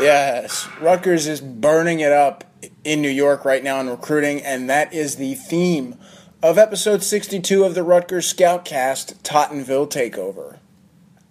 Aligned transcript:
Yes, 0.00 0.68
Rutgers 0.80 1.26
is 1.26 1.40
burning 1.40 2.00
it 2.00 2.12
up 2.12 2.44
in 2.84 3.02
New 3.02 3.08
York 3.08 3.44
right 3.44 3.62
now 3.62 3.80
in 3.80 3.88
recruiting, 3.88 4.40
and 4.42 4.70
that 4.70 4.92
is 4.92 5.16
the 5.16 5.34
theme 5.34 5.96
of 6.42 6.56
episode 6.56 7.02
62 7.02 7.64
of 7.64 7.74
the 7.74 7.82
Rutgers 7.82 8.32
Scoutcast 8.32 9.22
Tottenville 9.22 9.88
Takeover. 9.88 10.58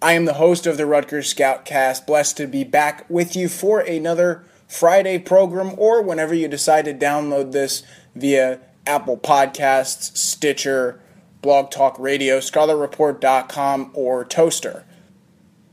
I 0.02 0.12
am 0.12 0.26
the 0.26 0.34
host 0.34 0.66
of 0.66 0.76
the 0.76 0.86
Rutgers 0.86 1.32
Scoutcast, 1.32 2.06
blessed 2.06 2.36
to 2.36 2.46
be 2.46 2.62
back 2.62 3.08
with 3.08 3.34
you 3.34 3.48
for 3.48 3.80
another 3.80 4.44
Friday 4.68 5.18
program 5.18 5.74
or 5.78 6.02
whenever 6.02 6.34
you 6.34 6.46
decide 6.46 6.84
to 6.84 6.94
download 6.94 7.52
this 7.52 7.82
via 8.14 8.60
Apple 8.86 9.16
Podcasts, 9.16 10.16
Stitcher, 10.16 11.00
Blog 11.40 11.70
Talk 11.70 11.98
Radio, 11.98 12.38
ScarletReport.com, 12.38 13.90
or 13.94 14.24
Toaster. 14.24 14.84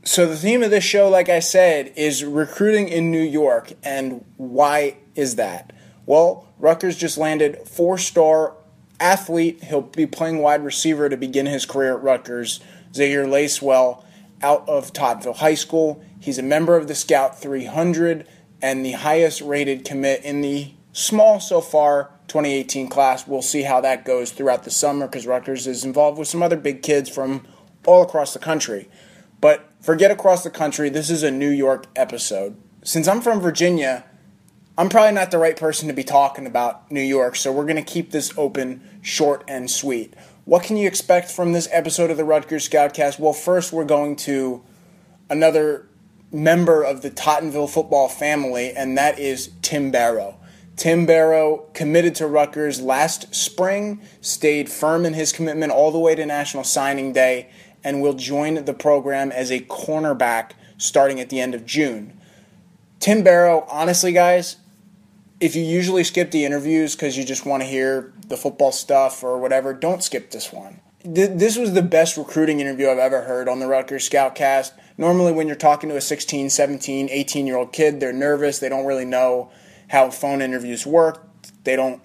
So, 0.06 0.24
the 0.24 0.36
theme 0.36 0.62
of 0.62 0.70
this 0.70 0.84
show, 0.84 1.08
like 1.08 1.28
I 1.28 1.40
said, 1.40 1.92
is 1.96 2.22
recruiting 2.24 2.88
in 2.88 3.10
New 3.10 3.18
York. 3.18 3.72
And 3.82 4.24
why 4.36 4.98
is 5.16 5.34
that? 5.34 5.72
Well, 6.06 6.46
Rutgers 6.60 6.96
just 6.96 7.18
landed 7.18 7.66
four 7.66 7.98
star 7.98 8.54
athlete. 9.00 9.64
He'll 9.64 9.80
be 9.80 10.06
playing 10.06 10.38
wide 10.38 10.64
receiver 10.64 11.08
to 11.08 11.16
begin 11.16 11.46
his 11.46 11.66
career 11.66 11.96
at 11.96 12.04
Rutgers. 12.04 12.60
Zihir 12.92 13.26
Lacewell 13.26 14.04
out 14.42 14.68
of 14.68 14.92
Tottenville 14.92 15.38
High 15.38 15.56
School. 15.56 16.00
He's 16.20 16.38
a 16.38 16.42
member 16.44 16.76
of 16.76 16.86
the 16.86 16.94
Scout 16.94 17.40
300 17.40 18.28
and 18.62 18.86
the 18.86 18.92
highest 18.92 19.40
rated 19.40 19.84
commit 19.84 20.22
in 20.22 20.40
the 20.40 20.72
small 20.92 21.40
so 21.40 21.60
far 21.60 22.12
2018 22.28 22.88
class. 22.88 23.26
We'll 23.26 23.42
see 23.42 23.62
how 23.62 23.80
that 23.80 24.04
goes 24.04 24.30
throughout 24.30 24.62
the 24.62 24.70
summer 24.70 25.08
because 25.08 25.26
Rutgers 25.26 25.66
is 25.66 25.84
involved 25.84 26.16
with 26.16 26.28
some 26.28 26.44
other 26.44 26.56
big 26.56 26.82
kids 26.82 27.10
from 27.10 27.44
all 27.84 28.02
across 28.02 28.32
the 28.34 28.38
country. 28.38 28.88
But 29.40 29.68
forget 29.86 30.10
across 30.10 30.42
the 30.42 30.50
country, 30.50 30.88
this 30.88 31.08
is 31.10 31.22
a 31.22 31.30
New 31.30 31.48
York 31.48 31.86
episode. 31.94 32.56
Since 32.82 33.06
I'm 33.06 33.20
from 33.20 33.38
Virginia, 33.40 34.04
I'm 34.76 34.88
probably 34.88 35.12
not 35.12 35.30
the 35.30 35.38
right 35.38 35.56
person 35.56 35.86
to 35.86 35.94
be 35.94 36.02
talking 36.02 36.44
about 36.44 36.90
New 36.90 37.00
York, 37.00 37.36
so 37.36 37.52
we're 37.52 37.66
going 37.66 37.76
to 37.76 37.82
keep 37.82 38.10
this 38.10 38.36
open, 38.36 38.82
short, 39.00 39.44
and 39.46 39.70
sweet. 39.70 40.14
What 40.44 40.64
can 40.64 40.76
you 40.76 40.88
expect 40.88 41.30
from 41.30 41.52
this 41.52 41.68
episode 41.70 42.10
of 42.10 42.16
the 42.16 42.24
Rutgers 42.24 42.68
Scoutcast? 42.68 43.20
Well, 43.20 43.32
first, 43.32 43.72
we're 43.72 43.84
going 43.84 44.16
to 44.16 44.64
another 45.30 45.88
member 46.32 46.82
of 46.82 47.02
the 47.02 47.10
Tottenville 47.12 47.70
football 47.70 48.08
family, 48.08 48.72
and 48.72 48.98
that 48.98 49.20
is 49.20 49.52
Tim 49.62 49.92
Barrow. 49.92 50.36
Tim 50.74 51.06
Barrow 51.06 51.68
committed 51.74 52.16
to 52.16 52.26
Rutgers 52.26 52.82
last 52.82 53.32
spring, 53.32 54.02
stayed 54.20 54.68
firm 54.68 55.06
in 55.06 55.14
his 55.14 55.32
commitment 55.32 55.70
all 55.70 55.92
the 55.92 55.98
way 56.00 56.16
to 56.16 56.26
National 56.26 56.64
Signing 56.64 57.12
Day, 57.12 57.50
and 57.86 58.02
will 58.02 58.14
join 58.14 58.64
the 58.64 58.74
program 58.74 59.30
as 59.30 59.52
a 59.52 59.60
cornerback 59.60 60.50
starting 60.76 61.20
at 61.20 61.30
the 61.30 61.40
end 61.40 61.54
of 61.54 61.64
June. 61.64 62.12
Tim 62.98 63.22
Barrow, 63.22 63.64
honestly, 63.70 64.12
guys, 64.12 64.56
if 65.38 65.54
you 65.54 65.62
usually 65.62 66.02
skip 66.02 66.32
the 66.32 66.44
interviews 66.44 66.96
because 66.96 67.16
you 67.16 67.24
just 67.24 67.46
want 67.46 67.62
to 67.62 67.68
hear 67.68 68.12
the 68.26 68.36
football 68.36 68.72
stuff 68.72 69.22
or 69.22 69.38
whatever, 69.38 69.72
don't 69.72 70.02
skip 70.02 70.32
this 70.32 70.52
one. 70.52 70.80
This 71.04 71.56
was 71.56 71.74
the 71.74 71.82
best 71.82 72.16
recruiting 72.16 72.58
interview 72.58 72.88
I've 72.88 72.98
ever 72.98 73.22
heard 73.22 73.48
on 73.48 73.60
the 73.60 73.68
Rutgers 73.68 74.10
Scoutcast. 74.10 74.72
Normally, 74.98 75.30
when 75.30 75.46
you're 75.46 75.54
talking 75.54 75.88
to 75.90 75.96
a 75.96 76.00
16, 76.00 76.50
17, 76.50 77.08
18 77.08 77.46
year 77.46 77.56
old 77.56 77.72
kid, 77.72 78.00
they're 78.00 78.12
nervous. 78.12 78.58
They 78.58 78.68
don't 78.68 78.86
really 78.86 79.04
know 79.04 79.52
how 79.86 80.10
phone 80.10 80.42
interviews 80.42 80.84
work. 80.84 81.24
They 81.62 81.76
don't, 81.76 82.02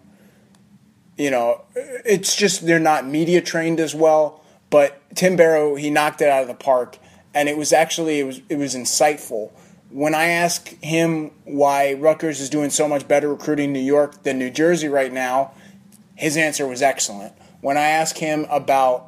you 1.17 1.31
know, 1.31 1.63
it's 1.73 2.35
just 2.35 2.67
they're 2.67 2.77
not 2.77 3.07
media 3.07 3.41
trained 3.41 3.79
as 3.79 3.95
well. 3.95 4.40
But 4.71 5.01
Tim 5.15 5.35
Barrow, 5.35 5.75
he 5.75 5.91
knocked 5.91 6.21
it 6.21 6.29
out 6.29 6.41
of 6.41 6.47
the 6.47 6.55
park, 6.55 6.97
and 7.35 7.47
it 7.47 7.57
was 7.57 7.71
actually 7.71 8.19
it 8.19 8.23
was 8.23 8.41
it 8.49 8.55
was 8.55 8.73
insightful. 8.73 9.51
When 9.91 10.15
I 10.15 10.27
ask 10.27 10.69
him 10.81 11.31
why 11.43 11.93
Rutgers 11.93 12.39
is 12.39 12.49
doing 12.49 12.69
so 12.69 12.87
much 12.87 13.07
better 13.07 13.29
recruiting 13.29 13.73
New 13.73 13.81
York 13.81 14.23
than 14.23 14.39
New 14.39 14.49
Jersey 14.49 14.87
right 14.87 15.11
now, 15.11 15.51
his 16.15 16.37
answer 16.37 16.65
was 16.65 16.81
excellent. 16.81 17.33
When 17.59 17.77
I 17.77 17.89
ask 17.89 18.17
him 18.17 18.47
about 18.49 19.07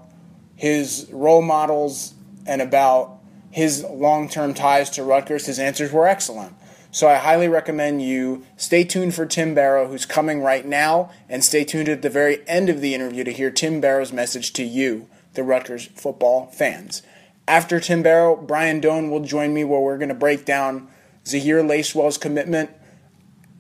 his 0.56 1.10
role 1.12 1.42
models 1.42 2.14
and 2.46 2.62
about 2.62 3.20
his 3.50 3.86
long 3.86 4.28
term 4.28 4.54
ties 4.54 4.90
to 4.92 5.04
Rutgers, 5.04 5.46
his 5.46 5.60
answers 5.60 5.94
were 5.94 6.08
excellent. 6.08 6.54
So 6.92 7.08
I 7.08 7.16
highly 7.16 7.48
recommend 7.48 8.02
you 8.02 8.44
stay 8.58 8.84
tuned 8.84 9.16
for 9.16 9.26
Tim 9.26 9.56
Barrow, 9.56 9.88
who's 9.88 10.06
coming 10.06 10.42
right 10.42 10.66
now, 10.66 11.10
and 11.30 11.44
stay 11.44 11.64
tuned 11.64 11.88
at 11.88 12.02
the 12.02 12.10
very 12.10 12.48
end 12.48 12.70
of 12.70 12.82
the 12.82 12.94
interview 12.94 13.24
to 13.24 13.32
hear 13.32 13.50
Tim 13.50 13.80
Barrow's 13.80 14.12
message 14.12 14.52
to 14.54 14.64
you 14.64 15.08
the 15.34 15.44
Rutgers 15.44 15.88
football 15.88 16.48
fans. 16.48 17.02
After 17.48 17.80
Tim 17.80 18.04
Barrow, 18.04 18.36
Brian 18.36 18.80
Dohn 18.80 19.10
will 19.10 19.20
join 19.22 19.54
me 19.54 19.64
where 19.64 19.80
we're 19.80 19.98
going 19.98 20.10
to 20.10 20.16
break 20.16 20.46
down 20.46 20.88
Zihir 21.26 21.66
Lacewell's 21.66 22.18
commitment. 22.18 22.70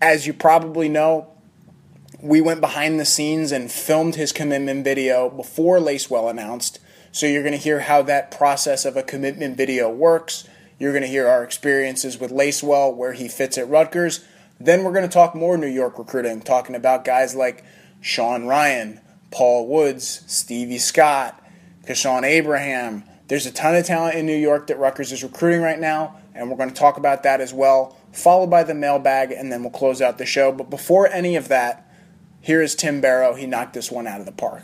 As 0.01 0.25
you 0.25 0.33
probably 0.33 0.87
know, 0.87 1.27
we 2.21 2.39
went 2.39 2.61
behind 2.61 2.99
the 2.99 3.05
scenes 3.05 3.51
and 3.51 3.69
filmed 3.69 4.15
his 4.15 4.31
commitment 4.31 4.85
video 4.85 5.29
before 5.29 5.79
Lacewell 5.79 6.29
announced. 6.29 6.79
So 7.11 7.25
you're 7.25 7.43
going 7.43 7.51
to 7.51 7.57
hear 7.57 7.81
how 7.81 8.01
that 8.03 8.31
process 8.31 8.85
of 8.85 8.95
a 8.95 9.03
commitment 9.03 9.57
video 9.57 9.89
works. 9.89 10.47
You're 10.79 10.93
going 10.93 11.03
to 11.03 11.07
hear 11.09 11.27
our 11.27 11.43
experiences 11.43 12.17
with 12.17 12.31
Lacewell, 12.31 12.95
where 12.95 13.13
he 13.13 13.27
fits 13.27 13.57
at 13.57 13.69
Rutgers. 13.69 14.23
Then 14.59 14.83
we're 14.83 14.93
going 14.93 15.07
to 15.07 15.13
talk 15.13 15.35
more 15.35 15.57
New 15.57 15.67
York 15.67 15.99
recruiting, 15.99 16.41
talking 16.41 16.75
about 16.75 17.03
guys 17.03 17.35
like 17.35 17.65
Sean 17.99 18.45
Ryan, 18.45 19.01
Paul 19.29 19.67
Woods, 19.67 20.23
Stevie 20.27 20.77
Scott, 20.77 21.42
Kashawn 21.85 22.23
Abraham. 22.23 23.03
There's 23.27 23.45
a 23.45 23.51
ton 23.51 23.75
of 23.75 23.85
talent 23.85 24.15
in 24.15 24.25
New 24.25 24.37
York 24.37 24.67
that 24.67 24.79
Rutgers 24.79 25.11
is 25.11 25.21
recruiting 25.21 25.61
right 25.61 25.79
now, 25.79 26.15
and 26.33 26.49
we're 26.49 26.55
going 26.55 26.69
to 26.69 26.75
talk 26.75 26.95
about 26.97 27.23
that 27.23 27.41
as 27.41 27.53
well, 27.53 27.97
followed 28.13 28.49
by 28.49 28.63
the 28.63 28.73
mailbag, 28.73 29.33
and 29.33 29.51
then 29.51 29.63
we'll 29.63 29.71
close 29.71 30.01
out 30.01 30.17
the 30.17 30.25
show. 30.25 30.53
But 30.53 30.69
before 30.69 31.07
any 31.07 31.35
of 31.35 31.49
that, 31.49 31.85
here 32.39 32.61
is 32.61 32.73
Tim 32.73 33.01
Barrow. 33.01 33.33
He 33.33 33.45
knocked 33.45 33.73
this 33.73 33.91
one 33.91 34.07
out 34.07 34.21
of 34.21 34.25
the 34.25 34.31
park. 34.31 34.63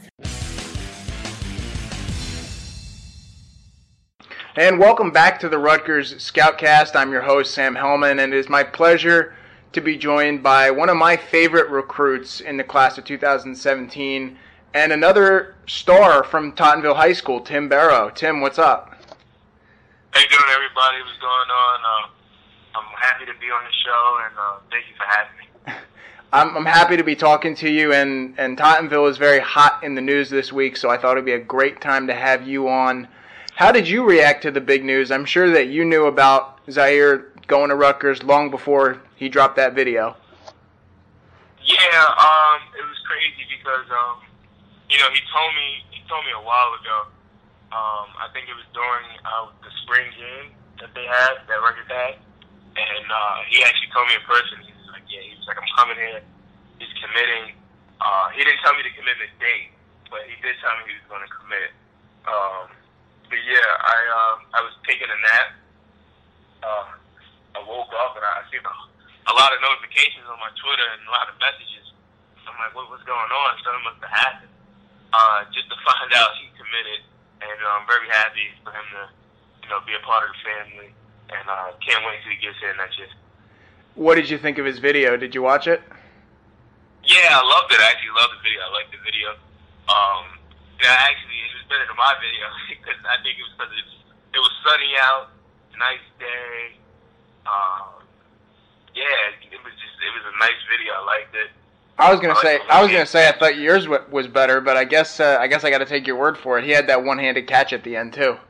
And 4.55 4.79
welcome 4.79 5.11
back 5.11 5.41
to 5.41 5.49
the 5.49 5.59
Rutgers 5.59 6.13
Scoutcast. 6.15 6.95
I'm 6.95 7.11
your 7.11 7.21
host, 7.21 7.53
Sam 7.53 7.75
Hellman, 7.75 8.23
and 8.23 8.33
it 8.33 8.37
is 8.37 8.47
my 8.47 8.63
pleasure 8.63 9.35
to 9.73 9.81
be 9.81 9.97
joined 9.97 10.41
by 10.41 10.71
one 10.71 10.87
of 10.87 10.95
my 10.95 11.17
favorite 11.17 11.69
recruits 11.69 12.39
in 12.39 12.55
the 12.55 12.63
class 12.63 12.97
of 12.97 13.03
2017 13.03 14.37
and 14.73 14.91
another 14.91 15.55
star 15.67 16.23
from 16.23 16.53
Tottenville 16.53 16.95
High 16.95 17.13
School, 17.13 17.41
Tim 17.41 17.69
Barrow. 17.69 18.09
Tim, 18.09 18.41
what's 18.41 18.59
up? 18.59 18.95
You 20.15 20.27
doing, 20.27 20.49
everybody? 20.53 20.97
What's 21.05 21.19
going 21.19 21.49
on? 21.49 21.79
Uh, 21.85 22.09
I'm 22.75 22.97
happy 22.99 23.25
to 23.25 23.33
be 23.39 23.47
on 23.47 23.63
the 23.63 23.71
show, 23.83 24.19
and 24.25 24.37
uh, 24.37 24.57
thank 24.69 24.85
you 24.87 24.95
for 24.97 25.05
having 25.07 25.37
me. 25.37 25.85
I'm, 26.33 26.57
I'm 26.57 26.65
happy 26.65 26.97
to 26.97 27.03
be 27.03 27.15
talking 27.15 27.55
to 27.55 27.69
you, 27.69 27.93
and, 27.93 28.35
and 28.37 28.57
Tottenville 28.57 29.09
is 29.09 29.17
very 29.17 29.39
hot 29.39 29.83
in 29.83 29.95
the 29.95 30.01
news 30.01 30.29
this 30.29 30.53
week, 30.53 30.77
so 30.77 30.89
I 30.89 30.97
thought 30.97 31.13
it'd 31.13 31.25
be 31.25 31.33
a 31.33 31.39
great 31.39 31.81
time 31.81 32.07
to 32.07 32.13
have 32.13 32.47
you 32.47 32.69
on. 32.69 33.07
How 33.55 33.71
did 33.71 33.87
you 33.87 34.03
react 34.03 34.43
to 34.43 34.51
the 34.51 34.61
big 34.61 34.85
news? 34.85 35.11
I'm 35.11 35.25
sure 35.25 35.49
that 35.51 35.67
you 35.67 35.83
knew 35.85 36.05
about 36.05 36.65
Zihir 36.67 37.25
going 37.47 37.69
to 37.69 37.75
Rutgers 37.75 38.23
long 38.23 38.51
before 38.51 39.01
he 39.15 39.27
dropped 39.27 39.55
that 39.55 39.73
video. 39.73 40.15
Yeah, 41.65 42.05
um, 42.05 42.61
it 42.77 42.85
was 42.85 42.97
crazy 43.05 43.45
because 43.49 43.85
um, 43.91 44.28
you 44.89 44.97
know, 44.97 45.09
he 45.13 45.21
told 45.29 45.53
me 45.53 45.85
he 45.93 46.01
told 46.09 46.25
me 46.25 46.33
a 46.33 46.41
while 46.41 46.73
ago. 46.73 47.13
Um, 47.69 48.09
I 48.17 48.25
think 48.33 48.49
it 48.49 48.57
was 48.57 48.65
during 48.73 49.05
uh, 49.21 49.53
the 49.61 49.69
spring 49.85 50.09
game 50.17 50.57
that 50.81 50.89
they 50.97 51.05
had 51.05 51.45
that 51.45 51.61
record 51.61 51.85
had, 51.85 52.17
and 52.73 53.05
uh, 53.05 53.45
he 53.45 53.61
actually 53.61 53.93
told 53.93 54.09
me 54.09 54.17
in 54.17 54.25
person. 54.25 54.57
He 54.65 54.73
was 54.73 54.89
like, 54.89 55.05
"Yeah," 55.05 55.21
he 55.21 55.37
was 55.37 55.45
like, 55.45 55.61
"I'm 55.61 55.69
coming 55.77 56.01
here." 56.01 56.25
He's 56.81 56.89
committing. 56.97 57.53
Uh, 58.01 58.33
he 58.33 58.41
didn't 58.41 58.57
tell 58.65 58.73
me 58.73 58.81
the 58.81 58.93
commitment 58.97 59.29
date, 59.37 59.69
but 60.09 60.25
he 60.25 60.33
did 60.41 60.57
tell 60.65 60.73
me 60.81 60.89
he 60.89 60.97
was 60.97 61.05
going 61.05 61.21
to 61.21 61.29
commit. 61.29 61.69
Um, 62.25 62.73
but 63.29 63.37
yeah, 63.45 63.69
I 63.85 63.97
uh, 64.09 64.35
I 64.57 64.59
was 64.65 64.73
taking 64.89 65.05
a 65.05 65.19
nap. 65.29 65.47
Uh, 66.65 66.89
I 67.53 67.59
woke 67.69 67.93
up 67.93 68.17
and 68.17 68.25
I 68.25 68.41
seen 68.49 68.65
a, 68.65 68.75
a 69.29 69.33
lot 69.37 69.53
of 69.53 69.61
notifications 69.61 70.25
on 70.25 70.41
my 70.41 70.49
Twitter 70.57 70.89
and 70.97 71.05
a 71.05 71.13
lot 71.13 71.29
of 71.29 71.37
messages. 71.37 71.93
I'm 72.49 72.57
like, 72.57 72.73
what, 72.73 72.89
what's 72.89 73.05
going 73.05 73.29
on? 73.29 73.49
Something 73.61 73.85
must 73.85 74.01
have 74.01 74.09
happened 74.09 74.58
uh, 75.13 75.45
just 75.53 75.69
to 75.69 75.77
find 75.81 76.09
out 76.19 76.35
he 76.37 76.49
committed, 76.57 77.01
and 77.41 77.57
uh, 77.59 77.75
I'm 77.79 77.85
very 77.87 78.09
happy 78.09 78.47
for 78.63 78.71
him 78.71 78.87
to, 78.97 79.03
you 79.63 79.69
know, 79.69 79.79
be 79.85 79.93
a 79.95 80.03
part 80.05 80.27
of 80.27 80.35
the 80.35 80.41
family, 80.43 80.89
and 81.33 81.45
uh, 81.49 81.73
can't 81.81 82.03
wait 82.05 82.21
till 82.25 82.33
he 82.33 82.39
gets 82.41 82.57
here 82.59 82.73
next 82.77 82.97
year. 82.97 83.11
What 83.95 84.15
did 84.15 84.29
you 84.29 84.37
think 84.37 84.57
of 84.57 84.65
his 84.65 84.79
video? 84.79 85.17
Did 85.17 85.35
you 85.35 85.41
watch 85.41 85.67
it? 85.67 85.81
Yeah, 87.03 87.35
I 87.35 87.41
loved 87.41 87.73
it. 87.73 87.79
I 87.81 87.89
actually 87.89 88.13
loved 88.15 88.37
the 88.37 88.41
video. 88.45 88.59
I 88.63 88.71
liked 88.71 88.91
the 88.93 89.01
video. 89.01 89.29
Um, 89.89 90.39
yeah, 90.77 90.93
actually, 91.09 91.41
it 91.41 91.51
was 91.57 91.65
better 91.67 91.85
than 91.89 91.97
my 91.97 92.13
video 92.21 92.45
because 92.71 92.99
I 93.03 93.17
think 93.25 93.41
it 93.41 93.43
was 93.43 93.53
because 93.57 93.73
it, 93.73 93.87
it 94.37 94.41
was 94.41 94.53
sunny 94.63 94.93
out, 95.01 95.33
nice 95.75 96.05
day. 96.21 96.77
Um, 97.49 98.05
yeah, 98.93 99.33
it 99.35 99.61
was 99.63 99.73
just 99.79 99.95
it 99.99 100.11
was 100.13 100.25
a 100.27 100.35
nice 100.37 100.61
video. 100.69 100.93
I 100.93 101.03
liked 101.07 101.33
it. 101.33 101.51
I 101.99 102.11
was 102.11 102.21
gonna 102.21 102.35
say, 102.41 102.59
I 102.69 102.81
was 102.81 102.91
gonna 102.91 103.05
say, 103.05 103.27
I 103.27 103.37
thought 103.37 103.57
yours 103.57 103.87
was 103.87 104.27
better, 104.27 104.61
but 104.61 104.77
I 104.77 104.85
guess, 104.85 105.19
uh, 105.19 105.37
I 105.39 105.47
guess 105.47 105.65
I 105.65 105.69
got 105.69 105.79
to 105.79 105.85
take 105.85 106.07
your 106.07 106.15
word 106.15 106.37
for 106.37 106.57
it. 106.57 106.63
He 106.63 106.71
had 106.71 106.87
that 106.87 107.03
one-handed 107.03 107.45
catch 107.45 107.73
at 107.73 107.83
the 107.83 107.95
end 107.95 108.13
too. 108.13 108.37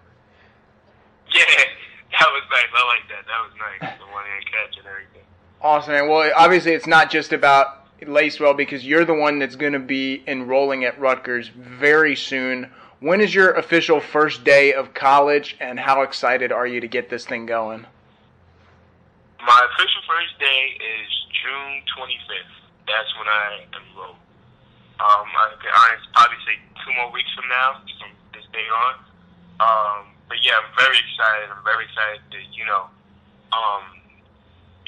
Yeah, 1.32 2.26
that 2.26 2.28
was 2.32 2.44
nice. 2.50 2.66
I 2.76 2.88
like 2.88 3.08
that. 3.10 3.26
That 3.28 3.42
was 3.44 3.52
nice. 3.60 4.00
The 4.00 4.06
one 4.12 4.26
hand 4.26 4.44
catch 4.52 4.78
and 4.78 4.88
everything. 4.88 5.22
Awesome, 5.62 5.94
man. 5.94 6.10
Well, 6.10 6.32
obviously, 6.36 6.74
it's 6.74 6.88
not 6.88 7.12
just 7.12 7.34
about 7.34 7.86
Lacewell 8.02 8.58
because 8.58 8.86
you're 8.86 9.06
the 9.06 9.14
one 9.14 9.40
that's 9.40 9.56
going 9.56 9.74
to 9.74 9.80
be 9.80 10.24
enrolling 10.28 10.86
at 10.86 11.00
Rutgers 11.00 11.50
very 11.50 12.16
soon. 12.16 12.72
When 13.00 13.22
is 13.22 13.34
your 13.34 13.52
official 13.52 14.00
first 14.00 14.44
day 14.44 14.74
of 14.74 14.94
college, 14.94 15.56
and 15.60 15.80
how 15.80 16.02
excited 16.02 16.52
are 16.52 16.68
you 16.68 16.82
to 16.82 16.88
get 16.88 17.10
this 17.10 17.26
thing 17.26 17.46
going? 17.46 17.86
My 19.46 19.68
official 19.72 20.02
first 20.08 20.38
day 20.40 20.78
is 20.82 21.26
June 21.44 21.82
25th. 21.96 22.59
That's 22.90 23.14
when 23.22 23.30
I 23.30 23.70
enroll. 23.70 24.18
Um, 24.98 25.28
I 25.30 25.54
can 25.62 25.70
probably 26.10 26.42
say 26.42 26.58
two 26.82 26.92
more 26.98 27.14
weeks 27.14 27.30
from 27.38 27.46
now, 27.46 27.78
from 28.02 28.10
this 28.34 28.50
day 28.50 28.66
on. 28.66 28.94
Um, 29.62 30.00
but 30.26 30.42
yeah, 30.42 30.58
I'm 30.58 30.74
very 30.74 30.98
excited. 30.98 31.54
I'm 31.54 31.62
very 31.62 31.86
excited 31.86 32.26
to, 32.34 32.40
you 32.50 32.66
know, 32.66 32.90
um, 33.54 33.86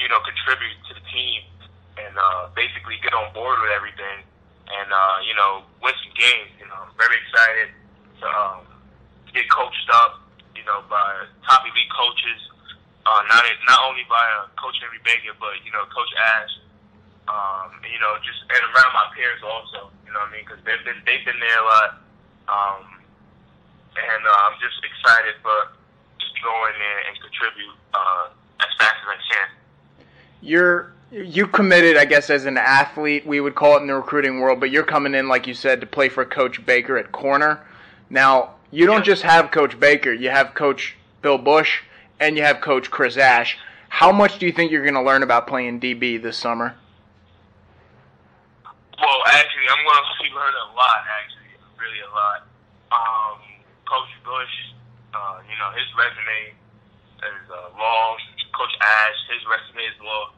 you 0.02 0.10
know, 0.10 0.18
contribute 0.26 0.82
to 0.90 0.98
the 0.98 1.04
team 1.14 1.46
and 1.94 2.10
uh, 2.18 2.50
basically 2.58 2.98
get 3.06 3.14
on 3.14 3.30
board 3.30 3.62
with 3.62 3.70
everything 3.70 4.26
and, 4.66 4.88
uh, 4.90 5.16
you 5.22 5.38
know, 5.38 5.62
win 5.78 5.94
some 6.02 6.14
games. 6.18 6.50
You 6.58 6.66
know, 6.66 6.82
I'm 6.82 6.94
very 6.98 7.22
excited 7.22 7.70
to 8.18 8.26
um, 8.26 8.66
get 9.30 9.46
coached 9.46 9.88
up, 9.94 10.26
you 10.58 10.66
know, 10.66 10.82
by 10.90 11.30
top 11.46 11.62
elite 11.62 11.92
coaches. 11.94 12.50
Uh, 13.06 13.22
not 13.30 13.42
not 13.66 13.78
only 13.86 14.06
by 14.06 14.22
uh, 14.38 14.46
Coach 14.58 14.78
Henry 14.78 15.02
Baker, 15.02 15.34
but 15.38 15.58
you 15.66 15.70
know, 15.74 15.82
Coach 15.90 16.10
Ash. 16.18 16.54
Um, 17.28 17.70
you 17.86 17.98
know, 18.02 18.18
just 18.24 18.42
and 18.50 18.64
around 18.74 18.92
my 18.92 19.06
peers 19.14 19.40
also. 19.42 19.90
You 20.06 20.12
know 20.12 20.20
what 20.20 20.30
I 20.30 20.36
mean? 20.36 20.44
Because 20.44 20.60
they've 20.64 20.84
been 20.84 21.00
they've 21.06 21.24
been 21.24 21.38
there 21.38 21.60
a 21.60 21.66
lot. 21.66 21.90
Um, 22.50 22.82
and 23.96 24.22
uh, 24.26 24.46
I'm 24.48 24.58
just 24.58 24.80
excited 24.82 25.34
for 25.42 25.76
just 26.18 26.34
to 26.34 26.40
go 26.42 26.54
in 26.66 26.74
there 26.78 27.00
and 27.06 27.14
contribute 27.20 27.76
uh, 27.94 28.26
as 28.60 28.72
fast 28.78 28.98
as 29.02 29.08
I 29.08 29.18
can. 29.30 29.48
You're 30.42 30.92
you 31.12 31.46
committed, 31.46 31.98
I 31.98 32.06
guess, 32.06 32.30
as 32.30 32.46
an 32.46 32.56
athlete, 32.56 33.26
we 33.26 33.40
would 33.40 33.54
call 33.54 33.76
it 33.76 33.82
in 33.82 33.86
the 33.86 33.94
recruiting 33.94 34.40
world, 34.40 34.60
but 34.60 34.70
you're 34.70 34.82
coming 34.82 35.14
in, 35.14 35.28
like 35.28 35.46
you 35.46 35.52
said, 35.52 35.80
to 35.82 35.86
play 35.86 36.08
for 36.08 36.24
Coach 36.24 36.64
Baker 36.64 36.96
at 36.96 37.12
corner. 37.12 37.60
Now, 38.08 38.54
you 38.70 38.86
don't 38.86 39.04
just 39.04 39.22
have 39.22 39.50
Coach 39.50 39.78
Baker, 39.78 40.12
you 40.12 40.30
have 40.30 40.54
Coach 40.54 40.96
Bill 41.20 41.36
Busch 41.36 41.82
and 42.18 42.36
you 42.36 42.42
have 42.42 42.60
Coach 42.60 42.90
Chris 42.90 43.18
Ash. 43.18 43.58
How 43.90 44.10
much 44.10 44.38
do 44.38 44.46
you 44.46 44.52
think 44.52 44.72
you're 44.72 44.82
going 44.82 44.94
to 44.94 45.02
learn 45.02 45.22
about 45.22 45.46
playing 45.46 45.80
DB 45.80 46.22
this 46.22 46.38
summer? 46.38 46.76
Well, 49.02 49.18
actually, 49.34 49.66
I'm 49.66 49.82
going 49.82 49.98
to 49.98 50.26
learn 50.30 50.54
a 50.54 50.66
lot, 50.78 51.02
actually, 51.10 51.58
really 51.74 52.06
a 52.06 52.10
lot. 52.14 52.46
Um, 52.94 53.42
Coach 53.82 54.14
Busch, 54.22 54.56
uh, 55.10 55.42
you 55.42 55.58
know, 55.58 55.74
his 55.74 55.90
resume 55.98 56.54
is 56.54 57.44
uh, 57.50 57.74
long. 57.74 58.14
Coach 58.54 58.70
Ash, 58.78 59.18
his 59.26 59.42
resume 59.42 59.82
is 59.90 59.98
long. 59.98 60.30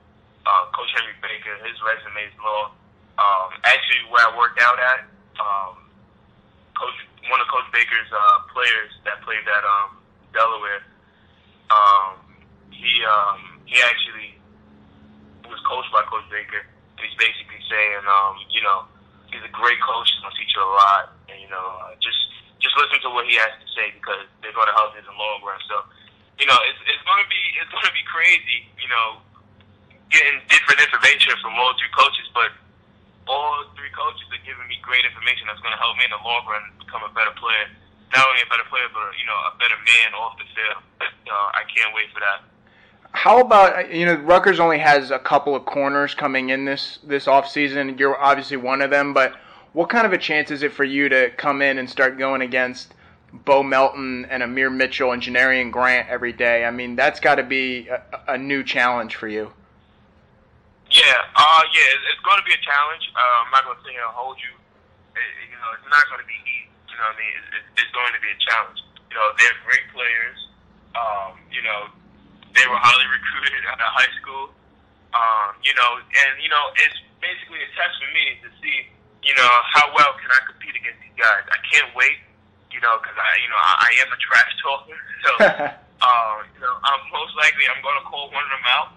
Uh, 0.49 0.65
Coach 0.73 0.89
Henry 0.97 1.13
Baker, 1.21 1.61
his 1.61 1.77
resume 1.85 2.25
is 2.25 2.33
long. 2.41 2.73
Um, 3.21 3.53
actually, 3.69 4.01
where 4.09 4.25
I 4.25 4.33
worked 4.33 4.57
out 4.65 4.81
at, 4.81 5.13
um, 5.37 5.85
Coach 6.73 6.97
one 7.29 7.45
of 7.45 7.49
Coach 7.53 7.69
Baker's 7.69 8.09
uh, 8.17 8.49
players 8.49 8.97
that 9.05 9.21
played 9.29 9.45
at 9.45 9.65
um, 9.69 10.01
Delaware. 10.33 10.81
Um, 11.69 12.17
he 12.73 13.05
um, 13.05 13.61
he 13.69 13.77
actually 13.85 14.41
was 15.45 15.61
coached 15.69 15.93
by 15.93 16.01
Coach 16.09 16.25
Baker. 16.33 16.65
He's 17.05 17.17
basically 17.21 17.61
saying, 17.69 18.03
um, 18.09 18.41
you 18.49 18.65
know, 18.65 18.89
he's 19.29 19.45
a 19.45 19.53
great 19.53 19.79
coach. 19.85 20.09
He's 20.09 20.25
gonna 20.25 20.35
teach 20.35 20.57
you 20.57 20.65
a 20.65 20.73
lot, 20.73 21.13
and 21.29 21.37
you 21.37 21.51
know, 21.53 21.85
uh, 21.85 21.93
just 22.01 22.17
just 22.65 22.73
listen 22.81 22.99
to 23.05 23.13
what 23.13 23.29
he 23.29 23.37
has 23.37 23.53
to 23.61 23.69
say 23.77 23.93
because 23.93 24.25
they're 24.41 24.57
gonna 24.57 24.73
help 24.73 24.97
you 24.97 25.05
in 25.05 25.09
the 25.09 25.13
long 25.13 25.45
run. 25.45 25.61
So, 25.69 25.85
you 26.41 26.49
know, 26.49 26.57
it's 26.65 26.81
it's 26.89 27.05
gonna 27.05 27.29
be 27.29 27.43
it's 27.61 27.69
gonna 27.69 27.93
be 27.93 28.05
crazy, 28.09 28.65
you 28.81 28.89
know, 28.89 29.21
getting 30.09 30.41
different 30.49 30.81
information 30.81 31.37
from 31.45 31.53
all 31.61 31.77
three 31.77 31.93
coaches, 31.93 32.27
but 32.33 32.51
all 33.29 33.69
three 33.77 33.93
coaches 33.93 34.25
are 34.33 34.45
giving 34.45 34.65
me 34.69 34.81
great 34.81 35.05
information 35.05 35.49
that's 35.49 35.61
to 35.61 35.81
help 35.81 35.97
me 35.97 36.09
in 36.09 36.13
the 36.13 36.23
long 36.25 36.45
run 36.49 36.65
become 36.81 37.05
a 37.05 37.13
better 37.13 37.33
player. 37.37 37.69
Not 38.13 38.25
only 38.31 38.47
a 38.47 38.49
better 38.49 38.69
player, 38.71 38.87
but 38.93 39.13
you 39.19 39.27
know, 39.27 39.37
a 39.51 39.53
better 39.61 39.77
man 39.77 40.15
off 40.17 40.39
the 40.39 40.47
field. 40.55 40.81
Uh, 41.03 41.49
I 41.57 41.67
can't 41.67 41.91
wait 41.97 42.13
for 42.15 42.21
that. 42.21 42.47
How 43.15 43.41
about 43.41 43.95
you 43.95 44.05
know 44.05 44.17
Rutgers 44.17 44.59
only 44.59 44.79
has 44.79 45.13
a 45.13 45.21
couple 45.21 45.55
of 45.55 45.65
corners 45.65 46.15
coming 46.15 46.51
in 46.51 46.65
this 46.65 46.99
this 47.05 47.27
off 47.29 47.49
season. 47.49 47.97
You're 47.97 48.19
obviously 48.19 48.57
one 48.59 48.83
of 48.83 48.91
them, 48.91 49.15
but 49.15 49.35
what 49.73 49.89
kind 49.89 50.05
of 50.05 50.13
a 50.13 50.19
chance 50.19 50.51
is 50.51 50.63
it 50.63 50.73
for 50.73 50.83
you 50.83 51.09
to 51.09 51.31
come 51.31 51.63
in 51.63 51.79
and 51.79 51.89
start 51.89 52.19
going 52.19 52.43
against 52.43 52.93
Bo 53.33 53.63
Melton 53.63 54.27
and 54.27 54.43
Amir 54.43 54.69
Mitchell 54.69 55.13
and 55.13 55.23
Janarion 55.23 55.71
Grant 55.71 56.09
every 56.09 56.33
day? 56.33 56.65
I 56.65 56.71
mean, 56.71 56.97
that's 56.97 57.21
got 57.21 57.37
to 57.37 57.45
be 57.45 57.89
a, 57.89 58.03
a 58.35 58.37
new 58.37 58.63
challenge 58.63 59.15
for 59.15 59.29
you. 59.29 59.51
Yeah, 60.91 61.03
uh, 61.39 61.63
yeah, 61.71 61.95
it's, 61.95 62.05
it's 62.13 62.23
going 62.27 62.39
to 62.43 62.45
be 62.45 62.53
a 62.53 62.63
challenge. 62.67 63.09
Uh, 63.15 63.47
I'm 63.47 63.51
not 63.55 63.65
going 63.65 63.79
to 63.79 63.83
sit 63.87 63.93
here 63.95 64.05
and 64.05 64.13
hold 64.13 64.37
you. 64.43 64.53
It, 65.15 65.55
you 65.55 65.57
know, 65.57 65.71
it's 65.79 65.89
not 65.89 66.03
going 66.11 66.21
to 66.21 66.27
be 66.27 66.35
easy. 66.35 66.67
You 66.91 66.99
know 66.99 67.09
what 67.09 67.17
I 67.17 67.23
mean? 67.23 67.35
It, 67.35 67.47
it, 67.63 67.65
it's 67.79 67.93
going 67.95 68.13
to 68.13 68.21
be 68.21 68.31
a 68.31 68.39
challenge. 68.43 68.79
You 69.07 69.17
know, 69.17 69.27
they're 69.39 69.59
great 69.65 69.87
players. 69.95 70.39
Um, 70.99 71.39
you 71.51 71.63
know, 71.63 71.91
they 72.55 72.67
were 72.71 72.79
highly 72.79 73.07
recruited 73.11 73.63
out 73.67 73.79
of 73.79 73.91
high 73.93 74.13
school. 74.23 74.51
Um, 75.15 75.55
you 75.63 75.75
know, 75.79 75.91
and 76.03 76.33
you 76.43 76.51
know, 76.51 76.65
it's 76.83 76.99
basically 77.23 77.63
a 77.63 77.71
test 77.79 77.95
for 78.03 78.11
me 78.11 78.39
to 78.43 78.49
see, 78.59 78.91
you 79.23 79.35
know, 79.39 79.51
how 79.71 79.91
well 79.95 80.15
can 80.19 80.31
I 80.31 80.41
compete 80.47 80.75
against 80.75 80.99
these 81.03 81.19
guys. 81.19 81.47
I 81.51 81.59
can't 81.71 81.91
wait. 81.95 82.19
You 82.75 82.83
know, 82.83 82.99
because 82.99 83.15
I, 83.15 83.31
you 83.39 83.47
know, 83.47 83.61
I, 83.63 83.73
I 83.87 83.91
am 84.03 84.11
a 84.11 84.19
trash 84.19 84.51
talker. 84.59 84.99
So, 85.23 85.31
uh, 86.03 86.37
you 86.43 86.61
know, 86.61 86.75
I'm 86.75 87.01
most 87.15 87.39
likely 87.39 87.71
I'm 87.71 87.79
going 87.87 87.95
to 88.03 88.07
call 88.11 88.35
one 88.35 88.43
of 88.43 88.51
them 88.51 88.67
out 88.67 88.91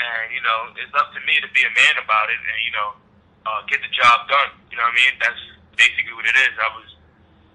and 0.00 0.32
you 0.32 0.40
know 0.40 0.72
it's 0.80 0.92
up 0.96 1.12
to 1.12 1.20
me 1.28 1.36
to 1.44 1.48
be 1.52 1.62
a 1.62 1.72
man 1.76 1.94
about 2.00 2.32
it 2.32 2.40
and 2.40 2.58
you 2.64 2.72
know 2.72 2.88
uh, 3.48 3.60
get 3.68 3.80
the 3.80 3.92
job 3.92 4.28
done. 4.28 4.52
You 4.68 4.76
know 4.76 4.84
what 4.84 4.96
I 4.96 5.00
mean? 5.00 5.14
That's 5.16 5.42
basically 5.76 6.12
what 6.12 6.28
it 6.28 6.36
is. 6.36 6.52
I 6.60 6.68
was 6.76 6.88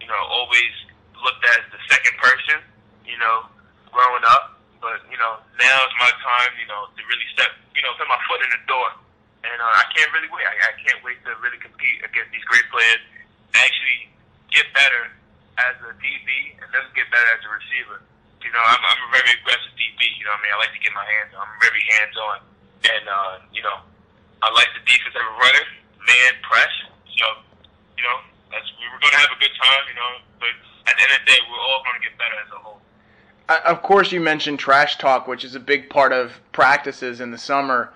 you 0.02 0.08
know 0.10 0.18
always 0.30 0.74
looked 1.22 1.46
at 1.46 1.66
as 1.66 1.70
the 1.74 1.82
second 1.90 2.16
person. 2.22 2.62
You 3.06 3.18
know, 3.22 3.46
growing 3.94 4.26
up, 4.26 4.55
but 4.86 5.02
you 5.10 5.18
know 5.18 5.42
now 5.58 5.78
is 5.90 5.96
my 5.98 6.14
time. 6.22 6.54
You 6.62 6.70
know 6.70 6.86
to 6.94 7.02
really 7.10 7.26
step 7.34 7.50
you 7.74 7.82
know 7.82 7.98
put 7.98 8.06
my 8.06 8.22
foot 8.30 8.46
in 8.46 8.54
the 8.54 8.62
door, 8.70 8.94
and 9.42 9.58
uh, 9.58 9.82
I 9.82 9.90
can't 9.98 10.14
really 10.14 10.30
wait. 10.30 10.46
I, 10.46 10.54
I 10.70 10.74
can't 10.78 11.02
wait 11.02 11.18
to 11.26 11.34
really 11.42 11.58
compete 11.58 12.06
against 12.06 12.30
these 12.30 12.46
great 12.46 12.70
players. 12.70 13.02
Actually 13.58 14.14
get 14.54 14.70
better 14.78 15.10
as 15.60 15.76
a 15.84 15.92
DB 16.00 16.56
and 16.60 16.68
then 16.72 16.84
get 16.96 17.08
better 17.12 17.28
as 17.36 17.42
a 17.44 17.52
receiver. 17.52 18.00
You 18.44 18.52
know, 18.54 18.62
I'm, 18.62 18.80
I'm 18.80 19.02
a 19.10 19.12
very 19.12 19.36
aggressive 19.42 19.74
DB. 19.74 20.00
You 20.20 20.28
know 20.28 20.36
what 20.36 20.44
I 20.44 20.48
mean? 20.48 20.54
I 20.54 20.60
like 20.62 20.74
to 20.76 20.82
get 20.84 20.94
my 20.94 21.08
hands. 21.08 21.34
I'm 21.34 21.54
very 21.60 21.84
hands 21.98 22.16
on. 22.16 22.38
And, 22.86 23.06
uh, 23.10 23.34
you 23.50 23.64
know, 23.66 23.82
I 24.46 24.54
like 24.54 24.70
the 24.78 24.84
defensive 24.86 25.18
runner, 25.18 25.66
man 26.06 26.34
press. 26.46 26.74
So, 27.18 27.26
you 27.98 28.04
know, 28.06 28.22
that's, 28.54 28.70
we 28.78 28.86
were 28.92 29.02
going 29.02 29.16
to 29.18 29.22
have 29.26 29.34
a 29.34 29.40
good 29.42 29.56
time, 29.58 29.84
you 29.90 29.98
know, 29.98 30.12
but 30.38 30.54
at 30.86 30.94
the 30.94 31.02
end 31.02 31.12
of 31.18 31.20
the 31.26 31.28
day, 31.34 31.40
we're 31.50 31.64
all 31.64 31.82
going 31.82 31.98
to 31.98 32.04
get 32.06 32.14
better 32.22 32.38
as 32.38 32.50
a 32.54 32.60
whole. 32.62 32.80
Of 33.48 33.84
course, 33.84 34.12
you 34.12 34.20
mentioned 34.20 34.58
trash 34.58 34.98
talk, 34.98 35.28
which 35.28 35.44
is 35.44 35.54
a 35.54 35.60
big 35.60 35.90
part 35.90 36.12
of 36.12 36.42
practices 36.52 37.22
in 37.22 37.30
the 37.30 37.38
summer. 37.38 37.94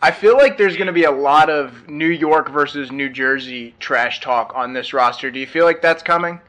I 0.00 0.10
feel 0.10 0.36
like 0.36 0.58
there's 0.58 0.76
going 0.76 0.86
to 0.86 0.92
be 0.92 1.04
a 1.04 1.10
lot 1.10 1.50
of 1.50 1.88
New 1.88 2.10
York 2.10 2.50
versus 2.50 2.90
New 2.90 3.08
Jersey 3.08 3.74
trash 3.78 4.20
talk 4.20 4.52
on 4.54 4.72
this 4.72 4.92
roster. 4.92 5.30
Do 5.30 5.38
you 5.38 5.46
feel 5.46 5.64
like 5.64 5.82
that's 5.82 6.02
coming? 6.02 6.40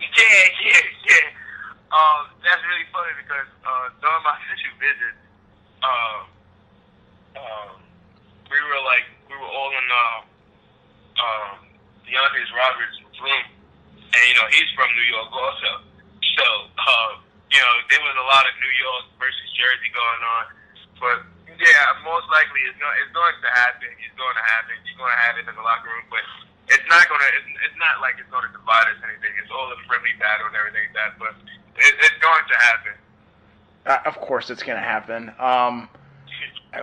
Yeah, 0.00 0.44
yeah, 0.64 0.80
yeah. 1.08 1.26
Um, 1.92 2.28
that's 2.44 2.60
really 2.64 2.84
funny 2.92 3.12
because 3.20 3.48
uh, 3.64 3.88
during 4.00 4.22
my 4.24 4.36
official 4.44 4.76
visit, 4.80 5.16
um, 5.80 6.20
um, 7.36 7.70
we 8.52 8.60
were 8.60 8.84
like 8.84 9.08
we 9.28 9.36
were 9.36 9.48
all 9.48 9.72
in 9.72 9.86
uh, 9.88 10.18
um, 11.20 11.56
DeAndre 12.04 12.44
Roberts' 12.52 13.00
room, 13.20 13.44
and 13.96 14.22
you 14.28 14.34
know 14.36 14.46
he's 14.52 14.68
from 14.76 14.88
New 14.92 15.08
York 15.08 15.32
also. 15.32 15.84
So 16.36 16.46
uh, 16.76 17.25
you 17.50 17.60
know 17.60 17.74
there 17.90 18.02
was 18.02 18.16
a 18.18 18.26
lot 18.26 18.44
of 18.46 18.54
New 18.58 18.74
York 18.78 19.04
versus 19.22 19.48
Jersey 19.54 19.90
going 19.94 20.22
on, 20.22 20.44
but 20.98 21.18
yeah, 21.56 21.96
most 22.04 22.28
likely 22.28 22.60
it's 22.68 22.76
going 22.76 22.96
it's 23.00 23.14
going 23.14 23.36
to 23.40 23.52
happen. 23.54 23.88
It's 24.02 24.16
going 24.18 24.36
to 24.36 24.44
happen. 24.44 24.74
You're 24.84 25.00
going 25.00 25.14
to 25.14 25.22
have 25.24 25.34
it 25.40 25.44
in 25.48 25.54
the 25.56 25.64
locker 25.64 25.88
room, 25.88 26.06
but 26.10 26.24
it's 26.68 26.86
not 26.88 27.08
going 27.08 27.20
to. 27.20 27.30
It's, 27.38 27.50
it's 27.70 27.78
not 27.78 28.00
like 28.00 28.18
it's 28.18 28.28
going 28.30 28.44
to 28.44 28.52
divide 28.52 28.90
us 28.92 29.00
anything. 29.04 29.32
It's 29.40 29.52
all 29.52 29.70
a 29.70 29.78
friendly 29.86 30.12
battle 30.18 30.50
and 30.50 30.56
everything 30.56 30.84
like 30.90 30.96
that, 30.98 31.12
but 31.18 31.32
it, 31.78 31.92
it's 32.02 32.18
going 32.20 32.44
to 32.44 32.56
happen. 32.58 32.94
Uh, 33.86 34.02
of 34.04 34.18
course, 34.20 34.50
it's 34.50 34.62
going 34.62 34.78
to 34.78 34.84
happen. 34.84 35.32
Um, 35.38 35.88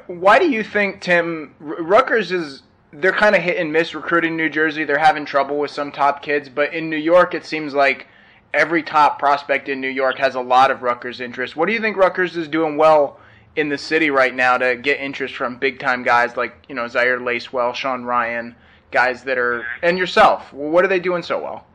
why 0.07 0.39
do 0.39 0.49
you 0.49 0.63
think 0.63 1.01
Tim 1.01 1.55
Rutgers 1.59 2.31
is? 2.31 2.63
They're 2.93 3.11
kind 3.11 3.35
of 3.35 3.41
hit 3.41 3.57
and 3.57 3.73
miss 3.73 3.95
recruiting 3.95 4.37
New 4.37 4.49
Jersey. 4.49 4.83
They're 4.85 4.99
having 4.99 5.25
trouble 5.25 5.57
with 5.57 5.71
some 5.71 5.91
top 5.91 6.21
kids, 6.21 6.47
but 6.47 6.73
in 6.73 6.89
New 6.89 6.97
York, 6.97 7.33
it 7.33 7.45
seems 7.45 7.73
like 7.73 8.07
every 8.53 8.83
top 8.83 9.19
prospect 9.19 9.69
in 9.69 9.81
New 9.81 9.89
York 9.89 10.17
has 10.17 10.35
a 10.35 10.41
lot 10.41 10.71
of 10.71 10.83
Rutgers 10.83 11.19
interest. 11.19 11.55
What 11.55 11.67
do 11.67 11.73
you 11.73 11.79
think 11.79 11.97
Rutgers 11.97 12.37
is 12.37 12.47
doing 12.47 12.77
well 12.77 13.19
in 13.55 13.69
the 13.69 13.77
city 13.77 14.09
right 14.09 14.33
now 14.33 14.57
to 14.57 14.75
get 14.75 14.99
interest 14.99 15.35
from 15.35 15.57
big 15.57 15.79
time 15.79 16.03
guys 16.03 16.37
like 16.37 16.55
you 16.69 16.75
know 16.75 16.85
Zihir 16.85 17.21
Lacewell, 17.21 17.73
Sean 17.73 18.03
Ryan, 18.03 18.55
guys 18.91 19.23
that 19.23 19.37
are 19.37 19.65
and 19.81 19.97
yourself? 19.97 20.51
What 20.53 20.85
are 20.85 20.87
they 20.87 20.99
doing 20.99 21.23
so 21.23 21.41
well? 21.41 21.65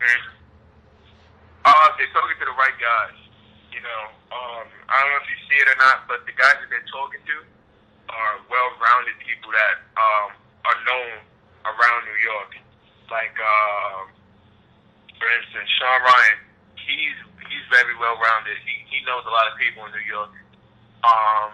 Uh, 1.64 1.88
they're 1.98 2.08
talking 2.14 2.38
to 2.40 2.46
the 2.46 2.56
right 2.56 2.78
guys. 2.80 3.18
You 3.72 3.80
know, 3.84 4.02
um, 4.32 4.66
I 4.88 5.02
don't 5.02 5.10
know 5.12 5.20
if 5.22 5.28
you 5.28 5.38
see 5.50 5.60
it 5.60 5.68
or 5.68 5.78
not, 5.78 6.08
but 6.08 6.24
the 6.26 6.32
guys 6.32 6.56
that 6.58 6.70
they're 6.70 6.90
talking 6.90 7.20
to 7.20 7.36
are 8.08 8.40
well-rounded 8.48 9.20
people 9.20 9.52
that 9.52 9.76
um, 10.00 10.32
are 10.64 10.78
known 10.88 11.20
around 11.68 12.08
New 12.08 12.20
York. 12.24 12.56
Like, 13.12 13.36
um, 13.36 14.08
for 15.20 15.28
instance, 15.28 15.68
Sean 15.76 16.00
Ryan, 16.00 16.38
he's 16.88 17.18
he's 17.46 17.66
very 17.68 17.92
well-rounded. 18.00 18.56
He 18.64 18.74
he 18.88 18.98
knows 19.04 19.22
a 19.28 19.32
lot 19.32 19.44
of 19.52 19.60
people 19.60 19.84
in 19.84 19.92
New 19.92 20.06
York. 20.08 20.32
Um, 21.04 21.52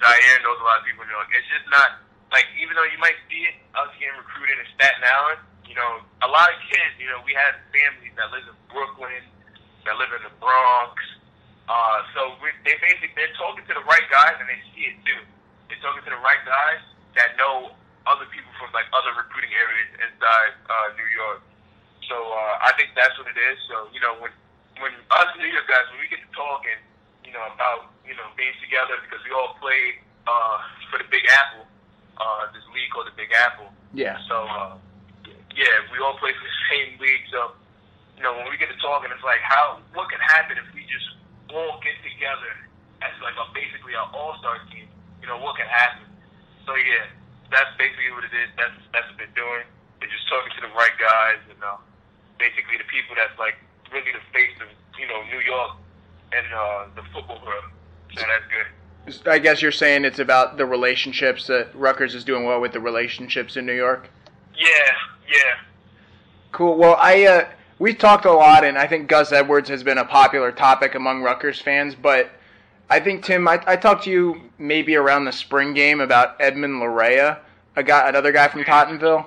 Zihir 0.00 0.38
knows 0.40 0.58
a 0.58 0.66
lot 0.66 0.80
of 0.80 0.84
people 0.88 1.04
in 1.04 1.12
New 1.12 1.18
York. 1.20 1.28
It's 1.36 1.48
just 1.52 1.68
not 1.68 2.00
like 2.32 2.48
even 2.56 2.72
though 2.74 2.88
you 2.88 2.98
might 2.98 3.20
see 3.28 3.44
it, 3.44 3.54
us 3.76 3.92
getting 4.00 4.16
recruited 4.16 4.56
in 4.56 4.66
Staten 4.74 5.04
Island. 5.04 5.44
You 5.68 5.78
know, 5.78 6.02
a 6.26 6.30
lot 6.32 6.50
of 6.50 6.58
kids. 6.66 6.96
You 6.98 7.12
know, 7.12 7.22
we 7.22 7.36
have 7.36 7.54
families 7.70 8.10
that 8.18 8.32
live 8.34 8.48
in 8.48 8.58
Brooklyn, 8.72 9.22
that 9.86 9.94
live 10.00 10.10
in 10.16 10.24
the 10.26 10.34
Bronx. 10.42 10.98
Uh, 11.70 12.02
so 12.16 12.34
we, 12.42 12.50
they 12.66 12.74
basically 12.82 13.14
they're 13.14 13.30
talking 13.38 13.62
to 13.70 13.74
the 13.78 13.86
right 13.86 14.02
guys 14.10 14.34
and 14.42 14.50
they 14.50 14.58
see 14.74 14.90
it 14.90 14.98
too. 15.06 15.22
They're 15.70 15.78
talking 15.78 16.02
to 16.02 16.10
the 16.10 16.18
right 16.18 16.42
guys 16.42 16.82
that 17.14 17.38
know 17.38 17.70
other 18.10 18.26
people 18.34 18.50
from 18.58 18.74
like 18.74 18.90
other 18.90 19.14
recruiting 19.14 19.54
areas 19.54 19.86
inside 20.02 20.58
uh, 20.66 20.88
New 20.98 21.06
York. 21.14 21.46
So 22.10 22.18
uh, 22.18 22.66
I 22.66 22.74
think 22.74 22.98
that's 22.98 23.14
what 23.14 23.30
it 23.30 23.38
is. 23.38 23.56
So 23.70 23.86
you 23.94 24.02
know 24.02 24.18
when 24.18 24.34
when 24.80 24.92
us 25.12 25.30
New 25.36 25.48
York 25.48 25.68
guys 25.68 25.86
when 25.92 26.00
we 26.00 26.08
get 26.08 26.24
to 26.24 26.30
talking, 26.32 26.80
you 27.24 27.32
know 27.32 27.44
about 27.52 27.92
you 28.02 28.16
know 28.16 28.26
being 28.34 28.52
together 28.64 28.96
because 29.04 29.20
we 29.22 29.32
all 29.32 29.54
play 29.60 30.00
uh, 30.24 30.56
for 30.88 30.98
the 30.98 31.08
Big 31.12 31.24
Apple, 31.28 31.68
uh, 32.16 32.48
this 32.52 32.64
league 32.72 32.90
called 32.90 33.06
the 33.06 33.16
Big 33.16 33.30
Apple. 33.36 33.68
Yeah. 33.92 34.18
So 34.26 34.36
uh, 34.48 34.74
yeah, 35.54 35.84
we 35.92 36.00
all 36.00 36.16
play 36.18 36.32
for 36.32 36.44
the 36.44 36.58
same 36.72 36.90
league. 36.98 37.24
So 37.30 37.54
you 38.16 38.24
know 38.24 38.34
when 38.34 38.48
we 38.48 38.56
get 38.56 38.72
to 38.72 38.78
talking, 38.80 39.12
it's 39.12 39.24
like 39.24 39.44
how 39.44 39.78
what 39.92 40.08
can 40.08 40.20
happen 40.20 40.56
if 40.56 40.66
we 40.72 40.88
just 40.88 41.06
all 41.52 41.78
get 41.84 41.96
together 42.02 42.52
as 43.04 43.14
like 43.20 43.36
a 43.36 43.46
basically 43.52 43.94
an 43.94 44.08
all 44.16 44.34
star 44.40 44.58
team. 44.72 44.88
You 45.20 45.28
know 45.28 45.38
what 45.38 45.60
can 45.60 45.68
happen. 45.68 46.08
So 46.64 46.74
yeah, 46.74 47.12
that's 47.52 47.70
basically 47.76 48.10
what 48.16 48.24
it 48.24 48.32
is. 48.32 48.48
That's 48.56 48.76
that's 48.96 49.06
what 49.12 49.20
they're 49.20 49.38
doing. 49.38 49.68
They're 50.00 50.12
just 50.12 50.24
talking 50.32 50.50
to 50.56 50.62
the 50.64 50.72
right 50.72 50.96
guys 50.96 51.44
and 51.52 51.60
uh, 51.60 51.76
basically 52.40 52.80
the 52.80 52.88
people 52.88 53.12
that's 53.12 53.36
like 53.36 53.60
really 53.92 54.12
the 54.12 54.32
face 54.32 54.56
of 54.60 54.68
you 54.98 55.06
know 55.06 55.22
New 55.30 55.40
York 55.40 55.76
and 56.32 56.46
uh, 56.54 56.86
the 56.94 57.02
football 57.12 57.40
world. 57.44 57.64
So 58.14 58.22
that's 58.26 58.44
good. 58.50 58.66
I 59.26 59.38
guess 59.38 59.62
you're 59.62 59.72
saying 59.72 60.04
it's 60.04 60.18
about 60.18 60.56
the 60.56 60.66
relationships 60.66 61.46
that 61.46 61.74
Rutgers 61.74 62.14
is 62.14 62.24
doing 62.24 62.44
well 62.44 62.60
with 62.60 62.72
the 62.72 62.80
relationships 62.80 63.56
in 63.56 63.66
New 63.66 63.74
York. 63.74 64.08
Yeah, 64.56 64.66
yeah. 65.28 65.58
Cool. 66.52 66.76
Well, 66.76 66.96
I 67.00 67.26
uh, 67.26 67.48
we 67.78 67.94
talked 67.94 68.26
a 68.26 68.32
lot, 68.32 68.64
and 68.64 68.76
I 68.76 68.86
think 68.86 69.08
Gus 69.08 69.32
Edwards 69.32 69.68
has 69.68 69.82
been 69.82 69.98
a 69.98 70.04
popular 70.04 70.52
topic 70.52 70.94
among 70.94 71.22
Rutgers 71.22 71.60
fans. 71.60 71.94
But 71.94 72.30
I 72.88 73.00
think 73.00 73.24
Tim, 73.24 73.48
I, 73.48 73.62
I 73.66 73.76
talked 73.76 74.04
to 74.04 74.10
you 74.10 74.50
maybe 74.58 74.96
around 74.96 75.24
the 75.24 75.32
spring 75.32 75.74
game 75.74 76.00
about 76.00 76.36
Edmund 76.40 76.82
Larea, 76.82 77.38
a 77.76 77.82
guy, 77.82 78.08
another 78.08 78.32
guy 78.32 78.48
from 78.48 78.64
Tottenville. 78.64 79.26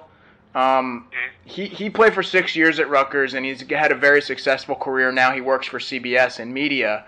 Um, 0.55 1.07
he 1.45 1.65
he 1.65 1.89
played 1.89 2.13
for 2.13 2.21
six 2.21 2.55
years 2.55 2.79
at 2.79 2.89
Rutgers, 2.89 3.33
and 3.33 3.45
he's 3.45 3.61
had 3.69 3.91
a 3.91 3.95
very 3.95 4.21
successful 4.21 4.75
career. 4.75 5.11
Now 5.11 5.31
he 5.31 5.41
works 5.41 5.67
for 5.67 5.79
CBS 5.79 6.39
in 6.39 6.53
media. 6.53 7.05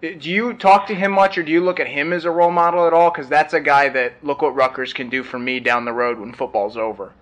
Do 0.00 0.30
you 0.30 0.54
talk 0.54 0.86
to 0.88 0.94
him 0.94 1.12
much, 1.12 1.38
or 1.38 1.42
do 1.42 1.50
you 1.50 1.60
look 1.60 1.80
at 1.80 1.88
him 1.88 2.12
as 2.12 2.24
a 2.24 2.30
role 2.30 2.50
model 2.50 2.86
at 2.86 2.92
all? 2.92 3.10
Because 3.10 3.28
that's 3.28 3.52
a 3.54 3.60
guy 3.60 3.88
that 3.90 4.22
look 4.22 4.42
what 4.42 4.54
Rutgers 4.54 4.92
can 4.92 5.08
do 5.08 5.22
for 5.22 5.38
me 5.38 5.58
down 5.58 5.84
the 5.84 5.92
road 5.92 6.18
when 6.18 6.32
football's 6.32 6.76
over. 6.76 7.12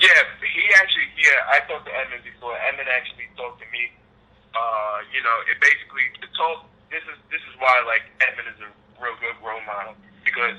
Yeah, 0.00 0.08
he 0.40 0.64
actually. 0.76 1.08
Yeah, 1.16 1.52
I 1.52 1.60
talked 1.68 1.86
to 1.86 1.92
Edmund 1.92 2.24
before. 2.24 2.56
Edmund 2.68 2.88
actually 2.88 3.28
talked 3.36 3.60
to 3.60 3.66
me. 3.72 3.92
Uh, 4.52 4.98
you 5.12 5.22
know, 5.22 5.36
it 5.48 5.60
basically 5.60 6.08
the 6.20 6.28
talk. 6.36 6.64
This 6.90 7.04
is 7.04 7.16
this 7.30 7.40
is 7.48 7.54
why 7.60 7.72
like 7.86 8.04
Edmund 8.20 8.48
is 8.52 8.60
a 8.64 8.70
real 9.00 9.16
good 9.20 9.36
role 9.44 9.60
model 9.64 9.94
because 10.24 10.56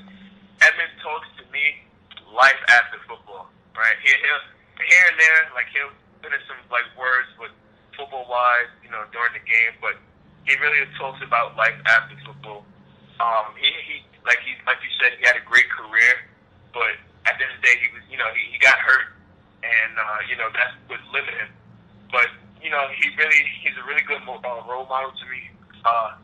Edmund 0.61 0.93
talks 1.01 1.27
to 1.37 1.43
me 1.53 1.85
life 2.33 2.57
after 2.69 2.97
football. 3.05 3.52
Right? 3.73 3.97
He, 4.05 4.09
he'll 4.09 4.43
here 4.81 5.05
and 5.09 5.17
there 5.17 5.41
like 5.53 5.69
he'll 5.73 5.93
in 6.23 6.31
some 6.47 6.61
like 6.71 6.87
words, 6.95 7.27
but 7.35 7.51
football 7.99 8.25
wise, 8.31 8.71
you 8.79 8.89
know, 8.89 9.03
during 9.11 9.35
the 9.35 9.43
game, 9.43 9.75
but 9.83 9.99
he 10.47 10.55
really 10.59 10.83
talks 10.95 11.19
about 11.19 11.55
life 11.59 11.75
after 11.85 12.15
football. 12.23 12.63
Um, 13.19 13.53
he, 13.59 13.69
he 13.85 13.95
like 14.23 14.39
he 14.43 14.55
like 14.65 14.79
you 14.79 14.91
said, 14.99 15.19
he 15.19 15.23
had 15.27 15.35
a 15.35 15.45
great 15.45 15.67
career, 15.67 16.23
but 16.71 16.95
at 17.27 17.35
the 17.39 17.43
end 17.43 17.53
of 17.55 17.59
the 17.59 17.63
day, 17.67 17.75
he 17.79 17.87
was 17.91 18.03
you 18.07 18.17
know 18.17 18.29
he, 18.31 18.55
he 18.55 18.57
got 18.59 18.79
hurt, 18.79 19.13
and 19.63 19.91
uh, 19.99 20.19
you 20.27 20.35
know 20.39 20.47
that's 20.51 20.73
what 20.87 20.99
limited 21.11 21.47
him. 21.47 21.51
But 22.11 22.31
you 22.63 22.71
know 22.71 22.87
he 22.95 23.11
really 23.19 23.41
he's 23.61 23.75
a 23.77 23.85
really 23.85 24.03
good 24.03 24.23
uh, 24.23 24.63
role 24.67 24.87
model 24.87 25.11
to 25.11 25.25
me. 25.27 25.51
Uh, 25.83 26.15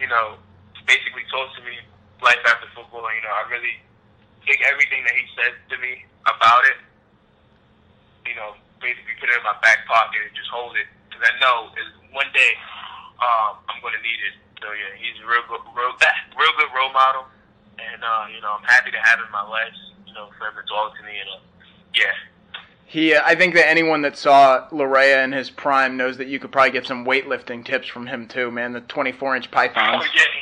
you 0.00 0.08
know, 0.08 0.40
basically 0.88 1.24
talks 1.28 1.52
to 1.60 1.62
me 1.62 1.76
life 2.24 2.40
after 2.48 2.66
football. 2.72 3.04
You 3.12 3.22
know, 3.24 3.32
I 3.36 3.44
really 3.52 3.76
take 4.48 4.60
everything 4.64 5.04
that 5.04 5.14
he 5.16 5.24
says 5.36 5.54
to 5.72 5.76
me 5.78 6.08
about 6.26 6.64
it. 6.68 6.78
You 8.26 8.36
know, 8.36 8.54
basically 8.80 9.16
put 9.20 9.28
it 9.28 9.36
in 9.36 9.44
my 9.44 9.56
back 9.62 9.84
pocket 9.86 10.20
and 10.24 10.34
just 10.36 10.48
hold 10.48 10.76
it 10.76 10.86
because 11.08 11.24
I 11.24 11.32
know 11.40 11.70
one 12.12 12.28
day 12.32 12.52
um, 13.20 13.60
I'm 13.68 13.80
going 13.80 13.94
to 13.94 14.02
need 14.02 14.20
it. 14.28 14.34
So 14.60 14.72
yeah, 14.72 14.92
he's 14.96 15.16
a 15.24 15.26
real 15.26 15.44
good, 15.48 15.60
real, 15.72 15.94
real 16.40 16.54
good 16.58 16.72
role 16.76 16.92
model, 16.92 17.24
and 17.78 18.04
uh, 18.04 18.26
you 18.34 18.40
know 18.40 18.56
I'm 18.58 18.64
happy 18.64 18.90
to 18.90 19.00
have 19.00 19.18
him 19.18 19.26
in 19.26 19.32
my 19.32 19.46
life. 19.46 19.72
You 20.06 20.12
know, 20.14 20.28
for 20.36 20.48
him 20.48 20.54
to 20.60 20.66
talk 20.68 20.96
to 20.96 21.02
me, 21.04 21.16
and 21.20 21.28
uh, 21.30 21.40
yeah. 21.94 22.12
He, 22.86 23.14
uh, 23.14 23.22
I 23.24 23.36
think 23.36 23.54
that 23.54 23.68
anyone 23.68 24.02
that 24.02 24.18
saw 24.18 24.68
Larea 24.70 25.22
in 25.22 25.30
his 25.30 25.48
prime 25.48 25.96
knows 25.96 26.16
that 26.16 26.26
you 26.26 26.40
could 26.40 26.50
probably 26.50 26.72
get 26.72 26.86
some 26.86 27.06
weightlifting 27.06 27.64
tips 27.64 27.86
from 27.86 28.06
him 28.08 28.26
too, 28.26 28.50
man. 28.50 28.72
The 28.72 28.80
24-inch 28.80 29.50
pythons. 29.50 30.04
Oh 30.04 30.08
yeah. 30.16 30.24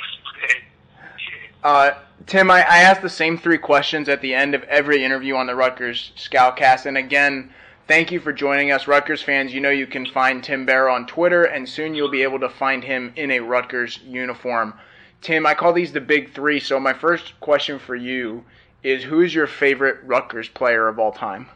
Uh, 1.65 1.91
Tim, 2.29 2.51
I, 2.51 2.61
I 2.61 2.79
asked 2.79 3.03
the 3.03 3.09
same 3.09 3.37
three 3.37 3.59
questions 3.59 4.09
at 4.09 4.21
the 4.21 4.35
end 4.35 4.55
of 4.55 4.63
every 4.65 5.03
interview 5.03 5.35
on 5.35 5.47
the 5.47 5.57
Rutgers 5.57 6.13
Scoutcast, 6.17 6.87
and 6.87 6.97
again, 6.97 7.51
Thank 7.89 8.13
you 8.13 8.21
for 8.21 8.35
joining 8.35 8.71
us, 8.71 8.87
Rutgers 8.87 9.23
fans. 9.23 9.55
You 9.55 9.63
know 9.63 9.71
you 9.71 9.87
can 9.87 10.05
find 10.05 10.45
Tim 10.45 10.67
Barrow 10.67 10.93
on 10.93 11.07
Twitter, 11.07 11.45
and 11.45 11.67
soon 11.67 11.95
you'll 11.95 12.11
be 12.11 12.23
able 12.23 12.39
to 12.41 12.51
find 12.51 12.85
him 12.85 13.15
in 13.17 13.31
a 13.31 13.41
Rutgers 13.41 13.99
uniform. 14.05 14.75
Tim, 15.23 15.47
I 15.47 15.55
call 15.55 15.73
these 15.73 15.91
the 15.91 16.01
big 16.03 16.35
three, 16.35 16.61
so 16.61 16.79
my 16.79 16.93
first 16.93 17.41
question 17.41 17.79
for 17.79 17.97
you 17.97 18.45
is 18.83 19.05
who 19.05 19.23
is 19.23 19.35
your 19.35 19.47
favorite 19.47 20.01
Rutgers 20.05 20.51
player 20.51 20.87
of 20.87 20.99
all 20.99 21.13
time? 21.13 21.49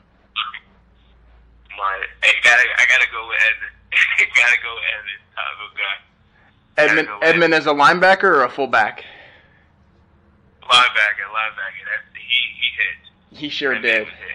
My, 1.76 2.02
I 2.22 2.32
gotta, 2.42 2.62
I 2.78 2.86
gotta 2.88 3.10
go 3.12 3.28
with 3.28 3.38
Edmund. 3.52 4.32
gotta 4.34 4.56
go 4.62 4.74
Edmund. 4.96 5.20
Uh, 5.36 5.68
good 5.68 5.76
guy. 5.76 6.82
Edmund, 6.82 7.08
go 7.08 7.18
Edmund 7.18 7.52
as 7.52 7.66
a 7.66 7.74
linebacker 7.74 8.24
or 8.24 8.44
a 8.44 8.50
fullback? 8.50 9.04
Linebacker, 10.72 11.28
linebacker. 11.28 11.84
That's, 11.84 12.16
he, 12.16 12.38
he 12.58 12.68
hit. 12.76 13.38
He 13.38 13.48
sure 13.48 13.74
That 13.74 13.82
did. 13.82 13.94
man 13.94 14.00
was 14.04 14.12
hit. 14.14 14.28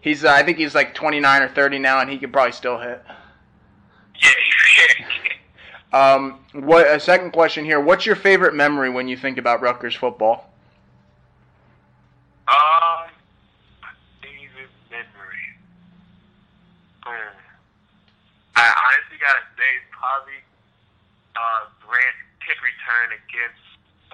He's, 0.00 0.24
uh, 0.24 0.30
I 0.32 0.42
think 0.42 0.58
he's 0.58 0.74
like 0.74 0.94
29 0.94 1.42
or 1.42 1.48
30 1.48 1.78
now, 1.78 2.00
and 2.00 2.10
he 2.10 2.18
could 2.18 2.32
probably 2.32 2.52
still 2.52 2.78
hit. 2.78 3.02
Yeah, 4.20 4.28
yeah. 4.98 5.06
Um, 5.92 6.40
what 6.54 6.86
a 6.86 6.98
second 6.98 7.32
question 7.32 7.66
here? 7.66 7.78
What's 7.78 8.06
your 8.06 8.16
favorite 8.16 8.54
memory 8.54 8.88
when 8.88 9.08
you 9.08 9.16
think 9.18 9.36
about 9.36 9.60
Rutgers 9.60 9.94
football? 9.94 10.48
Um, 12.48 13.12
favorite 14.22 14.72
memory. 14.90 15.46
Hmm. 17.04 17.36
I 18.56 18.72
honestly 18.72 19.20
gotta 19.20 19.44
say 19.52 19.70
probably 19.92 20.40
uh 21.36 21.68
Grant 21.86 22.16
kick 22.40 22.56
return 22.64 23.12
against 23.12 23.60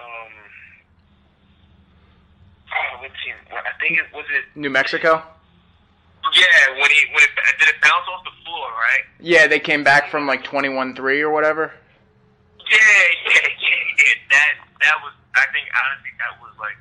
um. 0.03 0.35
Oh, 2.75 2.99
what 3.07 3.13
team? 3.23 3.39
I 3.55 3.71
think 3.89 4.01
it 4.01 4.15
was 4.15 4.25
it. 4.31 4.45
New 4.59 4.71
Mexico? 4.71 5.23
Yeah, 6.35 6.73
when 6.81 6.91
he 6.91 7.07
when 7.13 7.25
it 7.25 7.59
did 7.59 7.69
it 7.69 7.81
bounce 7.83 8.05
off 8.13 8.25
the 8.25 8.31
floor, 8.45 8.69
right? 8.69 9.05
Yeah, 9.21 9.47
they 9.47 9.61
came 9.61 9.83
back 9.83 10.11
from 10.11 10.27
like 10.27 10.45
21-3 10.45 10.99
or 11.21 11.31
whatever. 11.31 11.73
Yeah, 12.71 12.77
yeah, 13.25 13.33
yeah, 13.35 13.69
yeah. 13.97 14.15
That 14.31 14.53
that 14.83 14.95
was. 15.03 15.13
I 15.35 15.47
think 15.53 15.69
honestly 15.71 16.11
that 16.19 16.43
was 16.43 16.53
like 16.59 16.77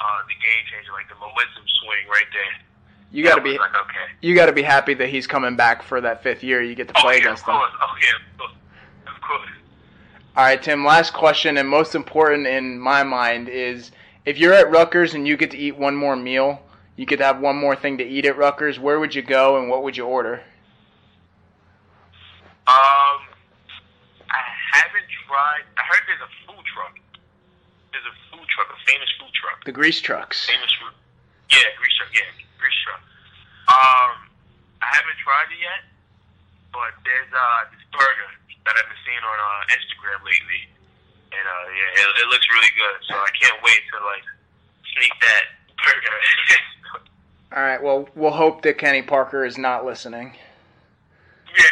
uh 0.00 0.20
the 0.26 0.34
game 0.34 0.64
changer, 0.70 0.92
like 0.92 1.08
the 1.08 1.14
momentum 1.14 1.64
swing 1.80 2.08
right 2.10 2.26
there. 2.32 2.68
You 3.10 3.24
got 3.24 3.36
to 3.36 3.42
be 3.42 3.56
like 3.56 3.74
okay. 3.74 4.12
you 4.20 4.34
got 4.34 4.46
to 4.46 4.52
be 4.52 4.62
happy 4.62 4.92
that 4.94 5.08
he's 5.08 5.26
coming 5.26 5.56
back 5.56 5.82
for 5.82 6.00
that 6.02 6.22
fifth 6.22 6.44
year. 6.44 6.60
You 6.60 6.74
get 6.74 6.88
to 6.88 6.94
Oh 6.98 7.02
play 7.02 7.14
yeah, 7.14 7.20
against 7.20 7.46
them. 7.46 7.54
Oh 7.56 7.68
yeah, 8.02 8.32
of 8.32 8.38
course. 8.38 8.52
Of 9.06 9.20
course. 9.22 9.50
All 10.36 10.44
right, 10.44 10.62
Tim. 10.62 10.84
Last 10.84 11.14
question, 11.14 11.56
and 11.56 11.66
most 11.66 11.94
important 11.94 12.46
in 12.46 12.78
my 12.78 13.02
mind 13.02 13.48
is 13.48 13.92
if 14.28 14.36
you're 14.36 14.52
at 14.52 14.70
Rutgers 14.70 15.14
and 15.14 15.26
you 15.26 15.38
get 15.38 15.50
to 15.52 15.56
eat 15.56 15.78
one 15.78 15.96
more 15.96 16.14
meal, 16.14 16.60
you 16.96 17.06
to 17.06 17.24
have 17.24 17.40
one 17.40 17.56
more 17.56 17.74
thing 17.74 17.96
to 17.96 18.04
eat 18.04 18.26
at 18.26 18.36
Rutgers. 18.36 18.78
Where 18.78 19.00
would 19.00 19.14
you 19.14 19.22
go 19.22 19.56
and 19.56 19.70
what 19.70 19.82
would 19.82 19.96
you 19.96 20.04
order? 20.04 20.44
Um, 22.68 23.24
I 24.28 24.44
haven't 24.76 25.08
tried. 25.24 25.64
I 25.80 25.82
heard 25.88 26.04
there's 26.04 26.20
a 26.20 26.32
food 26.44 26.60
truck. 26.68 27.00
There's 27.88 28.04
a 28.04 28.16
food 28.28 28.44
truck, 28.52 28.68
a 28.68 28.76
famous 28.84 29.08
food 29.16 29.32
truck. 29.32 29.64
The 29.64 29.72
grease 29.72 29.98
trucks. 29.98 30.44
Famous 30.44 30.76
food. 30.76 30.92
Yeah, 31.48 31.64
grease 31.80 31.96
truck. 31.96 32.12
Yeah, 32.12 32.28
grease 32.60 32.76
truck. 32.84 33.00
Um, 33.72 34.28
I 34.84 34.92
haven't 34.92 35.16
tried 35.24 35.48
it 35.56 35.60
yet, 35.64 35.88
but 36.76 36.92
there's 37.08 37.32
uh 37.32 37.64
this 37.72 37.80
burger 37.96 38.28
that 38.68 38.76
I've 38.76 38.88
been 38.92 39.00
seeing 39.08 39.24
on 39.24 39.38
uh, 39.40 39.72
Instagram 39.72 40.20
lately. 40.20 40.68
And 41.32 41.44
uh, 41.46 41.64
yeah, 41.72 42.02
it, 42.02 42.08
it 42.22 42.28
looks 42.28 42.46
really 42.52 42.72
good. 42.76 42.96
So 43.08 43.14
I 43.14 43.28
can't 43.40 43.62
wait 43.62 43.80
to 43.92 44.04
like 44.04 44.24
sneak 44.96 45.12
that 45.20 45.44
burger. 45.84 46.16
All 47.56 47.62
right. 47.62 47.82
Well, 47.82 48.08
we'll 48.14 48.30
hope 48.30 48.62
that 48.62 48.78
Kenny 48.78 49.02
Parker 49.02 49.44
is 49.44 49.58
not 49.58 49.84
listening. 49.84 50.36
yeah. 51.56 51.64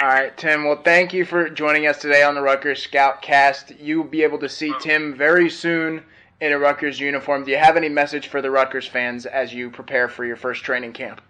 All 0.02 0.08
right, 0.08 0.36
Tim. 0.36 0.64
Well, 0.64 0.80
thank 0.82 1.12
you 1.12 1.24
for 1.26 1.50
joining 1.50 1.86
us 1.86 2.00
today 2.00 2.22
on 2.22 2.34
the 2.34 2.40
Rutgers 2.40 2.82
Scout 2.82 3.20
Cast. 3.20 3.72
You'll 3.78 4.04
be 4.04 4.22
able 4.22 4.38
to 4.38 4.48
see 4.48 4.72
Tim 4.80 5.14
very 5.14 5.50
soon 5.50 6.02
in 6.40 6.52
a 6.52 6.58
Rutgers 6.58 6.98
uniform. 6.98 7.44
Do 7.44 7.50
you 7.50 7.58
have 7.58 7.76
any 7.76 7.90
message 7.90 8.28
for 8.28 8.40
the 8.40 8.50
Rutgers 8.50 8.86
fans 8.86 9.26
as 9.26 9.52
you 9.52 9.68
prepare 9.68 10.08
for 10.08 10.24
your 10.24 10.36
first 10.36 10.64
training 10.64 10.94
camp? 10.94 11.20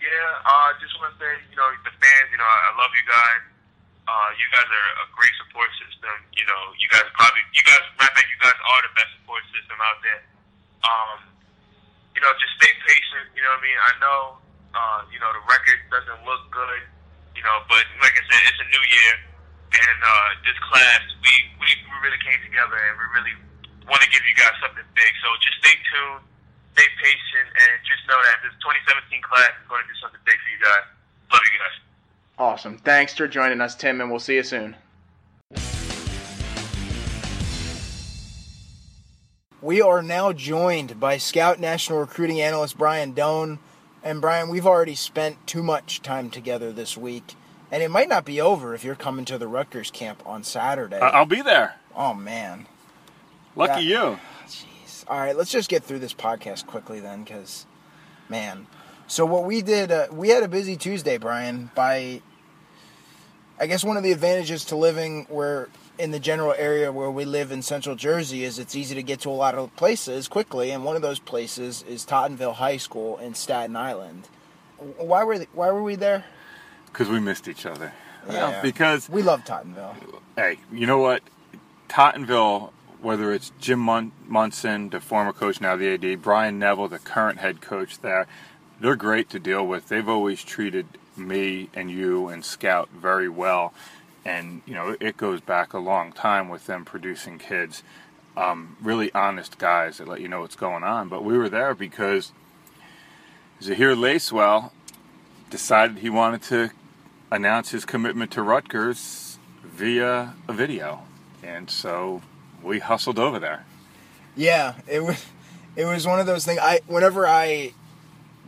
Yeah, 0.00 0.08
uh, 0.44 0.72
just 0.80 0.98
want 1.00 1.14
to 1.14 1.20
say, 1.20 1.32
you 1.50 1.56
know, 1.56 1.70
the 1.84 1.90
fans, 1.90 2.28
you 2.32 2.38
know, 2.38 2.44
I, 2.44 2.58
I 2.74 2.82
love 2.82 2.90
you 2.92 3.06
guys. 3.08 3.53
Uh, 4.04 4.30
you 4.36 4.46
guys 4.52 4.68
are 4.68 4.90
a 5.00 5.06
great 5.16 5.32
support 5.40 5.70
system. 5.80 6.12
You 6.36 6.44
know, 6.44 6.62
you 6.76 6.88
guys 6.92 7.08
probably, 7.16 7.40
you 7.56 7.64
guys, 7.64 7.80
matter 7.96 8.20
of 8.20 8.28
you 8.28 8.38
guys 8.40 8.56
are 8.56 8.80
the 8.84 8.92
best 8.92 9.10
support 9.20 9.42
system 9.52 9.76
out 9.80 9.98
there. 10.04 10.22
Um, 10.84 11.18
you 12.12 12.20
know, 12.20 12.30
just 12.36 12.52
stay 12.60 12.72
patient. 12.84 13.32
You 13.32 13.42
know 13.42 13.52
what 13.56 13.64
I 13.64 13.68
mean? 13.68 13.78
I 13.80 13.92
know, 14.00 14.20
uh, 14.76 15.00
you 15.08 15.18
know, 15.18 15.32
the 15.32 15.44
record 15.48 15.80
doesn't 15.88 16.20
look 16.28 16.44
good, 16.52 16.84
you 17.32 17.42
know, 17.42 17.56
but 17.66 17.84
like 18.04 18.12
I 18.12 18.22
said, 18.28 18.40
it's 18.44 18.60
a 18.60 18.68
new 18.68 18.84
year. 18.92 19.14
And, 19.74 19.98
uh, 20.04 20.28
this 20.46 20.58
class, 20.70 21.02
we, 21.24 21.32
we, 21.58 21.68
we 21.88 21.94
really 22.04 22.20
came 22.20 22.38
together 22.44 22.76
and 22.76 22.94
we 23.00 23.06
really 23.16 23.34
want 23.88 24.04
to 24.04 24.08
give 24.12 24.22
you 24.22 24.36
guys 24.36 24.54
something 24.60 24.86
big. 24.92 25.12
So 25.24 25.28
just 25.40 25.58
stay 25.64 25.74
tuned 25.90 26.24
stay 26.74 26.90
patient 26.98 27.48
and 27.54 27.72
just 27.86 28.02
know 28.10 28.18
that 28.26 28.42
this 28.42 28.50
2017 28.58 29.22
class 29.22 29.54
is 29.54 29.66
going 29.70 29.78
to 29.78 29.88
do 29.88 29.94
something 30.02 30.18
big 30.26 30.34
for 30.42 30.50
you 30.50 30.58
guys. 30.58 30.86
Love 31.30 31.42
you 31.46 31.54
guys. 31.54 31.76
Awesome. 32.38 32.78
Thanks 32.78 33.14
for 33.14 33.28
joining 33.28 33.60
us, 33.60 33.74
Tim, 33.76 34.00
and 34.00 34.10
we'll 34.10 34.20
see 34.20 34.34
you 34.36 34.42
soon. 34.42 34.76
We 39.60 39.80
are 39.80 40.02
now 40.02 40.32
joined 40.32 41.00
by 41.00 41.16
Scout 41.16 41.58
National 41.58 42.00
Recruiting 42.00 42.40
Analyst 42.40 42.76
Brian 42.76 43.14
Dohn. 43.14 43.58
And 44.02 44.20
Brian, 44.20 44.50
we've 44.50 44.66
already 44.66 44.94
spent 44.94 45.46
too 45.46 45.62
much 45.62 46.02
time 46.02 46.28
together 46.28 46.70
this 46.72 46.96
week. 46.98 47.34
And 47.70 47.82
it 47.82 47.90
might 47.90 48.08
not 48.08 48.26
be 48.26 48.40
over 48.40 48.74
if 48.74 48.84
you're 48.84 48.94
coming 48.94 49.24
to 49.24 49.38
the 49.38 49.48
Rutgers 49.48 49.90
camp 49.90 50.22
on 50.26 50.44
Saturday. 50.44 50.98
I- 50.98 51.08
I'll 51.10 51.24
be 51.24 51.40
there. 51.40 51.76
oh, 51.96 52.12
man. 52.12 52.66
Lucky 53.56 53.84
Yeah. 53.84 54.10
you. 54.10 54.18
Jeez. 54.46 55.04
All 55.08 55.18
right, 55.18 55.34
let's 55.36 55.50
just 55.50 55.70
get 55.70 55.82
through 55.84 56.00
this 56.00 56.12
podcast 56.12 56.66
quickly 56.66 57.00
then, 57.00 57.22
because, 57.24 57.64
man. 58.28 58.66
So 59.06 59.26
what 59.26 59.44
we 59.44 59.62
did, 59.62 59.90
uh, 59.92 60.06
we 60.10 60.30
had 60.30 60.42
a 60.42 60.48
busy 60.48 60.76
Tuesday, 60.76 61.18
Brian. 61.18 61.70
By, 61.74 62.22
I 63.60 63.66
guess 63.66 63.84
one 63.84 63.96
of 63.96 64.02
the 64.02 64.12
advantages 64.12 64.64
to 64.66 64.76
living 64.76 65.26
where 65.28 65.68
in 65.98 66.10
the 66.10 66.18
general 66.18 66.54
area 66.56 66.90
where 66.90 67.10
we 67.10 67.24
live 67.24 67.52
in 67.52 67.62
Central 67.62 67.94
Jersey 67.94 68.42
is 68.44 68.58
it's 68.58 68.74
easy 68.74 68.94
to 68.96 69.02
get 69.02 69.20
to 69.20 69.30
a 69.30 69.32
lot 69.32 69.54
of 69.54 69.74
places 69.76 70.26
quickly, 70.26 70.70
and 70.70 70.84
one 70.84 70.96
of 70.96 71.02
those 71.02 71.18
places 71.20 71.84
is 71.88 72.04
Tottenville 72.04 72.54
High 72.54 72.78
School 72.78 73.18
in 73.18 73.34
Staten 73.34 73.76
Island. 73.76 74.28
Why 74.98 75.22
were 75.22 75.36
th- 75.36 75.48
why 75.52 75.70
were 75.70 75.82
we 75.82 75.94
there? 75.94 76.24
Because 76.86 77.08
we 77.08 77.20
missed 77.20 77.46
each 77.46 77.64
other. 77.66 77.92
Well, 78.26 78.50
Yeah. 78.52 78.62
because, 78.62 79.08
We 79.08 79.22
love 79.22 79.44
Tottenville. 79.44 79.94
hey, 80.36 80.58
you 80.72 80.86
know 80.86 80.98
what? 80.98 81.22
Tottenville, 81.88 82.72
whether 83.02 83.32
it's 83.32 83.52
Jim 83.60 83.78
Mun- 83.78 84.12
Munson, 84.26 84.88
the 84.90 84.98
former 85.00 85.32
coach, 85.32 85.60
now 85.60 85.76
the 85.76 85.88
AD, 85.94 86.16
Brian 86.22 86.58
Neville, 86.58 86.88
the 86.88 86.98
current 86.98 87.38
head 87.38 87.60
coach 87.60 87.98
there, 88.00 88.26
they're 88.84 88.96
great 88.96 89.30
to 89.30 89.38
deal 89.38 89.66
with. 89.66 89.88
They've 89.88 90.10
always 90.10 90.44
treated 90.44 90.86
me 91.16 91.70
and 91.72 91.90
you 91.90 92.28
and 92.28 92.44
Scout 92.44 92.90
very 92.90 93.30
well. 93.30 93.72
And, 94.26 94.60
you 94.66 94.74
know, 94.74 94.94
it 95.00 95.16
goes 95.16 95.40
back 95.40 95.72
a 95.72 95.78
long 95.78 96.12
time 96.12 96.50
with 96.50 96.66
them 96.66 96.84
producing 96.84 97.38
kids. 97.38 97.82
Um, 98.36 98.76
really 98.82 99.10
honest 99.14 99.56
guys 99.56 99.96
that 99.96 100.06
let 100.06 100.20
you 100.20 100.28
know 100.28 100.42
what's 100.42 100.54
going 100.54 100.84
on. 100.84 101.08
But 101.08 101.24
we 101.24 101.38
were 101.38 101.48
there 101.48 101.74
because 101.74 102.32
Zihir 103.62 103.96
Lacewell 103.96 104.70
decided 105.48 106.00
he 106.00 106.10
wanted 106.10 106.42
to 106.42 106.70
announce 107.30 107.70
his 107.70 107.86
commitment 107.86 108.32
to 108.32 108.42
Rutgers 108.42 109.38
via 109.62 110.34
a 110.46 110.52
video. 110.52 111.04
And 111.42 111.70
so 111.70 112.20
we 112.62 112.80
hustled 112.80 113.18
over 113.18 113.38
there. 113.38 113.64
Yeah, 114.36 114.74
it 114.86 115.02
was 115.02 115.24
it 115.74 115.86
was 115.86 116.06
one 116.06 116.20
of 116.20 116.26
those 116.26 116.44
things. 116.44 116.58
I 116.60 116.80
whenever 116.86 117.26
I 117.26 117.72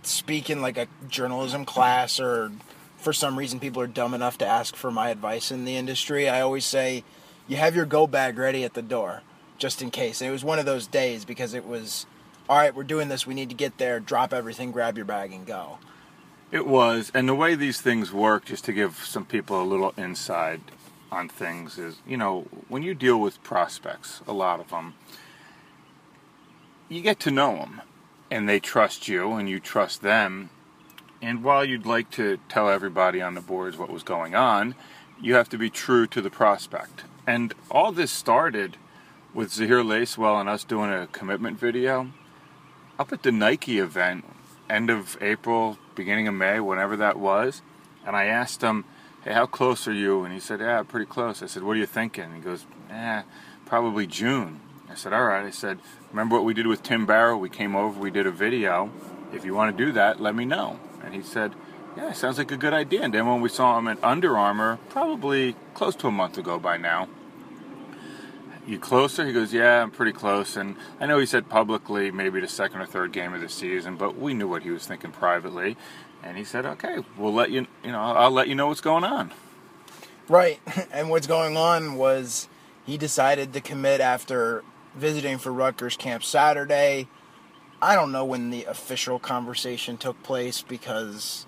speak 0.06 0.50
in 0.50 0.62
like 0.62 0.76
a 0.76 0.88
journalism 1.08 1.64
class 1.64 2.20
or 2.20 2.52
for 2.96 3.12
some 3.12 3.38
reason 3.38 3.60
people 3.60 3.82
are 3.82 3.86
dumb 3.86 4.14
enough 4.14 4.38
to 4.38 4.46
ask 4.46 4.74
for 4.74 4.90
my 4.90 5.10
advice 5.10 5.50
in 5.50 5.64
the 5.64 5.76
industry, 5.76 6.28
I 6.28 6.40
always 6.40 6.64
say 6.64 7.04
you 7.48 7.56
have 7.56 7.76
your 7.76 7.86
go 7.86 8.06
bag 8.06 8.38
ready 8.38 8.64
at 8.64 8.74
the 8.74 8.82
door 8.82 9.22
just 9.58 9.82
in 9.82 9.90
case. 9.90 10.20
And 10.20 10.28
it 10.28 10.32
was 10.32 10.44
one 10.44 10.58
of 10.58 10.66
those 10.66 10.86
days 10.86 11.24
because 11.24 11.54
it 11.54 11.66
was 11.66 12.06
all 12.48 12.56
right, 12.56 12.74
we're 12.74 12.84
doing 12.84 13.08
this, 13.08 13.26
we 13.26 13.34
need 13.34 13.48
to 13.48 13.54
get 13.54 13.78
there, 13.78 13.98
drop 13.98 14.32
everything, 14.32 14.70
grab 14.70 14.96
your 14.96 15.04
bag 15.04 15.32
and 15.32 15.46
go. 15.46 15.78
It 16.52 16.66
was, 16.66 17.10
and 17.12 17.28
the 17.28 17.34
way 17.34 17.56
these 17.56 17.80
things 17.80 18.12
work, 18.12 18.44
just 18.44 18.64
to 18.66 18.72
give 18.72 18.96
some 19.04 19.24
people 19.24 19.60
a 19.60 19.64
little 19.64 19.92
insight 19.98 20.60
on 21.10 21.28
things, 21.28 21.76
is 21.76 21.96
you 22.06 22.16
know, 22.16 22.46
when 22.68 22.82
you 22.82 22.94
deal 22.94 23.20
with 23.20 23.42
prospects, 23.42 24.20
a 24.28 24.32
lot 24.32 24.60
of 24.60 24.70
them, 24.70 24.94
you 26.88 27.00
get 27.00 27.18
to 27.20 27.32
know 27.32 27.56
them, 27.56 27.82
and 28.30 28.48
they 28.48 28.60
trust 28.60 29.08
you, 29.08 29.32
and 29.32 29.48
you 29.48 29.60
trust 29.60 30.02
them. 30.02 30.50
And 31.22 31.42
while 31.42 31.64
you'd 31.64 31.86
like 31.86 32.10
to 32.12 32.38
tell 32.48 32.68
everybody 32.68 33.22
on 33.22 33.34
the 33.34 33.40
boards 33.40 33.76
what 33.76 33.90
was 33.90 34.02
going 34.02 34.34
on, 34.34 34.74
you 35.20 35.34
have 35.34 35.48
to 35.50 35.58
be 35.58 35.70
true 35.70 36.06
to 36.08 36.20
the 36.20 36.30
prospect. 36.30 37.04
And 37.26 37.54
all 37.70 37.90
this 37.92 38.12
started 38.12 38.76
with 39.32 39.50
Zihir 39.50 39.84
Lacewell 39.84 40.40
and 40.40 40.48
us 40.48 40.64
doing 40.64 40.92
a 40.92 41.06
commitment 41.08 41.58
video 41.58 42.10
up 42.98 43.12
at 43.12 43.22
the 43.22 43.32
Nike 43.32 43.78
event, 43.78 44.24
end 44.68 44.90
of 44.90 45.16
April, 45.20 45.78
beginning 45.94 46.28
of 46.28 46.34
May, 46.34 46.60
whenever 46.60 46.96
that 46.96 47.18
was. 47.18 47.62
And 48.06 48.14
I 48.14 48.24
asked 48.24 48.62
him, 48.62 48.84
"Hey, 49.24 49.32
how 49.32 49.46
close 49.46 49.88
are 49.88 49.92
you?" 49.92 50.24
And 50.24 50.32
he 50.32 50.40
said, 50.40 50.60
"Yeah, 50.60 50.82
pretty 50.82 51.06
close." 51.06 51.42
I 51.42 51.46
said, 51.46 51.62
"What 51.62 51.76
are 51.76 51.80
you 51.80 51.86
thinking?" 51.86 52.24
And 52.24 52.34
he 52.34 52.40
goes, 52.40 52.66
"Eh, 52.90 53.22
probably 53.64 54.06
June." 54.06 54.60
I 54.96 54.98
said, 54.98 55.12
"All 55.12 55.24
right." 55.24 55.44
I 55.44 55.50
said, 55.50 55.78
"Remember 56.10 56.36
what 56.36 56.44
we 56.46 56.54
did 56.54 56.66
with 56.66 56.82
Tim 56.82 57.04
Barrow? 57.04 57.36
We 57.36 57.50
came 57.50 57.76
over, 57.76 58.00
we 58.00 58.10
did 58.10 58.26
a 58.26 58.30
video. 58.30 58.90
If 59.30 59.44
you 59.44 59.54
want 59.54 59.76
to 59.76 59.84
do 59.84 59.92
that, 59.92 60.20
let 60.20 60.34
me 60.34 60.46
know." 60.46 60.80
And 61.04 61.14
he 61.14 61.20
said, 61.20 61.54
"Yeah, 61.98 62.12
sounds 62.12 62.38
like 62.38 62.50
a 62.50 62.56
good 62.56 62.72
idea." 62.72 63.02
And 63.02 63.12
then 63.12 63.26
when 63.26 63.42
we 63.42 63.50
saw 63.50 63.78
him 63.78 63.88
at 63.88 64.02
Under 64.02 64.38
Armour, 64.38 64.78
probably 64.88 65.54
close 65.74 65.94
to 65.96 66.06
a 66.06 66.10
month 66.10 66.38
ago 66.38 66.58
by 66.58 66.78
now, 66.78 67.08
you 68.66 68.78
closer? 68.78 69.26
He 69.26 69.32
goes, 69.32 69.52
yeah, 69.52 69.82
I'm 69.82 69.90
pretty 69.90 70.12
close. 70.12 70.56
And 70.56 70.76
I 70.98 71.06
know 71.06 71.18
he 71.18 71.26
said 71.26 71.48
publicly 71.48 72.10
maybe 72.10 72.40
the 72.40 72.48
second 72.48 72.80
or 72.80 72.86
third 72.86 73.12
game 73.12 73.32
of 73.32 73.40
the 73.40 73.48
season, 73.48 73.96
but 73.96 74.16
we 74.16 74.34
knew 74.34 74.48
what 74.48 74.62
he 74.62 74.70
was 74.70 74.86
thinking 74.86 75.12
privately. 75.12 75.76
And 76.22 76.36
he 76.36 76.44
said, 76.44 76.66
okay, 76.66 76.98
we'll 77.16 77.32
let 77.32 77.50
you, 77.50 77.66
you 77.84 77.92
know, 77.92 78.00
I'll 78.00 78.30
let 78.30 78.48
you 78.48 78.54
know 78.54 78.66
what's 78.66 78.80
going 78.80 79.04
on. 79.04 79.32
Right. 80.28 80.58
And 80.90 81.10
what's 81.10 81.26
going 81.26 81.56
on 81.56 81.96
was 81.96 82.48
he 82.86 82.96
decided 82.96 83.52
to 83.52 83.60
commit 83.60 84.00
after 84.00 84.64
visiting 84.96 85.38
for 85.38 85.52
Rutgers 85.52 85.96
Camp 85.96 86.24
Saturday. 86.24 87.08
I 87.80 87.94
don't 87.94 88.10
know 88.10 88.24
when 88.24 88.50
the 88.50 88.64
official 88.64 89.18
conversation 89.18 89.96
took 89.96 90.22
place 90.22 90.62
because 90.62 91.46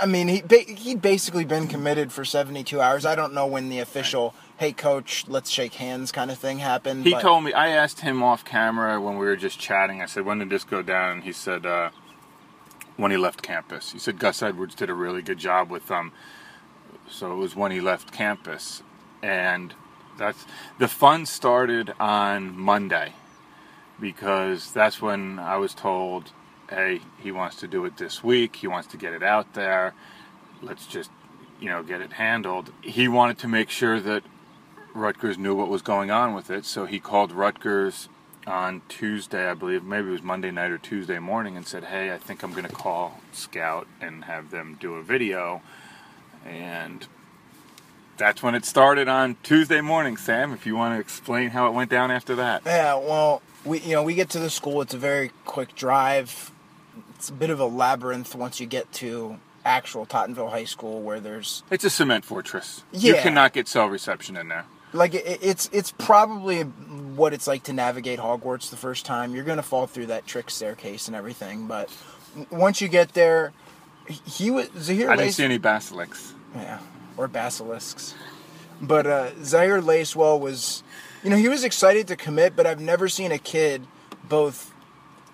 I 0.00 0.06
mean, 0.06 0.28
he 0.28 0.42
he'd 0.74 1.02
basically 1.02 1.44
been 1.44 1.68
committed 1.68 2.10
for 2.10 2.24
72 2.24 2.80
hours. 2.80 3.04
I 3.04 3.14
don't 3.14 3.34
know 3.34 3.46
when 3.46 3.68
the 3.68 3.80
official 3.80 4.34
hey 4.56 4.72
coach, 4.72 5.26
let's 5.28 5.50
shake 5.50 5.74
hands 5.74 6.10
kind 6.12 6.30
of 6.30 6.38
thing 6.38 6.58
happened. 6.58 7.04
He 7.04 7.12
but- 7.12 7.22
told 7.22 7.44
me, 7.44 7.52
I 7.52 7.68
asked 7.68 8.00
him 8.00 8.22
off 8.22 8.44
camera 8.44 9.00
when 9.00 9.18
we 9.18 9.26
were 9.26 9.36
just 9.36 9.58
chatting, 9.58 10.00
I 10.00 10.06
said, 10.06 10.24
when 10.24 10.38
did 10.38 10.48
this 10.48 10.64
go 10.64 10.80
down? 10.80 11.10
And 11.16 11.24
he 11.24 11.32
said, 11.32 11.66
uh, 11.66 11.90
when 12.96 13.10
he 13.10 13.16
left 13.16 13.42
campus. 13.42 13.92
He 13.92 13.98
said 13.98 14.18
Gus 14.18 14.42
Edwards 14.42 14.74
did 14.74 14.90
a 14.90 14.94
really 14.94 15.22
good 15.22 15.38
job 15.38 15.70
with 15.70 15.88
them. 15.88 16.12
So 17.08 17.32
it 17.32 17.36
was 17.36 17.56
when 17.56 17.72
he 17.72 17.80
left 17.80 18.12
campus. 18.12 18.82
And 19.22 19.74
that's 20.16 20.44
the 20.78 20.88
fun 20.88 21.26
started 21.26 21.92
on 21.98 22.58
Monday 22.58 23.12
because 24.00 24.72
that's 24.72 25.00
when 25.00 25.38
I 25.38 25.56
was 25.56 25.74
told, 25.74 26.32
hey, 26.68 27.00
he 27.22 27.32
wants 27.32 27.56
to 27.56 27.68
do 27.68 27.84
it 27.84 27.96
this 27.96 28.24
week. 28.24 28.56
He 28.56 28.66
wants 28.66 28.88
to 28.88 28.96
get 28.96 29.12
it 29.12 29.22
out 29.22 29.54
there. 29.54 29.94
Let's 30.62 30.86
just, 30.86 31.10
you 31.60 31.68
know, 31.68 31.82
get 31.82 32.00
it 32.00 32.14
handled. 32.14 32.72
He 32.82 33.08
wanted 33.08 33.38
to 33.38 33.48
make 33.48 33.70
sure 33.70 34.00
that 34.00 34.22
Rutgers 34.94 35.36
knew 35.36 35.54
what 35.54 35.68
was 35.68 35.82
going 35.82 36.10
on 36.10 36.34
with 36.34 36.50
it, 36.50 36.64
so 36.64 36.86
he 36.86 37.00
called 37.00 37.32
Rutgers 37.32 38.08
on 38.46 38.82
Tuesday, 38.88 39.48
I 39.50 39.54
believe, 39.54 39.82
maybe 39.82 40.08
it 40.08 40.12
was 40.12 40.22
Monday 40.22 40.50
night 40.50 40.70
or 40.70 40.78
Tuesday 40.78 41.18
morning, 41.18 41.56
and 41.56 41.66
said, 41.66 41.84
"Hey, 41.84 42.12
I 42.12 42.18
think 42.18 42.42
I'm 42.42 42.52
going 42.52 42.66
to 42.66 42.74
call 42.74 43.20
Scout 43.32 43.86
and 44.00 44.24
have 44.24 44.50
them 44.50 44.76
do 44.78 44.94
a 44.94 45.02
video." 45.02 45.62
And 46.44 47.06
that's 48.16 48.42
when 48.42 48.54
it 48.54 48.64
started 48.64 49.08
on 49.08 49.36
Tuesday 49.42 49.80
morning. 49.80 50.16
Sam, 50.16 50.52
if 50.52 50.66
you 50.66 50.76
want 50.76 50.94
to 50.94 51.00
explain 51.00 51.50
how 51.50 51.66
it 51.66 51.72
went 51.72 51.90
down 51.90 52.10
after 52.10 52.34
that. 52.36 52.62
Yeah, 52.64 52.94
well, 52.96 53.42
we 53.64 53.80
you 53.80 53.92
know 53.94 54.02
we 54.02 54.14
get 54.14 54.30
to 54.30 54.38
the 54.38 54.50
school. 54.50 54.80
It's 54.82 54.94
a 54.94 54.98
very 54.98 55.30
quick 55.44 55.74
drive. 55.74 56.50
It's 57.16 57.28
a 57.28 57.32
bit 57.32 57.50
of 57.50 57.60
a 57.60 57.66
labyrinth 57.66 58.34
once 58.34 58.60
you 58.60 58.66
get 58.66 58.92
to 58.94 59.38
actual 59.64 60.04
Tottenville 60.06 60.50
High 60.50 60.64
School 60.64 61.00
where 61.00 61.20
there's 61.20 61.62
It's 61.70 61.84
a 61.84 61.90
cement 61.90 62.24
fortress. 62.24 62.82
Yeah. 62.92 63.14
You 63.16 63.20
cannot 63.22 63.52
get 63.54 63.66
cell 63.66 63.86
reception 63.88 64.36
in 64.36 64.48
there. 64.48 64.66
like 64.92 65.14
it, 65.14 65.38
it's 65.42 65.70
it's 65.72 65.90
probably 65.92 66.62
what 66.62 67.32
it's 67.32 67.46
like 67.46 67.62
to 67.64 67.72
navigate 67.72 68.18
Hogwarts 68.18 68.68
the 68.70 68.76
first 68.76 69.06
time. 69.06 69.34
You're 69.34 69.44
gonna 69.44 69.62
fall 69.62 69.86
through 69.86 70.06
that 70.06 70.26
trick 70.26 70.50
staircase 70.50 71.06
and 71.08 71.16
everything, 71.16 71.66
but 71.66 71.88
once 72.50 72.80
you 72.82 72.88
get 72.88 73.14
there, 73.14 73.52
he- 74.06 74.50
was 74.50 74.66
Zihir. 74.68 75.06
I 75.08 75.16
didn't 75.16 75.18
Lace- 75.18 75.36
see 75.36 75.44
any 75.44 75.58
basilisks. 75.58 76.34
Yeah, 76.54 76.78
or 77.16 77.28
basilisks. 77.28 78.14
But 78.80 79.06
uh, 79.06 79.30
Zihir 79.32 79.82
Lacewell 79.82 80.40
was, 80.40 80.82
you 81.22 81.30
know, 81.30 81.36
he 81.36 81.48
was 81.48 81.64
excited 81.64 82.08
to 82.08 82.16
commit, 82.16 82.56
but 82.56 82.66
I've 82.66 82.80
never 82.80 83.08
seen 83.08 83.32
a 83.32 83.38
kid 83.38 83.86
both 84.28 84.72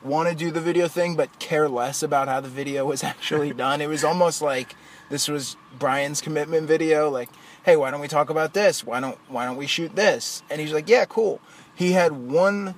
want 0.02 0.28
to 0.28 0.34
do 0.34 0.50
the 0.50 0.60
video 0.60 0.88
thing 0.88 1.14
but 1.14 1.38
care 1.38 1.68
less 1.68 2.02
about 2.02 2.26
how 2.28 2.40
the 2.40 2.48
video 2.48 2.86
was 2.86 3.04
actually 3.04 3.52
done. 3.54 3.80
It 3.80 3.88
was 3.88 4.04
almost 4.04 4.42
like 4.42 4.74
this 5.08 5.28
was 5.28 5.56
Brian's 5.78 6.20
commitment 6.20 6.66
video. 6.66 7.10
Like, 7.10 7.28
hey, 7.64 7.76
why 7.76 7.90
don't 7.90 8.00
we 8.00 8.08
talk 8.08 8.30
about 8.30 8.54
this? 8.54 8.84
Why 8.84 9.00
don't 9.00 9.18
Why 9.28 9.44
don't 9.44 9.56
we 9.56 9.66
shoot 9.66 9.94
this? 9.96 10.42
And 10.50 10.60
he's 10.60 10.72
like, 10.72 10.88
yeah, 10.88 11.04
cool. 11.04 11.40
He 11.74 11.92
had 11.92 12.12
one 12.12 12.74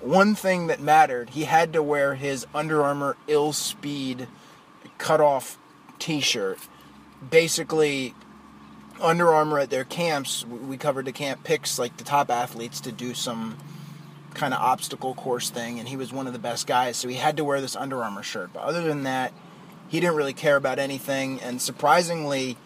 one 0.00 0.34
thing 0.34 0.66
that 0.68 0.80
mattered. 0.80 1.30
He 1.30 1.44
had 1.44 1.72
to 1.72 1.82
wear 1.82 2.14
his 2.14 2.46
Under 2.54 2.82
Armour 2.82 3.16
Ill 3.28 3.52
Speed 3.52 4.26
cut 4.98 5.20
off 5.20 5.56
T-shirt. 6.00 6.58
Basically, 7.30 8.14
Under 9.00 9.32
Armour 9.32 9.60
at 9.60 9.70
their 9.70 9.84
camps, 9.84 10.44
we 10.44 10.76
covered 10.76 11.04
the 11.04 11.12
camp, 11.12 11.44
picks 11.44 11.78
like 11.78 11.96
the 11.96 12.04
top 12.04 12.30
athletes 12.30 12.80
to 12.80 12.92
do 12.92 13.14
some 13.14 13.56
kind 14.34 14.52
of 14.52 14.60
obstacle 14.60 15.14
course 15.14 15.50
thing, 15.50 15.78
and 15.78 15.88
he 15.88 15.96
was 15.96 16.12
one 16.12 16.26
of 16.26 16.32
the 16.32 16.38
best 16.38 16.66
guys, 16.66 16.96
so 16.96 17.08
he 17.08 17.16
had 17.16 17.36
to 17.36 17.44
wear 17.44 17.60
this 17.60 17.76
Under 17.76 18.02
Armour 18.02 18.22
shirt. 18.22 18.52
But 18.52 18.62
other 18.62 18.82
than 18.82 19.04
that, 19.04 19.32
he 19.88 20.00
didn't 20.00 20.16
really 20.16 20.32
care 20.32 20.56
about 20.56 20.78
anything, 20.78 21.40
and 21.40 21.62
surprisingly, 21.62 22.56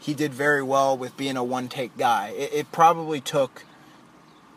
he 0.00 0.14
did 0.14 0.34
very 0.34 0.62
well 0.62 0.96
with 0.96 1.16
being 1.16 1.36
a 1.36 1.44
one 1.44 1.68
take 1.68 1.96
guy. 1.96 2.28
It, 2.30 2.52
it 2.52 2.72
probably 2.72 3.20
took 3.20 3.64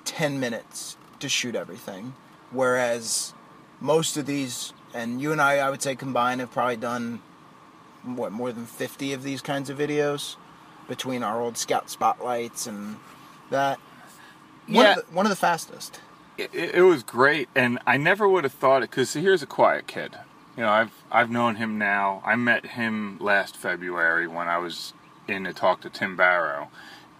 10 0.05 0.39
minutes 0.39 0.97
to 1.19 1.29
shoot 1.29 1.55
everything, 1.55 2.13
whereas 2.51 3.33
most 3.79 4.17
of 4.17 4.25
these, 4.25 4.73
and 4.93 5.21
you 5.21 5.31
and 5.31 5.41
I, 5.41 5.57
I 5.57 5.69
would 5.69 5.81
say 5.81 5.95
combined, 5.95 6.41
have 6.41 6.51
probably 6.51 6.77
done 6.77 7.21
what 8.03 8.31
more 8.31 8.51
than 8.51 8.65
50 8.65 9.13
of 9.13 9.23
these 9.23 9.41
kinds 9.41 9.69
of 9.69 9.77
videos 9.77 10.35
between 10.89 11.23
our 11.23 11.39
old 11.41 11.57
scout 11.57 11.89
spotlights 11.89 12.67
and 12.67 12.97
that. 13.51 13.79
One, 14.67 14.75
Yeah. 14.85 14.95
of, 14.97 15.07
the, 15.07 15.15
one 15.15 15.25
of 15.25 15.29
the 15.29 15.37
fastest. 15.37 16.01
It, 16.37 16.53
it 16.53 16.81
was 16.83 17.03
great, 17.03 17.49
and 17.55 17.79
I 17.87 17.97
never 17.97 18.27
would 18.27 18.43
have 18.43 18.53
thought 18.53 18.83
it 18.83 18.89
because 18.89 19.13
here's 19.13 19.41
a 19.41 19.47
quiet 19.47 19.87
kid. 19.87 20.17
You 20.57 20.63
know, 20.63 20.69
I've 20.71 20.91
I've 21.11 21.29
known 21.31 21.55
him 21.55 21.77
now. 21.77 22.21
I 22.25 22.35
met 22.35 22.65
him 22.65 23.17
last 23.19 23.55
February 23.57 24.27
when 24.27 24.47
I 24.49 24.57
was 24.57 24.93
in 25.27 25.45
to 25.45 25.53
talk 25.53 25.81
to 25.81 25.89
Tim 25.89 26.15
Barrow, 26.17 26.69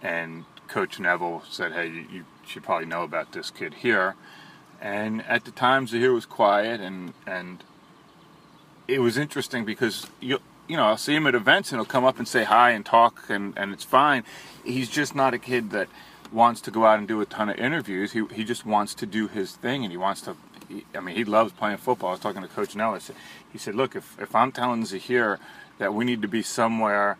and 0.02 0.44
Coach 0.68 1.00
Neville 1.00 1.42
said, 1.50 1.72
"Hey, 1.72 1.88
you, 1.88 2.06
you 2.12 2.24
should 2.46 2.62
probably 2.62 2.86
know 2.86 3.02
about 3.02 3.32
this 3.32 3.50
kid 3.50 3.74
here." 3.74 4.14
And 4.80 5.22
at 5.26 5.44
the 5.44 5.50
time, 5.50 5.86
Zihir 5.86 6.12
was 6.14 6.26
quiet, 6.26 6.80
and 6.80 7.14
and 7.26 7.64
it 8.88 9.00
was 9.00 9.16
interesting 9.18 9.64
because 9.64 10.06
you 10.20 10.38
you 10.70 10.76
know 10.76 10.84
I'll 10.84 10.96
see 10.96 11.14
him 11.14 11.26
at 11.26 11.34
events 11.34 11.72
and 11.72 11.78
he'll 11.80 11.86
come 11.86 12.04
up 12.04 12.18
and 12.18 12.28
say 12.28 12.44
hi 12.44 12.70
and 12.70 12.86
talk 12.86 13.24
and 13.28 13.54
and 13.58 13.72
it's 13.72 13.84
fine. 13.84 14.24
He's 14.64 14.88
just 14.88 15.14
not 15.14 15.34
a 15.34 15.38
kid 15.38 15.70
that 15.70 15.88
wants 16.32 16.60
to 16.62 16.70
go 16.70 16.86
out 16.86 16.98
and 16.98 17.08
do 17.08 17.20
a 17.20 17.26
ton 17.26 17.48
of 17.50 17.56
interviews. 17.58 18.12
He 18.12 18.24
he 18.32 18.44
just 18.44 18.64
wants 18.66 18.94
to 18.94 19.06
do 19.06 19.28
his 19.28 19.56
thing 19.56 19.84
and 19.84 19.90
he 19.92 19.96
wants 19.98 20.22
to. 20.22 20.36
He, 20.68 20.84
I 20.94 21.00
mean, 21.00 21.16
he 21.16 21.24
loves 21.24 21.52
playing 21.52 21.78
football. 21.78 22.10
I 22.10 22.12
was 22.12 22.20
talking 22.20 22.42
to 22.42 22.48
Coach 22.48 22.76
Nellis. 22.76 23.10
He 23.52 23.58
said, 23.58 23.74
"Look, 23.74 23.96
if 23.96 24.16
if 24.20 24.34
I'm 24.34 24.52
telling 24.52 24.82
Zihir 24.84 25.38
that 25.78 25.94
we 25.94 26.04
need 26.04 26.22
to 26.22 26.28
be 26.28 26.42
somewhere." 26.42 27.18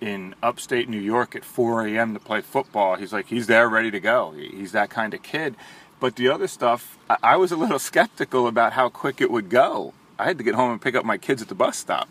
in 0.00 0.34
upstate 0.42 0.88
New 0.88 0.98
York 0.98 1.36
at 1.36 1.44
4 1.44 1.86
a.m. 1.86 2.12
to 2.14 2.20
play 2.20 2.40
football. 2.40 2.96
He's 2.96 3.12
like, 3.12 3.26
he's 3.28 3.46
there 3.46 3.68
ready 3.68 3.90
to 3.92 4.00
go. 4.00 4.32
He- 4.32 4.48
He's 4.48 4.72
that 4.72 4.90
kind 4.90 5.14
of 5.14 5.22
kid. 5.22 5.54
But 6.00 6.16
the 6.16 6.28
other 6.28 6.48
stuff, 6.48 6.98
I, 7.08 7.16
I 7.22 7.36
was 7.36 7.52
a 7.52 7.56
little 7.56 7.78
skeptical 7.90 8.48
about 8.48 8.72
how 8.72 8.88
quick 8.88 9.20
it 9.20 9.30
would 9.30 9.48
go. 9.48 9.94
I 10.18 10.24
had 10.24 10.38
to 10.38 10.44
get 10.44 10.56
home 10.56 10.72
and 10.72 10.80
pick 10.82 10.96
up 10.96 11.04
my 11.04 11.18
kids 11.18 11.40
at 11.42 11.48
the 11.48 11.54
bus 11.54 11.76
stop. 11.78 12.08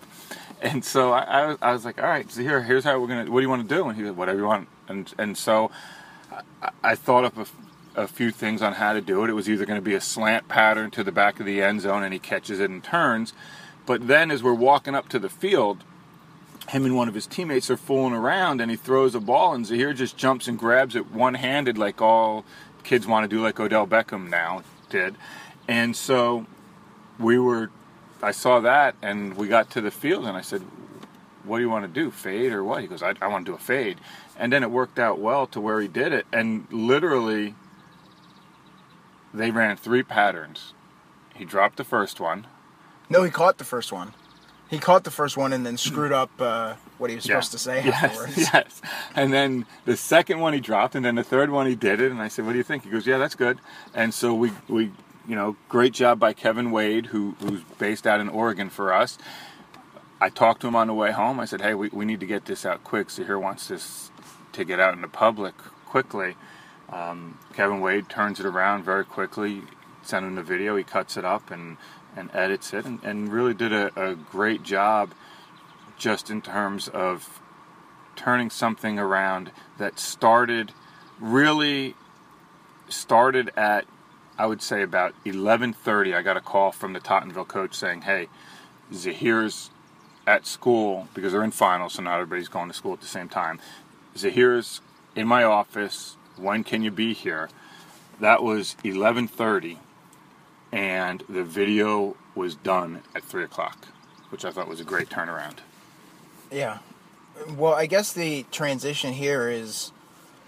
And 0.61 0.85
so 0.85 1.11
I, 1.11 1.21
I, 1.23 1.45
was- 1.47 1.57
I 1.61 1.71
was 1.73 1.85
like, 1.85 2.01
all 2.01 2.07
right, 2.07 2.29
so 2.31 2.41
here, 2.41 2.61
here's 2.61 2.83
how 2.83 2.99
we're 2.99 3.07
to, 3.25 3.31
what 3.31 3.39
do 3.39 3.43
you 3.43 3.49
want 3.49 3.67
to 3.67 3.75
do? 3.75 3.87
And 3.87 3.97
he 3.97 4.03
said, 4.03 4.15
whatever 4.15 4.39
you 4.39 4.45
want. 4.45 4.67
And, 4.87 5.11
and 5.17 5.35
so 5.37 5.71
I, 6.61 6.69
I 6.83 6.95
thought 6.95 7.25
up 7.25 7.37
a 7.95 8.07
few 8.07 8.31
things 8.31 8.61
on 8.61 8.73
how 8.73 8.93
to 8.93 9.01
do 9.01 9.23
it. 9.23 9.29
It 9.29 9.33
was 9.33 9.49
either 9.49 9.65
going 9.65 9.79
to 9.79 9.83
be 9.83 9.95
a 9.95 10.01
slant 10.01 10.47
pattern 10.47 10.91
to 10.91 11.03
the 11.03 11.11
back 11.11 11.39
of 11.39 11.45
the 11.45 11.61
end 11.61 11.81
zone 11.81 12.03
and 12.03 12.13
he 12.13 12.19
catches 12.19 12.59
it 12.59 12.69
and 12.69 12.83
turns. 12.83 13.33
But 13.85 14.07
then 14.07 14.31
as 14.31 14.43
we're 14.43 14.53
walking 14.53 14.95
up 14.95 15.09
to 15.09 15.19
the 15.19 15.29
field, 15.29 15.83
him 16.69 16.85
and 16.85 16.95
one 16.95 17.07
of 17.07 17.15
his 17.15 17.25
teammates 17.27 17.69
are 17.69 17.77
fooling 17.77 18.13
around 18.13 18.61
and 18.61 18.69
he 18.71 18.77
throws 18.77 19.15
a 19.15 19.19
ball 19.19 19.53
and 19.53 19.65
Zihir 19.65 19.95
just 19.95 20.15
jumps 20.15 20.47
and 20.47 20.57
grabs 20.57 20.95
it 20.95 21.11
one 21.11 21.33
handed 21.33 21.77
like 21.77 22.01
all 22.01 22.45
kids 22.83 23.07
want 23.07 23.29
to 23.29 23.35
do 23.35 23.41
like 23.41 23.59
Odell 23.59 23.87
Beckham 23.87 24.29
now 24.29 24.63
did. 24.89 25.15
And 25.67 25.95
so 25.95 26.45
we 27.19 27.39
were 27.39 27.71
I 28.23 28.31
saw 28.31 28.59
that 28.61 28.95
and 29.01 29.35
we 29.35 29.47
got 29.47 29.69
to 29.71 29.81
the 29.81 29.91
field 29.91 30.25
and 30.25 30.37
I 30.37 30.41
said, 30.41 30.61
What 31.43 31.57
do 31.57 31.63
you 31.63 31.69
want 31.69 31.85
to 31.91 32.01
do? 32.01 32.11
Fade 32.11 32.51
or 32.51 32.63
what? 32.63 32.81
He 32.81 32.87
goes, 32.87 33.01
I, 33.03 33.13
I 33.21 33.27
want 33.27 33.45
to 33.45 33.51
do 33.51 33.55
a 33.55 33.59
fade. 33.59 33.97
And 34.37 34.51
then 34.53 34.63
it 34.63 34.71
worked 34.71 34.99
out 34.99 35.19
well 35.19 35.47
to 35.47 35.61
where 35.61 35.79
he 35.81 35.87
did 35.87 36.13
it 36.13 36.25
and 36.31 36.67
literally 36.71 37.55
they 39.33 39.51
ran 39.51 39.77
three 39.77 40.03
patterns. 40.03 40.73
He 41.35 41.45
dropped 41.45 41.77
the 41.77 41.83
first 41.83 42.19
one. 42.19 42.47
No, 43.09 43.23
he 43.23 43.31
caught 43.31 43.57
the 43.57 43.63
first 43.63 43.91
one. 43.91 44.13
He 44.69 44.79
caught 44.79 45.03
the 45.03 45.11
first 45.11 45.35
one 45.35 45.51
and 45.51 45.65
then 45.65 45.75
screwed 45.77 46.13
up 46.13 46.29
uh, 46.39 46.75
what 46.97 47.09
he 47.09 47.15
was 47.17 47.25
Yeah. 47.25 47.35
supposed 47.41 47.51
to 47.51 47.57
say 47.57 47.83
yes, 47.83 48.03
afterwards. 48.03 48.37
Yes. 48.53 48.81
And 49.15 49.33
then 49.33 49.65
the 49.83 49.97
second 49.97 50.39
one 50.39 50.53
he 50.53 50.61
dropped, 50.61 50.95
and 50.95 51.03
then 51.03 51.15
the 51.15 51.23
third 51.23 51.49
one 51.49 51.67
he 51.67 51.75
did 51.75 51.99
it. 51.99 52.09
And 52.11 52.21
I 52.21 52.29
said, 52.29 52.45
"What 52.45 52.53
do 52.53 52.57
you 52.57 52.63
think?" 52.63 52.85
He 52.85 52.89
goes, 52.89 53.05
"Yeah, 53.05 53.17
that's 53.17 53.35
good." 53.35 53.59
And 53.93 54.13
so 54.13 54.33
we 54.33 54.53
we 54.69 54.91
you 55.31 55.37
know 55.37 55.55
great 55.69 55.93
job 55.93 56.19
by 56.19 56.33
Kevin 56.33 56.71
Wade, 56.71 57.05
who 57.05 57.37
who's 57.39 57.61
based 57.79 58.05
out 58.05 58.19
in 58.19 58.27
Oregon 58.27 58.69
for 58.69 58.91
us. 58.93 59.17
I 60.19 60.27
talked 60.27 60.59
to 60.61 60.67
him 60.67 60.75
on 60.75 60.87
the 60.87 60.93
way 60.93 61.13
home. 61.13 61.39
I 61.39 61.45
said, 61.45 61.61
"Hey, 61.61 61.73
we, 61.73 61.87
we 61.87 62.03
need 62.03 62.19
to 62.19 62.25
get 62.25 62.43
this 62.43 62.65
out 62.65 62.83
quick. 62.83 63.07
Zihir 63.07 63.41
wants 63.41 63.69
this 63.69 64.11
to 64.51 64.65
get 64.65 64.81
out 64.81 64.93
in 64.93 64.99
the 64.99 65.07
public 65.07 65.55
quickly." 65.85 66.35
Um, 66.89 67.39
Kevin 67.53 67.79
Wade 67.79 68.09
turns 68.09 68.41
it 68.41 68.45
around 68.45 68.83
very 68.83 69.05
quickly, 69.05 69.61
sent 70.03 70.25
him 70.25 70.35
the 70.35 70.43
video. 70.43 70.75
He 70.75 70.83
cuts 70.83 71.15
it 71.15 71.23
up 71.23 71.49
and 71.49 71.77
and 72.13 72.29
edits 72.33 72.73
it, 72.73 72.83
and, 72.83 73.01
and 73.01 73.31
really 73.31 73.53
did 73.53 73.71
a, 73.71 73.89
a 73.95 74.15
great 74.15 74.63
job 74.63 75.13
just 75.97 76.29
in 76.29 76.41
terms 76.41 76.89
of 76.89 77.39
turning 78.17 78.49
something 78.49 78.99
around 78.99 79.51
that 79.77 79.97
started 79.97 80.73
really 81.21 81.95
started 82.89 83.49
at 83.55 83.85
I 84.37 84.45
would 84.45 84.61
say 84.61 84.81
about 84.81 85.13
11:30 85.25 86.15
I 86.15 86.21
got 86.21 86.37
a 86.37 86.41
call 86.41 86.71
from 86.71 86.93
the 86.93 86.99
Tottenville 86.99 87.47
coach 87.47 87.75
saying 87.75 88.01
hey 88.03 88.27
Zihir's 88.93 89.69
at 90.27 90.45
school 90.45 91.07
because 91.13 91.31
they're 91.31 91.43
in 91.43 91.51
finals 91.51 91.93
so 91.93 92.03
not 92.03 92.15
everybody's 92.15 92.47
going 92.47 92.67
to 92.67 92.73
school 92.73 92.93
at 92.93 93.01
the 93.01 93.07
same 93.07 93.29
time 93.29 93.59
Zihir's 94.15 94.81
in 95.15 95.27
my 95.27 95.43
office 95.43 96.17
when 96.37 96.63
can 96.63 96.81
you 96.83 96.91
be 96.91 97.13
here 97.13 97.49
that 98.19 98.43
was 98.43 98.75
11:30 98.83 99.77
and 100.71 101.23
the 101.27 101.43
video 101.43 102.15
was 102.35 102.55
done 102.55 103.01
at 103.15 103.23
3 103.23 103.43
o'clock 103.43 103.87
which 104.29 104.45
I 104.45 104.51
thought 104.51 104.67
was 104.67 104.79
a 104.79 104.85
great 104.85 105.09
turnaround 105.09 105.57
Yeah. 106.51 106.79
Well, 107.57 107.73
I 107.73 107.85
guess 107.85 108.13
the 108.13 108.45
transition 108.51 109.13
here 109.13 109.49
is 109.49 109.91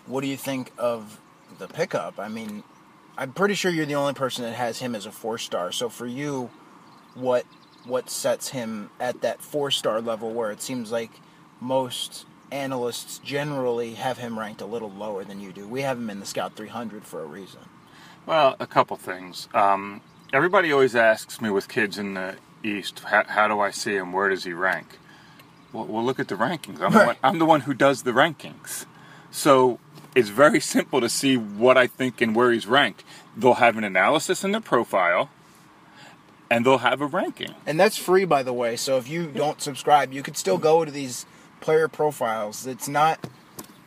what 0.06 0.22
do 0.22 0.28
you 0.28 0.38
think 0.38 0.72
of 0.78 1.20
the 1.58 1.68
pickup? 1.68 2.20
I 2.20 2.28
mean, 2.28 2.64
I'm 3.18 3.32
pretty 3.32 3.54
sure 3.54 3.72
you're 3.72 3.86
the 3.86 3.96
only 3.96 4.14
person 4.14 4.44
that 4.44 4.54
has 4.54 4.80
him 4.80 4.96
as 4.96 5.06
a 5.06 5.12
four 5.12 5.38
star. 5.38 5.72
So 5.72 5.90
for 5.90 6.08
you, 6.08 6.50
what 7.16 7.46
what 7.86 8.10
sets 8.10 8.50
him 8.50 8.90
at 9.00 9.22
that 9.22 9.42
four 9.42 9.72
star 9.72 10.02
level 10.02 10.34
where 10.34 10.52
it 10.52 10.62
seems 10.62 10.92
like 10.92 11.12
most 11.60 12.26
analysts 12.52 13.20
generally 13.20 13.96
have 13.96 14.18
him 14.18 14.38
ranked 14.40 14.62
a 14.62 14.66
little 14.66 14.92
lower 14.92 15.24
than 15.24 15.40
you 15.40 15.52
do? 15.52 15.68
We 15.68 15.82
have 15.82 15.98
him 15.98 16.10
in 16.10 16.20
the 16.20 16.26
Scout 16.26 16.56
300 16.56 17.04
for 17.04 17.22
a 17.22 17.26
reason. 17.26 17.62
Well, 18.26 18.56
a 18.60 18.68
couple 18.68 18.96
things. 18.96 19.50
Um, 19.54 20.02
everybody 20.32 20.72
always 20.72 20.96
asks 20.96 21.42
me 21.42 21.50
with 21.50 21.68
kids 21.68 21.98
in 21.98 22.14
the 22.14 22.38
East, 22.64 23.00
how, 23.00 23.24
how 23.26 23.48
do 23.48 23.60
I 23.60 23.72
see 23.72 23.96
him? 23.96 24.14
Where 24.14 24.30
does 24.30 24.46
he 24.46 24.54
rank? 24.54 24.98
Well, 25.74 25.86
well 25.86 26.04
look 26.04 26.20
at 26.20 26.30
the 26.30 26.36
rankings. 26.36 26.82
I'm 26.82 26.94
the, 26.94 27.06
one, 27.06 27.16
I'm 27.22 27.40
the 27.40 27.46
one 27.46 27.62
who 27.62 27.74
does 27.74 28.04
the 28.04 28.12
rankings. 28.12 28.86
So 29.32 29.80
it's 30.16 30.30
very 30.30 30.60
simple 30.60 31.02
to 31.02 31.10
see 31.10 31.38
what 31.38 31.78
I 31.78 31.88
think 31.88 32.22
and 32.22 32.36
where 32.36 32.52
he's 32.52 32.68
ranked. 32.68 33.04
They'll 33.36 33.56
have 33.56 33.78
an 33.78 33.84
analysis 33.84 34.44
in 34.44 34.52
their 34.52 34.62
profile, 34.62 35.30
and 36.50 36.66
they'll 36.66 36.80
have 36.80 37.02
a 37.02 37.06
ranking. 37.06 37.56
And 37.66 37.80
that's 37.80 37.98
free, 37.98 38.26
by 38.26 38.44
the 38.44 38.54
way. 38.54 38.76
So 38.76 38.98
if 38.98 39.10
you 39.10 39.28
don't 39.28 39.62
subscribe, 39.62 40.14
you 40.14 40.22
could 40.22 40.38
still 40.38 40.58
go 40.58 40.86
to 40.86 40.92
these 40.92 41.26
player 41.62 41.88
profiles. 41.88 42.68
It's 42.68 42.88
not. 42.88 43.20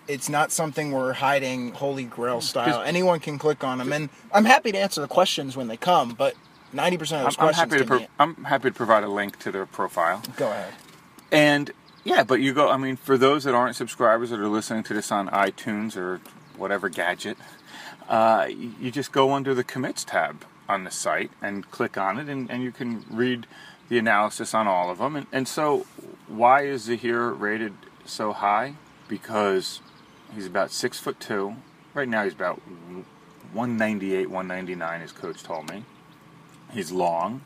It's 0.09 0.29
not 0.29 0.53
something 0.53 0.93
we're 0.93 1.15
hiding 1.15 1.73
holy 1.73 2.05
grail 2.05 2.41
style. 2.41 2.81
Anyone 2.83 3.19
can 3.19 3.39
click 3.39 3.65
on 3.65 3.79
them, 3.79 3.93
and 3.93 4.09
I'm 4.33 4.45
happy 4.45 4.71
to 4.71 4.79
answer 4.79 5.01
the 5.01 5.09
questions 5.09 5.57
when 5.57 5.67
they 5.67 5.77
come. 5.77 6.11
But 6.11 6.37
ninety 6.73 6.97
percent 6.97 7.23
of 7.23 7.27
I'm, 7.27 7.31
those 7.31 7.39
I'm 7.39 7.67
questions 7.67 7.73
happy 7.73 7.85
to 7.85 8.07
pro- 8.07 8.07
I'm 8.21 8.45
happy 8.45 8.71
to 8.71 8.75
provide 8.75 9.03
a 9.03 9.09
link 9.09 9.39
to 9.41 9.51
their 9.51 9.67
profile. 9.67 10.23
go 10.37 10.49
ahead. 10.49 10.73
And 11.33 11.73
yeah, 12.07 12.23
but 12.23 12.41
you 12.41 12.55
go. 12.55 12.71
I 12.71 12.77
mean, 12.77 12.95
for 12.95 13.19
those 13.19 13.43
that 13.45 13.55
aren't 13.55 13.75
subscribers 13.75 14.31
that 14.31 14.39
are 14.39 14.47
listening 14.47 14.85
to 14.85 14.95
this 14.95 15.11
on 15.11 15.29
iTunes 15.31 15.97
or 15.97 16.21
whatever 16.57 16.89
gadget, 16.89 17.37
uh, 18.09 18.47
you 18.49 18.93
just 18.93 19.11
go 19.11 19.33
under 19.33 19.55
the 19.55 19.65
commits 19.65 20.05
tab 20.05 20.45
on 20.69 20.85
the 20.85 20.91
site 20.93 21.33
and 21.43 21.69
click 21.73 21.99
on 21.99 22.17
it, 22.17 22.29
and, 22.29 22.49
and 22.49 22.63
you 22.63 22.71
can 22.71 23.05
read 23.11 23.49
the 23.89 23.99
analysis 23.99 24.55
on 24.55 24.69
all 24.69 24.89
of 24.89 24.99
them. 24.99 25.17
And, 25.17 25.27
and 25.33 25.49
so, 25.49 25.85
why 26.29 26.63
is 26.63 26.89
Zihir 26.89 27.39
rated 27.39 27.73
so 28.05 28.33
high? 28.33 28.75
Because 29.09 29.81
he's 30.33 30.47
about 30.47 30.71
six 30.71 31.01
foot 31.01 31.19
two. 31.19 31.57
Right 31.93 32.09
now, 32.09 32.23
he's 32.23 32.35
about 32.35 32.61
198, 33.53 34.31
199, 34.31 35.01
his 35.01 35.11
coach 35.11 35.43
told 35.43 35.69
me. 35.69 35.83
He's 36.73 36.93
long. 36.93 37.43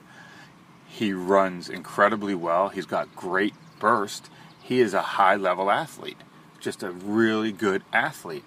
He 0.86 1.14
runs 1.14 1.70
incredibly 1.70 2.34
well. 2.34 2.68
He's 2.68 2.84
got 2.84 3.16
great 3.16 3.54
burst. 3.78 4.28
He 4.70 4.80
is 4.80 4.94
a 4.94 5.02
high 5.02 5.34
level 5.34 5.68
athlete, 5.68 6.20
just 6.60 6.84
a 6.84 6.92
really 6.92 7.50
good 7.50 7.82
athlete. 7.92 8.44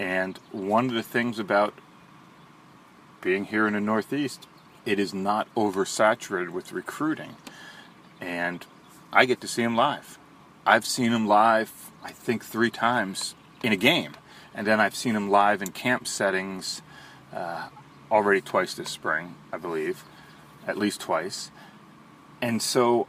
And 0.00 0.36
one 0.50 0.86
of 0.86 0.94
the 0.94 1.02
things 1.04 1.38
about 1.38 1.74
being 3.20 3.44
here 3.44 3.68
in 3.68 3.74
the 3.74 3.80
Northeast, 3.80 4.48
it 4.84 4.98
is 4.98 5.14
not 5.14 5.46
oversaturated 5.54 6.48
with 6.50 6.72
recruiting. 6.72 7.36
And 8.20 8.66
I 9.12 9.26
get 9.26 9.40
to 9.42 9.46
see 9.46 9.62
him 9.62 9.76
live. 9.76 10.18
I've 10.66 10.84
seen 10.84 11.12
him 11.12 11.28
live, 11.28 11.92
I 12.02 12.10
think, 12.10 12.44
three 12.44 12.72
times 12.72 13.36
in 13.62 13.72
a 13.72 13.76
game. 13.76 14.14
And 14.52 14.66
then 14.66 14.80
I've 14.80 14.96
seen 14.96 15.14
him 15.14 15.30
live 15.30 15.62
in 15.62 15.70
camp 15.70 16.08
settings 16.08 16.82
uh, 17.32 17.68
already 18.10 18.40
twice 18.40 18.74
this 18.74 18.90
spring, 18.90 19.36
I 19.52 19.58
believe, 19.58 20.02
at 20.66 20.76
least 20.76 21.00
twice. 21.00 21.52
And 22.42 22.60
so 22.60 23.06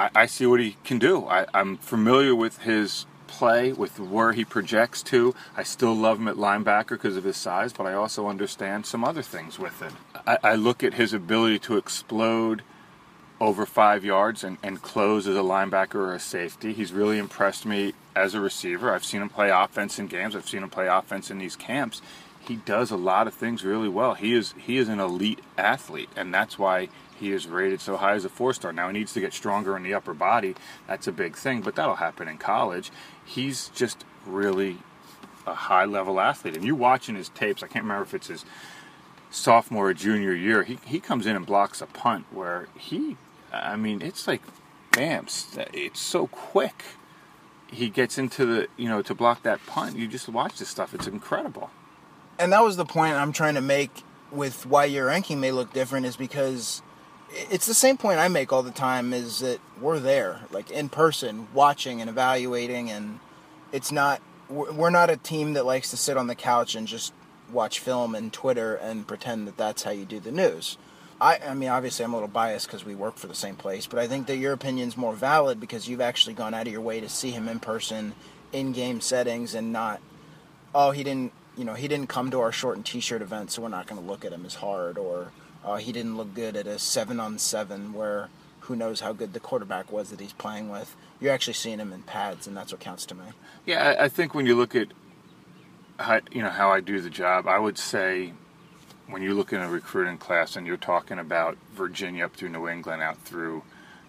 I, 0.00 0.10
I 0.14 0.26
see 0.26 0.46
what 0.46 0.60
he 0.60 0.76
can 0.82 0.98
do. 0.98 1.26
I, 1.26 1.46
I'm 1.52 1.76
familiar 1.76 2.34
with 2.34 2.58
his 2.58 3.04
play, 3.26 3.72
with 3.72 4.00
where 4.00 4.32
he 4.32 4.44
projects 4.44 5.02
to. 5.04 5.34
I 5.56 5.62
still 5.62 5.94
love 5.94 6.18
him 6.18 6.26
at 6.26 6.36
linebacker 6.36 6.90
because 6.90 7.16
of 7.16 7.24
his 7.24 7.36
size, 7.36 7.72
but 7.72 7.86
I 7.86 7.92
also 7.92 8.26
understand 8.26 8.86
some 8.86 9.04
other 9.04 9.22
things 9.22 9.58
with 9.58 9.82
it. 9.82 9.92
I, 10.26 10.38
I 10.42 10.54
look 10.54 10.82
at 10.82 10.94
his 10.94 11.12
ability 11.12 11.58
to 11.60 11.76
explode 11.76 12.62
over 13.40 13.66
five 13.66 14.04
yards 14.04 14.42
and, 14.42 14.56
and 14.62 14.80
close 14.80 15.26
as 15.26 15.36
a 15.36 15.40
linebacker 15.40 15.96
or 15.96 16.14
a 16.14 16.20
safety. 16.20 16.72
He's 16.72 16.92
really 16.92 17.18
impressed 17.18 17.66
me 17.66 17.92
as 18.16 18.34
a 18.34 18.40
receiver. 18.40 18.94
I've 18.94 19.04
seen 19.04 19.20
him 19.20 19.28
play 19.28 19.50
offense 19.50 19.98
in 19.98 20.06
games. 20.06 20.34
I've 20.34 20.48
seen 20.48 20.62
him 20.62 20.70
play 20.70 20.88
offense 20.88 21.30
in 21.30 21.38
these 21.38 21.56
camps. 21.56 22.00
He 22.40 22.56
does 22.56 22.90
a 22.90 22.96
lot 22.96 23.26
of 23.26 23.34
things 23.34 23.64
really 23.64 23.88
well. 23.88 24.14
He 24.14 24.32
is 24.32 24.54
he 24.58 24.78
is 24.78 24.88
an 24.88 24.98
elite 24.98 25.40
athlete, 25.58 26.08
and 26.16 26.32
that's 26.32 26.58
why 26.58 26.88
he 27.20 27.32
is 27.32 27.46
rated 27.46 27.80
so 27.80 27.96
high 27.96 28.14
as 28.14 28.24
a 28.24 28.28
four 28.28 28.52
star. 28.54 28.72
Now 28.72 28.88
he 28.88 28.94
needs 28.94 29.12
to 29.12 29.20
get 29.20 29.32
stronger 29.32 29.76
in 29.76 29.82
the 29.82 29.94
upper 29.94 30.14
body. 30.14 30.54
That's 30.86 31.06
a 31.06 31.12
big 31.12 31.36
thing, 31.36 31.60
but 31.60 31.76
that'll 31.76 31.96
happen 31.96 32.26
in 32.26 32.38
college. 32.38 32.90
He's 33.24 33.68
just 33.68 34.04
really 34.26 34.78
a 35.46 35.54
high 35.54 35.84
level 35.84 36.18
athlete. 36.18 36.56
And 36.56 36.64
you 36.64 36.74
watching 36.74 37.14
his 37.14 37.28
tapes, 37.28 37.62
I 37.62 37.66
can't 37.66 37.84
remember 37.84 38.04
if 38.04 38.14
it's 38.14 38.28
his 38.28 38.44
sophomore 39.30 39.90
or 39.90 39.94
junior 39.94 40.34
year, 40.34 40.64
he, 40.64 40.78
he 40.86 40.98
comes 40.98 41.26
in 41.26 41.36
and 41.36 41.46
blocks 41.46 41.80
a 41.80 41.86
punt 41.86 42.26
where 42.30 42.68
he, 42.76 43.16
I 43.52 43.76
mean, 43.76 44.02
it's 44.02 44.26
like, 44.26 44.42
bam, 44.92 45.26
it's 45.72 46.00
so 46.00 46.26
quick. 46.26 46.84
He 47.70 47.88
gets 47.88 48.18
into 48.18 48.46
the, 48.46 48.68
you 48.76 48.88
know, 48.88 49.02
to 49.02 49.14
block 49.14 49.42
that 49.44 49.64
punt. 49.66 49.96
You 49.96 50.08
just 50.08 50.28
watch 50.28 50.58
this 50.58 50.68
stuff. 50.68 50.94
It's 50.94 51.06
incredible. 51.06 51.70
And 52.38 52.52
that 52.52 52.64
was 52.64 52.76
the 52.76 52.84
point 52.84 53.14
I'm 53.14 53.32
trying 53.32 53.54
to 53.54 53.60
make 53.60 54.02
with 54.32 54.66
why 54.66 54.86
your 54.86 55.06
ranking 55.06 55.40
may 55.40 55.52
look 55.52 55.72
different 55.72 56.06
is 56.06 56.16
because 56.16 56.82
it's 57.32 57.66
the 57.66 57.74
same 57.74 57.96
point 57.96 58.18
I 58.18 58.28
make 58.28 58.52
all 58.52 58.62
the 58.62 58.70
time 58.70 59.12
is 59.12 59.40
that 59.40 59.60
we're 59.80 59.98
there, 59.98 60.40
like 60.50 60.70
in 60.70 60.88
person, 60.88 61.48
watching 61.54 62.00
and 62.00 62.10
evaluating, 62.10 62.90
and 62.90 63.20
it's 63.72 63.92
not 63.92 64.20
we're 64.48 64.90
not 64.90 65.10
a 65.10 65.16
team 65.16 65.52
that 65.52 65.64
likes 65.64 65.90
to 65.90 65.96
sit 65.96 66.16
on 66.16 66.26
the 66.26 66.34
couch 66.34 66.74
and 66.74 66.88
just 66.88 67.12
watch 67.52 67.78
film 67.78 68.14
and 68.14 68.32
Twitter 68.32 68.74
and 68.74 69.06
pretend 69.06 69.46
that 69.46 69.56
that's 69.56 69.84
how 69.84 69.90
you 69.90 70.04
do 70.04 70.18
the 70.18 70.32
news. 70.32 70.76
I, 71.20 71.38
I 71.48 71.54
mean, 71.54 71.68
obviously, 71.68 72.04
I'm 72.04 72.12
a 72.12 72.16
little 72.16 72.28
biased 72.28 72.66
because 72.66 72.84
we 72.84 72.94
work 72.94 73.16
for 73.16 73.26
the 73.26 73.34
same 73.34 73.54
place, 73.54 73.86
but 73.86 73.98
I 73.98 74.08
think 74.08 74.26
that 74.26 74.38
your 74.38 74.52
opinion's 74.52 74.96
more 74.96 75.14
valid 75.14 75.60
because 75.60 75.88
you've 75.88 76.00
actually 76.00 76.34
gone 76.34 76.54
out 76.54 76.66
of 76.66 76.72
your 76.72 76.80
way 76.80 77.00
to 77.00 77.08
see 77.08 77.30
him 77.30 77.46
in 77.46 77.60
person, 77.60 78.14
in 78.52 78.72
game 78.72 79.00
settings, 79.00 79.54
and 79.54 79.72
not, 79.72 80.00
oh, 80.74 80.92
he 80.92 81.04
didn't, 81.04 81.32
you 81.58 81.64
know, 81.64 81.74
he 81.74 81.88
didn't 81.88 82.08
come 82.08 82.30
to 82.30 82.40
our 82.40 82.52
short 82.52 82.76
and 82.76 82.86
t-shirt 82.86 83.20
event, 83.20 83.50
so 83.50 83.62
we're 83.62 83.68
not 83.68 83.86
going 83.86 84.00
to 84.00 84.06
look 84.06 84.24
at 84.24 84.32
him 84.32 84.46
as 84.46 84.56
hard, 84.56 84.96
or 84.96 85.30
uh, 85.64 85.76
he 85.76 85.92
didn't 85.92 86.16
look 86.16 86.34
good 86.34 86.56
at 86.56 86.66
a 86.66 86.78
seven 86.78 87.20
on 87.20 87.38
seven 87.38 87.92
where 87.92 88.28
who 88.60 88.76
knows 88.76 89.00
how 89.00 89.12
good 89.12 89.32
the 89.32 89.40
quarterback 89.40 89.90
was 89.90 90.10
that 90.10 90.20
he's 90.20 90.32
playing 90.32 90.68
with. 90.68 90.94
You're 91.20 91.32
actually 91.32 91.54
seeing 91.54 91.78
him 91.78 91.92
in 91.92 92.02
pads, 92.02 92.46
and 92.46 92.56
that's 92.56 92.72
what 92.72 92.80
counts 92.80 93.04
to 93.06 93.14
me. 93.14 93.24
Yeah, 93.66 93.96
I 93.98 94.08
think 94.08 94.34
when 94.34 94.46
you 94.46 94.54
look 94.56 94.74
at 94.74 94.88
how, 95.98 96.20
you 96.30 96.42
know 96.42 96.50
how 96.50 96.70
I 96.70 96.80
do 96.80 97.00
the 97.00 97.10
job, 97.10 97.46
I 97.46 97.58
would 97.58 97.78
say 97.78 98.32
when 99.08 99.22
you 99.22 99.34
look 99.34 99.52
in 99.52 99.60
a 99.60 99.68
recruiting 99.68 100.18
class 100.18 100.56
and 100.56 100.66
you're 100.66 100.76
talking 100.76 101.18
about 101.18 101.58
Virginia 101.74 102.26
up 102.26 102.36
through 102.36 102.50
New 102.50 102.68
England 102.68 103.02
out 103.02 103.18
through 103.18 103.64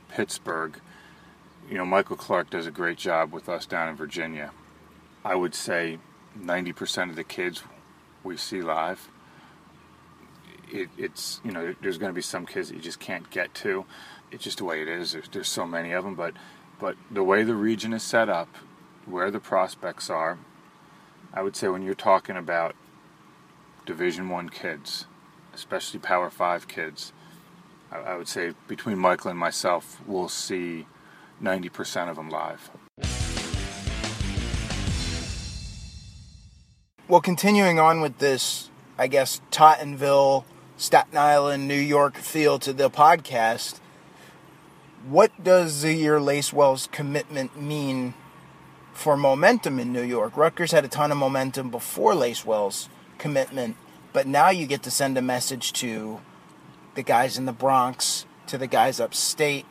Pittsburgh, 0.09 0.79
you 1.69 1.77
know 1.77 1.85
Michael 1.85 2.15
Clark 2.15 2.49
does 2.49 2.67
a 2.67 2.71
great 2.71 2.97
job 2.97 3.33
with 3.33 3.49
us 3.49 3.65
down 3.65 3.89
in 3.89 3.95
Virginia. 3.95 4.51
I 5.25 5.35
would 5.35 5.55
say 5.55 5.99
90% 6.39 7.09
of 7.09 7.15
the 7.15 7.23
kids 7.23 7.63
we 8.23 8.37
see 8.37 8.61
live 8.61 9.09
it, 10.71 10.89
it's 10.97 11.41
you 11.43 11.51
know 11.51 11.75
there's 11.81 11.97
going 11.97 12.09
to 12.09 12.15
be 12.15 12.21
some 12.21 12.45
kids 12.45 12.69
that 12.69 12.75
you 12.75 12.81
just 12.81 12.99
can't 12.99 13.29
get 13.29 13.53
to. 13.55 13.85
It's 14.31 14.43
just 14.43 14.59
the 14.59 14.63
way 14.63 14.81
it 14.81 14.87
is. 14.87 15.11
There's, 15.11 15.27
there's 15.29 15.49
so 15.49 15.65
many 15.65 15.91
of 15.91 16.03
them, 16.03 16.15
but 16.15 16.33
but 16.79 16.95
the 17.09 17.23
way 17.23 17.43
the 17.43 17.55
region 17.55 17.93
is 17.93 18.03
set 18.03 18.29
up, 18.29 18.49
where 19.05 19.29
the 19.29 19.39
prospects 19.39 20.09
are, 20.09 20.39
I 21.33 21.41
would 21.41 21.55
say 21.55 21.67
when 21.67 21.81
you're 21.81 21.93
talking 21.93 22.37
about 22.37 22.75
Division 23.85 24.29
One 24.29 24.49
kids, 24.49 25.05
especially 25.53 25.99
Power 25.99 26.29
Five 26.29 26.67
kids, 26.67 27.13
I, 27.91 27.97
I 27.97 28.17
would 28.17 28.27
say 28.27 28.53
between 28.67 28.97
Michael 28.97 29.31
and 29.31 29.39
myself, 29.39 30.01
we'll 30.07 30.29
see 30.29 30.87
90% 31.41 32.09
of 32.09 32.15
them 32.15 32.29
live. 32.29 32.69
Well, 37.07 37.21
continuing 37.21 37.79
on 37.79 37.99
with 37.99 38.19
this, 38.19 38.69
I 38.97 39.07
guess 39.07 39.41
Tottenville 39.51 40.45
Staten 40.81 41.15
Island, 41.15 41.67
New 41.67 41.75
York 41.75 42.15
feel 42.15 42.57
to 42.57 42.73
the 42.73 42.89
podcast. 42.89 43.79
What 45.07 45.31
does 45.43 45.83
Zihir 45.83 46.19
Lacewell's 46.19 46.87
commitment 46.91 47.55
mean 47.55 48.15
for 48.91 49.15
momentum 49.15 49.79
in 49.79 49.93
New 49.93 50.01
York? 50.01 50.35
Rutgers 50.35 50.71
had 50.71 50.83
a 50.83 50.87
ton 50.87 51.11
of 51.11 51.19
momentum 51.19 51.69
before 51.69 52.15
Lacewell's 52.15 52.89
commitment, 53.19 53.75
but 54.11 54.25
now 54.25 54.49
you 54.49 54.65
get 54.65 54.81
to 54.81 54.89
send 54.89 55.19
a 55.19 55.21
message 55.21 55.71
to 55.73 56.19
the 56.95 57.03
guys 57.03 57.37
in 57.37 57.45
the 57.45 57.53
Bronx, 57.53 58.25
to 58.47 58.57
the 58.57 58.65
guys 58.65 58.99
upstate. 58.99 59.67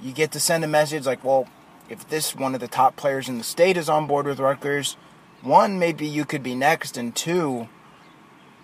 You 0.00 0.12
get 0.12 0.30
to 0.30 0.38
send 0.38 0.62
a 0.62 0.68
message 0.68 1.06
like, 1.06 1.24
well, 1.24 1.48
if 1.90 2.08
this 2.08 2.36
one 2.36 2.54
of 2.54 2.60
the 2.60 2.68
top 2.68 2.94
players 2.94 3.28
in 3.28 3.38
the 3.38 3.44
state 3.44 3.76
is 3.76 3.88
on 3.88 4.06
board 4.06 4.26
with 4.26 4.38
Rutgers, 4.38 4.96
one, 5.42 5.80
maybe 5.80 6.06
you 6.06 6.24
could 6.24 6.44
be 6.44 6.54
next, 6.54 6.96
and 6.96 7.16
two, 7.16 7.68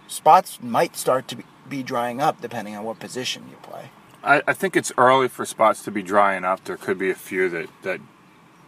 spots 0.07 0.61
might 0.63 0.97
start 0.97 1.27
to 1.27 1.37
be, 1.37 1.45
be 1.73 1.83
drying 1.83 2.21
up 2.21 2.41
depending 2.41 2.77
on 2.77 2.85
what 2.85 3.01
position 3.01 3.45
you 3.51 3.57
play. 3.63 3.91
I, 4.23 4.43
I, 4.47 4.53
think 4.53 4.77
it's 4.77 4.93
early 4.99 5.27
for 5.27 5.47
spots 5.47 5.83
to 5.85 5.91
be 5.91 6.03
drying 6.03 6.45
up. 6.45 6.63
There 6.65 6.77
could 6.77 6.99
be 6.99 7.11
a 7.11 7.15
few 7.15 7.49
that, 7.49 7.69
that 7.83 8.01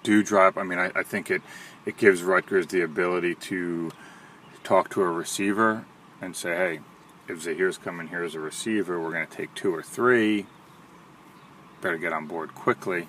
do 0.02 0.22
dry 0.22 0.48
up. 0.48 0.56
I 0.56 0.62
mean, 0.62 0.78
I, 0.78 0.90
I 0.96 1.02
think 1.02 1.30
it, 1.30 1.42
it 1.84 1.98
gives 1.98 2.22
Rutgers 2.22 2.66
the 2.66 2.80
ability 2.80 3.34
to 3.36 3.92
talk 4.64 4.88
to 4.90 5.02
a 5.02 5.10
receiver 5.10 5.84
and 6.20 6.34
say, 6.34 6.56
hey, 6.56 6.80
if 7.28 7.44
Zihir's 7.44 7.76
coming 7.76 8.08
here 8.08 8.24
as 8.24 8.34
a 8.34 8.40
receiver, 8.40 8.98
we're 8.98 9.12
going 9.12 9.26
to 9.26 9.36
take 9.36 9.54
two 9.54 9.72
or 9.72 9.82
three. 9.82 10.46
Better 11.82 11.98
get 11.98 12.14
on 12.14 12.26
board 12.26 12.54
quickly. 12.54 13.06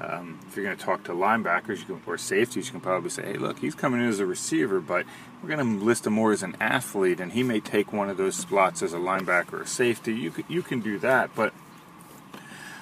Um, 0.00 0.40
if 0.48 0.56
you're 0.56 0.64
going 0.64 0.76
to 0.76 0.84
talk 0.84 1.04
to 1.04 1.12
linebackers 1.12 1.78
you 1.78 1.84
can, 1.84 2.02
or 2.04 2.18
safeties, 2.18 2.66
you 2.66 2.72
can 2.72 2.80
probably 2.80 3.10
say, 3.10 3.22
hey, 3.22 3.34
look, 3.34 3.60
he's 3.60 3.76
coming 3.76 4.00
in 4.00 4.08
as 4.08 4.18
a 4.18 4.26
receiver, 4.26 4.80
but 4.80 5.06
we're 5.40 5.48
going 5.48 5.78
to 5.78 5.84
list 5.84 6.06
him 6.06 6.14
more 6.14 6.32
as 6.32 6.42
an 6.42 6.56
athlete, 6.60 7.20
and 7.20 7.32
he 7.32 7.42
may 7.44 7.60
take 7.60 7.92
one 7.92 8.10
of 8.10 8.16
those 8.16 8.34
slots 8.34 8.82
as 8.82 8.92
a 8.92 8.98
linebacker 8.98 9.62
or 9.62 9.66
safety. 9.66 10.12
You 10.12 10.32
can, 10.32 10.44
you 10.48 10.62
can 10.62 10.80
do 10.80 10.98
that, 10.98 11.30
but 11.36 11.52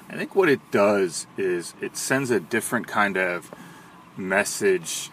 I 0.09 0.17
think 0.17 0.35
what 0.35 0.49
it 0.49 0.61
does 0.71 1.27
is 1.37 1.75
it 1.81 1.97
sends 1.97 2.31
a 2.31 2.41
different 2.41 2.87
kind 2.87 3.17
of 3.17 3.51
message 4.17 5.11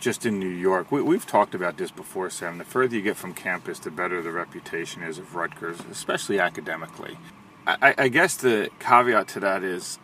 just 0.00 0.26
in 0.26 0.38
New 0.38 0.48
York. 0.48 0.90
We, 0.90 1.14
have 1.14 1.26
talked 1.26 1.54
about 1.54 1.76
this 1.76 1.90
before, 1.90 2.28
Sam. 2.28 2.58
The 2.58 2.64
further 2.64 2.96
you 2.96 3.02
get 3.02 3.16
from 3.16 3.34
campus, 3.34 3.78
the 3.78 3.90
better 3.90 4.20
the 4.20 4.32
reputation 4.32 5.02
is 5.02 5.18
of 5.18 5.34
Rutgers, 5.34 5.78
especially 5.90 6.40
academically. 6.40 7.16
I, 7.66 7.94
I 7.96 8.08
guess 8.08 8.36
the 8.36 8.70
caveat 8.80 9.28
to 9.28 9.40
that 9.40 9.62
is 9.62 10.00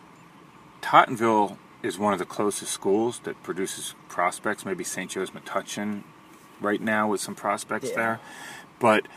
Tottenville 0.81 1.57
is 1.81 1.97
one 1.97 2.13
of 2.13 2.19
the 2.19 2.25
closest 2.25 2.71
schools 2.71 3.19
that 3.19 3.41
produces 3.43 3.95
prospects. 4.07 4.65
Maybe 4.65 4.83
St. 4.83 5.09
Joe's 5.11 5.31
Metuchen 5.31 6.03
right 6.59 6.81
now 6.81 7.07
with 7.07 7.21
some 7.21 7.35
prospects 7.35 7.89
yeah. 7.89 7.95
there, 7.95 8.19
but 8.79 9.07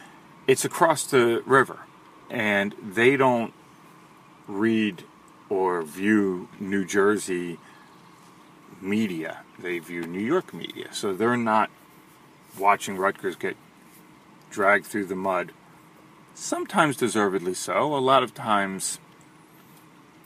it's 0.46 0.64
across 0.64 1.04
the 1.04 1.42
river, 1.46 1.80
and 2.30 2.74
they 2.82 3.16
don't 3.16 3.52
read 4.46 5.04
or 5.48 5.82
view 5.82 6.48
New 6.58 6.84
Jersey 6.84 7.58
media. 8.80 9.40
They 9.58 9.78
view 9.78 10.06
New 10.06 10.20
York 10.20 10.54
media. 10.54 10.88
So 10.92 11.12
they're 11.12 11.36
not 11.36 11.70
watching 12.58 12.96
Rutgers 12.96 13.36
get 13.36 13.56
dragged 14.50 14.86
through 14.86 15.06
the 15.06 15.16
mud. 15.16 15.52
Sometimes 16.34 16.96
deservedly 16.96 17.54
so. 17.54 17.94
A 17.94 17.98
lot 17.98 18.22
of 18.22 18.34
times. 18.34 18.98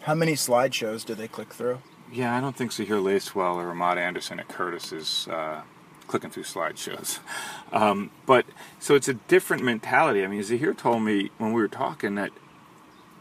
How 0.07 0.15
many 0.15 0.35
slideshows 0.35 1.05
do 1.05 1.17
they 1.17 1.27
click 1.27 1.53
through? 1.53 1.81
Yeah, 2.13 2.37
I 2.37 2.41
don't 2.41 2.55
think 2.55 2.71
Zihir 2.71 3.03
Lacewell 3.03 3.57
or 3.57 3.73
Ahmad 3.73 3.99
Anderson 3.99 4.39
at 4.39 4.47
Curtis 4.47 4.93
is 4.93 5.27
uh, 5.27 5.63
clicking 6.07 6.31
through 6.31 6.45
slideshows. 6.45 7.19
Um, 7.73 8.13
but 8.27 8.47
so 8.79 8.95
it's 8.95 9.09
a 9.09 9.15
different 9.15 9.65
mentality. 9.65 10.23
I 10.23 10.29
mean, 10.29 10.41
Zihir 10.41 10.79
told 10.79 11.03
me 11.03 11.33
when 11.37 11.53
we 11.53 11.61
were 11.61 11.67
talking 11.67 12.15
that 12.15 12.31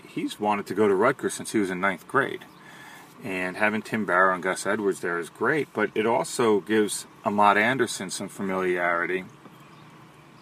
he's 0.07 0.39
wanted 0.39 0.67
to 0.67 0.75
go 0.75 0.87
to 0.87 0.93
Rutgers 0.93 1.33
since 1.33 1.51
he 1.51 1.57
was 1.57 1.71
in 1.71 1.81
ninth 1.81 2.07
grade. 2.07 2.45
And 3.23 3.57
having 3.57 3.81
Tim 3.81 4.05
Barrow 4.05 4.35
and 4.35 4.43
Gus 4.43 4.67
Edwards 4.67 4.99
there 4.99 5.17
is 5.17 5.31
great, 5.31 5.67
but 5.73 5.89
it 5.95 6.05
also 6.05 6.59
gives 6.59 7.07
Ahmad 7.25 7.57
Anderson 7.57 8.11
some 8.11 8.29
familiarity 8.29 9.25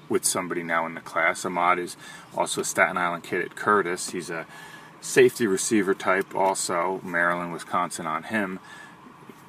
with 0.10 0.26
somebody 0.26 0.64
now 0.64 0.86
in 0.86 0.96
the 0.96 1.02
class. 1.02 1.46
Ahmad 1.46 1.80
is 1.80 1.96
also 2.36 2.60
a 2.60 2.66
Staten 2.66 2.98
Island 2.98 3.24
kid 3.24 3.42
at 3.42 3.56
Curtis. 3.56 4.10
He's 4.10 4.30
a 4.30 4.46
safety 5.04 5.46
receiver 5.46 5.94
type, 5.94 6.34
also 6.34 7.02
Maryland, 7.04 7.52
Wisconsin 7.52 8.08
on 8.08 8.24
him. 8.24 8.60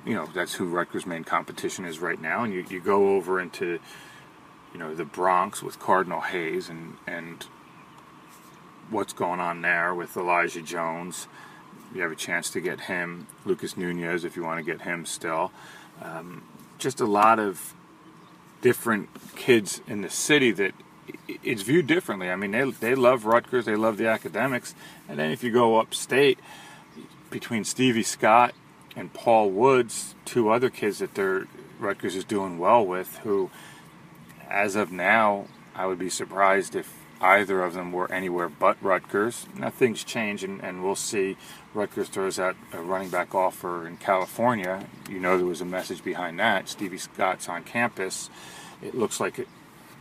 You 0.04 0.14
know, 0.14 0.28
that's 0.34 0.54
who 0.54 0.66
Rutgers' 0.66 1.06
main 1.06 1.24
competition 1.24 1.84
is 1.84 2.00
right 2.00 2.20
now. 2.20 2.42
And 2.42 2.52
you, 2.52 2.64
you 2.68 2.80
go 2.80 3.14
over 3.14 3.40
into, 3.40 3.78
you 4.72 4.78
know, 4.78 4.94
the 4.94 5.04
Bronx 5.04 5.62
with 5.62 5.78
Cardinal 5.78 6.20
Hayes 6.20 6.68
and, 6.68 6.96
and 7.06 7.46
what's 8.90 9.12
going 9.12 9.40
on 9.40 9.62
there 9.62 9.94
with 9.94 10.16
Elijah 10.16 10.60
Jones. 10.60 11.28
You 11.94 12.02
have 12.02 12.12
a 12.12 12.16
chance 12.16 12.50
to 12.50 12.60
get 12.60 12.80
him, 12.82 13.28
Lucas 13.44 13.76
Nunez, 13.76 14.24
if 14.24 14.36
you 14.36 14.42
want 14.42 14.58
to 14.58 14.64
get 14.64 14.82
him 14.82 15.06
still. 15.06 15.52
Um, 16.02 16.42
just 16.78 17.00
a 17.00 17.06
lot 17.06 17.38
of 17.38 17.74
different 18.60 19.08
kids 19.36 19.80
in 19.86 20.02
the 20.02 20.10
city 20.10 20.50
that 20.50 20.74
it's 21.28 21.62
viewed 21.62 21.86
differently. 21.86 22.30
I 22.30 22.36
mean, 22.36 22.52
they 22.52 22.70
they 22.70 22.94
love 22.94 23.24
Rutgers, 23.24 23.64
they 23.64 23.76
love 23.76 23.96
the 23.96 24.08
academics, 24.08 24.74
and 25.08 25.18
then 25.18 25.30
if 25.30 25.42
you 25.42 25.50
go 25.50 25.78
upstate, 25.78 26.38
between 27.30 27.64
Stevie 27.64 28.04
Scott 28.04 28.54
and 28.94 29.12
Paul 29.12 29.50
Woods, 29.50 30.14
two 30.24 30.50
other 30.50 30.70
kids 30.70 30.98
that 30.98 31.14
they're 31.14 31.46
Rutgers 31.80 32.14
is 32.14 32.24
doing 32.24 32.58
well 32.58 32.86
with, 32.86 33.18
who, 33.18 33.50
as 34.48 34.76
of 34.76 34.92
now, 34.92 35.46
I 35.74 35.86
would 35.86 35.98
be 35.98 36.08
surprised 36.08 36.76
if 36.76 37.04
either 37.20 37.62
of 37.62 37.74
them 37.74 37.90
were 37.90 38.10
anywhere 38.12 38.48
but 38.48 38.76
Rutgers. 38.80 39.46
Now 39.56 39.70
things 39.70 40.04
change, 40.04 40.44
and, 40.44 40.62
and 40.62 40.84
we'll 40.84 40.94
see. 40.94 41.36
Rutgers 41.74 42.08
throws 42.08 42.38
out 42.38 42.54
a 42.72 42.80
running 42.80 43.08
back 43.08 43.34
offer 43.34 43.86
in 43.86 43.96
California. 43.96 44.86
You 45.10 45.18
know 45.18 45.36
there 45.36 45.46
was 45.46 45.60
a 45.60 45.64
message 45.66 46.04
behind 46.04 46.38
that. 46.38 46.68
Stevie 46.68 46.98
Scott's 46.98 47.48
on 47.48 47.64
campus. 47.64 48.30
It 48.80 48.94
looks 48.94 49.18
like 49.18 49.40
it, 49.40 49.48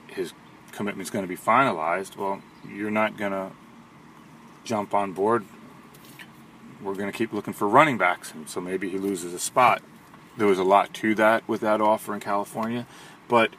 his 0.07 0.33
commitment's 0.73 1.09
going 1.09 1.23
to 1.23 1.29
be 1.29 1.37
finalized. 1.37 2.17
Well, 2.17 2.41
you're 2.67 2.91
not 2.91 3.17
going 3.17 3.31
to 3.31 3.51
jump 4.63 4.93
on 4.93 5.13
board. 5.13 5.45
We're 6.81 6.95
going 6.95 7.11
to 7.11 7.17
keep 7.17 7.31
looking 7.31 7.53
for 7.53 7.67
running 7.67 7.97
backs, 7.97 8.33
and 8.33 8.49
so 8.49 8.59
maybe 8.59 8.89
he 8.89 8.97
loses 8.97 9.33
a 9.33 9.39
spot. 9.39 9.81
There 10.35 10.47
was 10.47 10.59
a 10.59 10.63
lot 10.63 10.93
to 10.95 11.15
that 11.15 11.47
with 11.47 11.61
that 11.61 11.79
offer 11.79 12.13
in 12.13 12.19
California, 12.19 12.85
but 13.27 13.51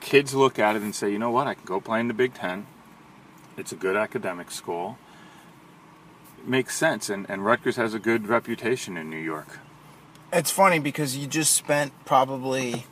kids 0.00 0.34
look 0.34 0.58
at 0.58 0.74
it 0.74 0.82
and 0.82 0.94
say, 0.94 1.12
you 1.12 1.18
know 1.18 1.30
what, 1.30 1.46
I 1.46 1.54
can 1.54 1.64
go 1.64 1.80
play 1.80 2.00
in 2.00 2.08
the 2.08 2.14
Big 2.14 2.34
Ten. 2.34 2.66
It's 3.56 3.70
a 3.70 3.76
good 3.76 3.96
academic 3.96 4.50
school. 4.50 4.98
It 6.38 6.48
makes 6.48 6.76
sense, 6.76 7.08
and, 7.08 7.28
and 7.28 7.44
Rutgers 7.44 7.76
has 7.76 7.94
a 7.94 7.98
good 7.98 8.26
reputation 8.26 8.96
in 8.96 9.08
New 9.08 9.16
York. 9.16 9.60
It's 10.32 10.50
funny 10.50 10.78
because 10.78 11.16
you 11.16 11.26
just 11.26 11.54
spent 11.54 11.92
probably 12.04 12.86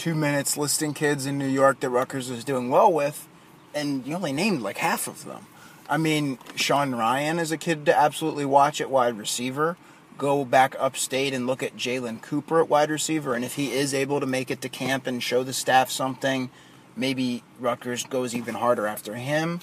two 0.00 0.14
minutes 0.14 0.56
listing 0.56 0.94
kids 0.94 1.26
in 1.26 1.36
New 1.36 1.46
York 1.46 1.80
that 1.80 1.90
Rutgers 1.90 2.30
is 2.30 2.42
doing 2.42 2.70
well 2.70 2.90
with, 2.90 3.28
and 3.74 4.06
you 4.06 4.14
only 4.14 4.32
named 4.32 4.62
like 4.62 4.78
half 4.78 5.06
of 5.06 5.26
them. 5.26 5.46
I 5.90 5.98
mean, 5.98 6.38
Sean 6.56 6.94
Ryan 6.94 7.38
is 7.38 7.52
a 7.52 7.58
kid 7.58 7.84
to 7.84 7.94
absolutely 7.94 8.46
watch 8.46 8.80
at 8.80 8.88
wide 8.88 9.18
receiver 9.18 9.76
go 10.16 10.46
back 10.46 10.74
upstate 10.78 11.34
and 11.34 11.46
look 11.46 11.62
at 11.62 11.76
Jalen 11.76 12.22
Cooper 12.22 12.60
at 12.60 12.70
wide 12.70 12.88
receiver, 12.88 13.34
and 13.34 13.44
if 13.44 13.56
he 13.56 13.72
is 13.72 13.92
able 13.92 14.20
to 14.20 14.26
make 14.26 14.50
it 14.50 14.62
to 14.62 14.70
camp 14.70 15.06
and 15.06 15.22
show 15.22 15.42
the 15.42 15.52
staff 15.52 15.90
something, 15.90 16.48
maybe 16.96 17.42
Rutgers 17.58 18.04
goes 18.04 18.34
even 18.34 18.54
harder 18.54 18.86
after 18.86 19.16
him. 19.16 19.60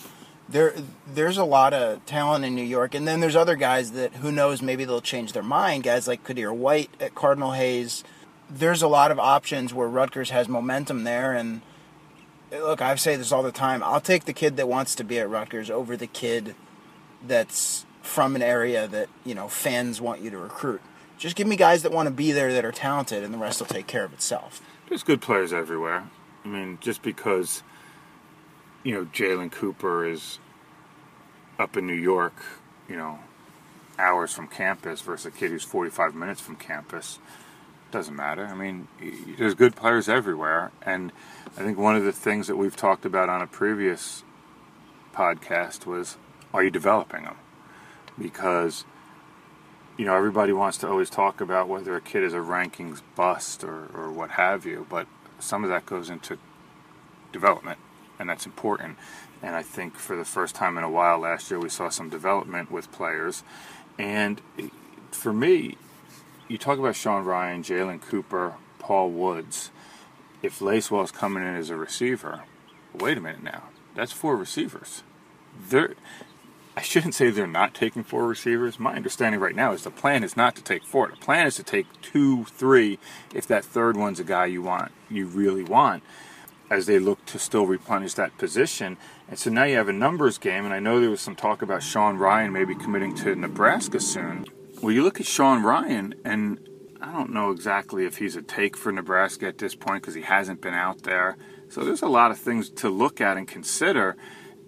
There, 0.48 0.76
there's 1.12 1.38
a 1.38 1.46
lot 1.46 1.74
of 1.74 2.06
talent 2.06 2.46
in 2.46 2.54
New 2.54 2.64
York, 2.64 2.94
and 2.94 3.08
then 3.08 3.22
there's 3.22 3.36
other 3.36 3.56
guys 3.56 3.94
that 3.94 4.14
who 4.18 4.32
knows 4.32 4.62
maybe 4.62 4.86
they'll 4.86 5.02
change 5.02 5.34
their 5.34 5.42
mind. 5.42 5.84
Guys 5.84 6.08
like 6.08 6.24
Kadir 6.24 6.54
White 6.54 6.92
at 7.00 7.16
Cardinal 7.16 7.54
Hayes. 7.54 8.04
There's 8.50 8.82
a 8.82 8.88
lot 8.88 9.12
of 9.12 9.20
options 9.20 9.74
where 9.74 9.88
Rutgers 9.88 10.30
has 10.30 10.48
momentum 10.48 11.04
there, 11.04 11.34
and 11.34 11.62
look, 12.52 12.82
I 12.82 12.96
say 12.96 13.16
this 13.16 13.32
all 13.32 13.44
the 13.44 13.52
time. 13.52 13.84
I'll 13.84 14.02
take 14.02 14.26
the 14.26 14.34
kid 14.34 14.58
that 14.58 14.68
wants 14.68 14.96
to 14.96 15.04
be 15.04 15.20
at 15.20 15.30
Rutgers 15.30 15.70
over 15.70 15.98
the 15.98 16.08
kid 16.08 16.56
that's 17.26 17.86
from 18.02 18.36
an 18.36 18.42
area 18.42 18.88
that 18.88 19.10
you 19.26 19.36
know 19.36 19.48
fans 19.48 20.00
want 20.00 20.22
you 20.22 20.30
to 20.30 20.38
recruit. 20.38 20.82
Just 21.18 21.36
give 21.36 21.48
me 21.48 21.56
guys 21.56 21.84
that 21.84 21.92
want 21.92 22.08
to 22.08 22.14
be 22.14 22.32
there 22.32 22.54
that 22.54 22.64
are 22.64 22.72
talented, 22.72 23.24
and 23.24 23.34
the 23.34 23.38
rest 23.38 23.60
will 23.60 23.68
take 23.68 23.88
care 23.88 24.06
of 24.06 24.14
itself. 24.14 24.62
There's 24.88 25.04
good 25.04 25.22
players 25.22 25.52
everywhere. 25.52 26.10
I 26.46 26.48
mean, 26.48 26.78
just 26.80 27.02
because 27.02 27.64
you 28.84 28.94
know 28.94 29.06
Jalen 29.06 29.52
Cooper 29.52 30.06
is 30.06 30.40
up 31.60 31.76
in 31.76 31.86
New 31.86 31.94
York, 31.94 32.36
you 32.88 32.96
know, 32.96 33.20
hours 34.00 34.32
from 34.32 34.48
campus 34.48 35.02
versus 35.02 35.26
a 35.26 35.32
kid 35.32 35.52
who's 35.52 35.64
45 35.64 36.16
minutes 36.16 36.40
from 36.40 36.56
campus 36.56 37.20
doesn't 37.92 38.16
matter. 38.16 38.46
I 38.46 38.56
mean, 38.56 38.88
there's 39.38 39.54
good 39.54 39.76
players 39.76 40.10
everywhere, 40.10 40.72
and 40.84 41.12
I 41.58 41.64
think 41.64 41.78
one 41.78 41.96
of 41.96 42.04
the 42.04 42.12
things 42.12 42.48
that 42.48 42.56
we've 42.56 42.76
talked 42.76 43.06
about 43.06 43.30
on 43.30 43.42
a 43.42 43.48
previous 43.48 44.24
podcast 45.14 45.86
was, 45.86 46.18
are 46.54 46.64
you 46.64 46.70
developing 46.70 47.24
them? 47.24 47.38
because 48.20 48.86
you 49.98 50.06
know 50.06 50.16
everybody 50.16 50.52
wants 50.52 50.78
to 50.80 50.88
always 50.88 51.10
talk 51.10 51.42
about 51.42 51.68
whether 51.68 51.96
a 51.96 52.02
kid 52.02 52.24
is 52.24 52.34
a 52.34 52.38
rankings 52.38 53.02
bust 53.16 53.64
or, 53.64 53.90
or 53.94 54.12
what 54.12 54.32
have 54.32 54.66
you 54.66 54.86
but 54.90 55.08
some 55.40 55.64
of 55.64 55.70
that 55.70 55.86
goes 55.86 56.10
into 56.10 56.38
development 57.32 57.78
and 58.20 58.30
that's 58.30 58.46
important 58.46 58.98
and 59.42 59.56
i 59.56 59.62
think 59.62 59.96
for 59.96 60.16
the 60.16 60.26
first 60.26 60.56
time 60.56 60.78
in 60.78 60.84
a 60.84 60.90
while 60.90 61.20
last 61.20 61.50
year 61.52 61.60
we 61.60 61.70
saw 61.70 61.90
some 61.90 62.10
development 62.10 62.72
with 62.72 62.92
players 62.92 63.44
and 63.98 64.42
eh, 64.60 64.68
for 65.12 65.34
me 65.34 65.78
you 66.48 66.58
talk 66.58 66.80
about 66.80 66.96
sean 66.96 67.24
Ryan, 67.24 67.64
jalen 67.64 68.02
cooper 68.02 68.56
paul 68.80 69.10
woods 69.12 69.72
if 70.42 70.62
lacewell's 70.62 71.12
coming 71.12 71.44
in 71.44 71.56
as 71.56 71.70
a 71.70 71.76
receiver 71.76 72.44
wait 72.94 73.18
a 73.18 73.22
minute 73.22 73.44
now 73.44 73.64
that's 73.96 74.12
four 74.12 74.36
receivers 74.36 75.04
they're 75.70 75.96
I 76.78 76.82
shouldn't 76.82 77.16
say 77.16 77.32
they're 77.32 77.48
not 77.48 77.74
taking 77.74 78.04
four 78.04 78.28
receivers. 78.28 78.80
My 78.80 78.96
understanding 78.96 79.42
right 79.42 79.56
now 79.56 79.72
is 79.72 79.84
the 79.84 79.90
plan 79.90 80.24
is 80.24 80.38
not 80.38 80.56
to 80.58 80.62
take 80.64 80.84
four. 80.84 81.08
The 81.08 81.16
plan 81.16 81.48
is 81.48 81.56
to 81.56 81.64
take 81.64 81.88
two, 82.04 82.46
three, 82.46 83.00
if 83.34 83.48
that 83.48 83.66
third 83.66 83.98
one's 83.98 84.20
a 84.20 84.24
guy 84.24 84.46
you 84.46 84.62
want, 84.62 84.92
you 85.10 85.26
really 85.26 85.64
want, 85.64 86.04
as 86.70 86.86
they 86.86 87.00
look 87.00 87.26
to 87.26 87.40
still 87.40 87.66
replenish 87.66 88.14
that 88.14 88.38
position. 88.38 88.98
And 89.28 89.40
so 89.40 89.50
now 89.50 89.64
you 89.64 89.76
have 89.76 89.90
a 89.90 89.94
numbers 89.94 90.38
game, 90.38 90.66
and 90.66 90.74
I 90.74 90.78
know 90.78 91.00
there 91.00 91.10
was 91.10 91.20
some 91.20 91.36
talk 91.36 91.64
about 91.64 91.82
Sean 91.82 92.18
Ryan 92.18 92.54
maybe 92.54 92.76
committing 92.76 93.16
to 93.16 93.36
Nebraska 93.36 94.00
soon. 94.00 94.46
Well, 94.82 94.92
you 94.92 95.04
look 95.04 95.20
at 95.20 95.26
Sean 95.26 95.64
Ryan, 95.64 96.14
and 96.24 96.60
I 97.02 97.12
don't 97.12 97.34
know 97.34 97.50
exactly 97.50 98.06
if 98.06 98.18
he's 98.18 98.36
a 98.36 98.44
take 98.44 98.78
for 98.78 98.92
Nebraska 98.92 99.48
at 99.48 99.58
this 99.58 99.74
point 99.74 100.04
because 100.04 100.14
he 100.14 100.22
hasn't 100.22 100.62
been 100.62 100.76
out 100.76 101.02
there. 101.02 101.36
So 101.70 101.84
there's 101.84 102.04
a 102.04 102.08
lot 102.08 102.30
of 102.30 102.38
things 102.38 102.70
to 102.70 102.90
look 102.90 103.20
at 103.20 103.38
and 103.38 103.48
consider. 103.48 104.16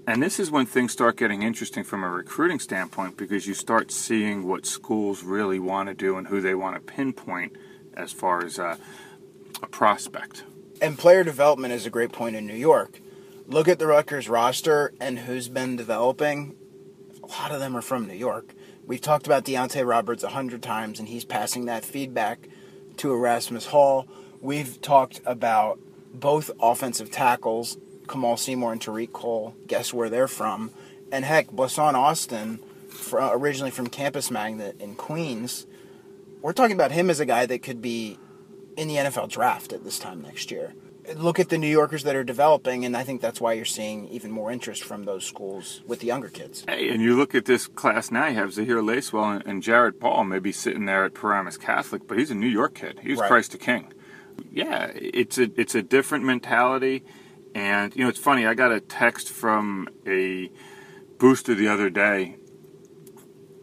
And 0.07 0.23
this 0.23 0.39
is 0.39 0.49
when 0.49 0.65
things 0.65 0.91
start 0.91 1.17
getting 1.17 1.43
interesting 1.43 1.83
from 1.83 2.03
a 2.03 2.09
recruiting 2.09 2.59
standpoint 2.59 3.17
because 3.17 3.45
you 3.45 3.53
start 3.53 3.91
seeing 3.91 4.47
what 4.47 4.65
schools 4.65 5.23
really 5.23 5.59
want 5.59 5.89
to 5.89 5.93
do 5.93 6.17
and 6.17 6.27
who 6.27 6.41
they 6.41 6.55
want 6.55 6.75
to 6.75 6.81
pinpoint 6.81 7.55
as 7.95 8.11
far 8.11 8.43
as 8.43 8.57
uh, 8.57 8.77
a 9.61 9.67
prospect. 9.67 10.43
And 10.81 10.97
player 10.97 11.23
development 11.23 11.73
is 11.73 11.85
a 11.85 11.91
great 11.91 12.11
point 12.11 12.35
in 12.35 12.47
New 12.47 12.55
York. 12.55 12.99
Look 13.45 13.67
at 13.67 13.77
the 13.77 13.85
Rutgers 13.85 14.27
roster 14.27 14.91
and 14.99 15.19
who's 15.19 15.49
been 15.49 15.75
developing. 15.75 16.55
A 17.21 17.27
lot 17.27 17.51
of 17.51 17.59
them 17.59 17.77
are 17.77 17.81
from 17.81 18.07
New 18.07 18.15
York. 18.15 18.55
We've 18.89 18.99
talked 18.99 19.27
about 19.27 19.45
Deonte 19.45 19.87
Roberts 19.87 20.23
a 20.23 20.29
hundred 20.29 20.63
times, 20.63 20.97
and 20.97 21.07
he's 21.07 21.23
passing 21.23 21.65
that 21.65 21.85
feedback 21.85 22.49
to 22.97 23.13
Erasmus 23.13 23.67
Hall. 23.67 24.07
We've 24.41 24.81
talked 24.81 25.21
about 25.27 25.79
both 26.11 26.49
offensive 26.59 27.11
tackles 27.11 27.77
Kamaal 28.07 28.39
Seymour 28.39 28.71
and 28.71 28.81
Tariq 28.81 29.11
Cole. 29.13 29.53
Guess 29.67 29.93
where 29.93 30.09
they're 30.09 30.27
from? 30.27 30.71
And 31.11 31.23
heck, 31.23 31.51
Blessuan 31.51 31.93
Austin, 31.93 32.61
originally 33.13 33.69
from 33.69 33.85
Campus 33.85 34.31
Magnet 34.31 34.75
in 34.79 34.95
Queens. 34.95 35.67
We're 36.41 36.53
talking 36.53 36.75
about 36.75 36.91
him 36.91 37.11
as 37.11 37.19
a 37.19 37.27
guy 37.27 37.45
that 37.45 37.61
could 37.61 37.83
be 37.83 38.17
in 38.75 38.87
the 38.87 38.95
NFL 38.95 39.29
draft 39.29 39.71
at 39.71 39.83
this 39.83 39.99
time 39.99 40.23
next 40.23 40.49
year. 40.49 40.73
Look 41.15 41.39
at 41.39 41.49
the 41.49 41.57
New 41.57 41.67
Yorkers 41.67 42.03
that 42.03 42.15
are 42.15 42.23
developing, 42.23 42.85
and 42.85 42.95
I 42.95 43.03
think 43.03 43.21
that's 43.21 43.41
why 43.41 43.53
you're 43.53 43.65
seeing 43.65 44.07
even 44.09 44.31
more 44.31 44.51
interest 44.51 44.83
from 44.83 45.05
those 45.05 45.25
schools 45.25 45.81
with 45.87 45.99
the 45.99 46.07
younger 46.07 46.29
kids. 46.29 46.63
Hey, 46.67 46.89
and 46.89 47.01
you 47.01 47.15
look 47.15 47.33
at 47.33 47.45
this 47.45 47.67
class 47.67 48.11
now, 48.11 48.27
you 48.27 48.35
have 48.35 48.49
Zihir 48.49 48.83
Lacewell 48.83 49.35
and, 49.37 49.45
and 49.45 49.63
Jared 49.63 49.99
Paul 49.99 50.23
maybe 50.25 50.51
sitting 50.51 50.85
there 50.85 51.05
at 51.05 51.13
Paramus 51.13 51.57
Catholic, 51.57 52.07
but 52.07 52.17
he's 52.17 52.31
a 52.31 52.35
New 52.35 52.47
York 52.47 52.75
kid. 52.75 52.99
He 53.01 53.11
was 53.11 53.19
Right. 53.19 53.27
Christ 53.27 53.51
the 53.53 53.57
King. 53.57 53.93
Yeah, 54.51 54.91
it's 54.95 55.37
a 55.37 55.49
it's 55.59 55.75
a 55.75 55.81
different 55.81 56.23
mentality, 56.25 57.03
and 57.53 57.93
you 57.95 58.03
know 58.03 58.09
it's 58.09 58.19
funny. 58.19 58.45
I 58.45 58.53
got 58.53 58.71
a 58.71 58.79
text 58.79 59.29
from 59.29 59.89
a 60.07 60.49
booster 61.17 61.53
the 61.55 61.67
other 61.67 61.89
day 61.89 62.37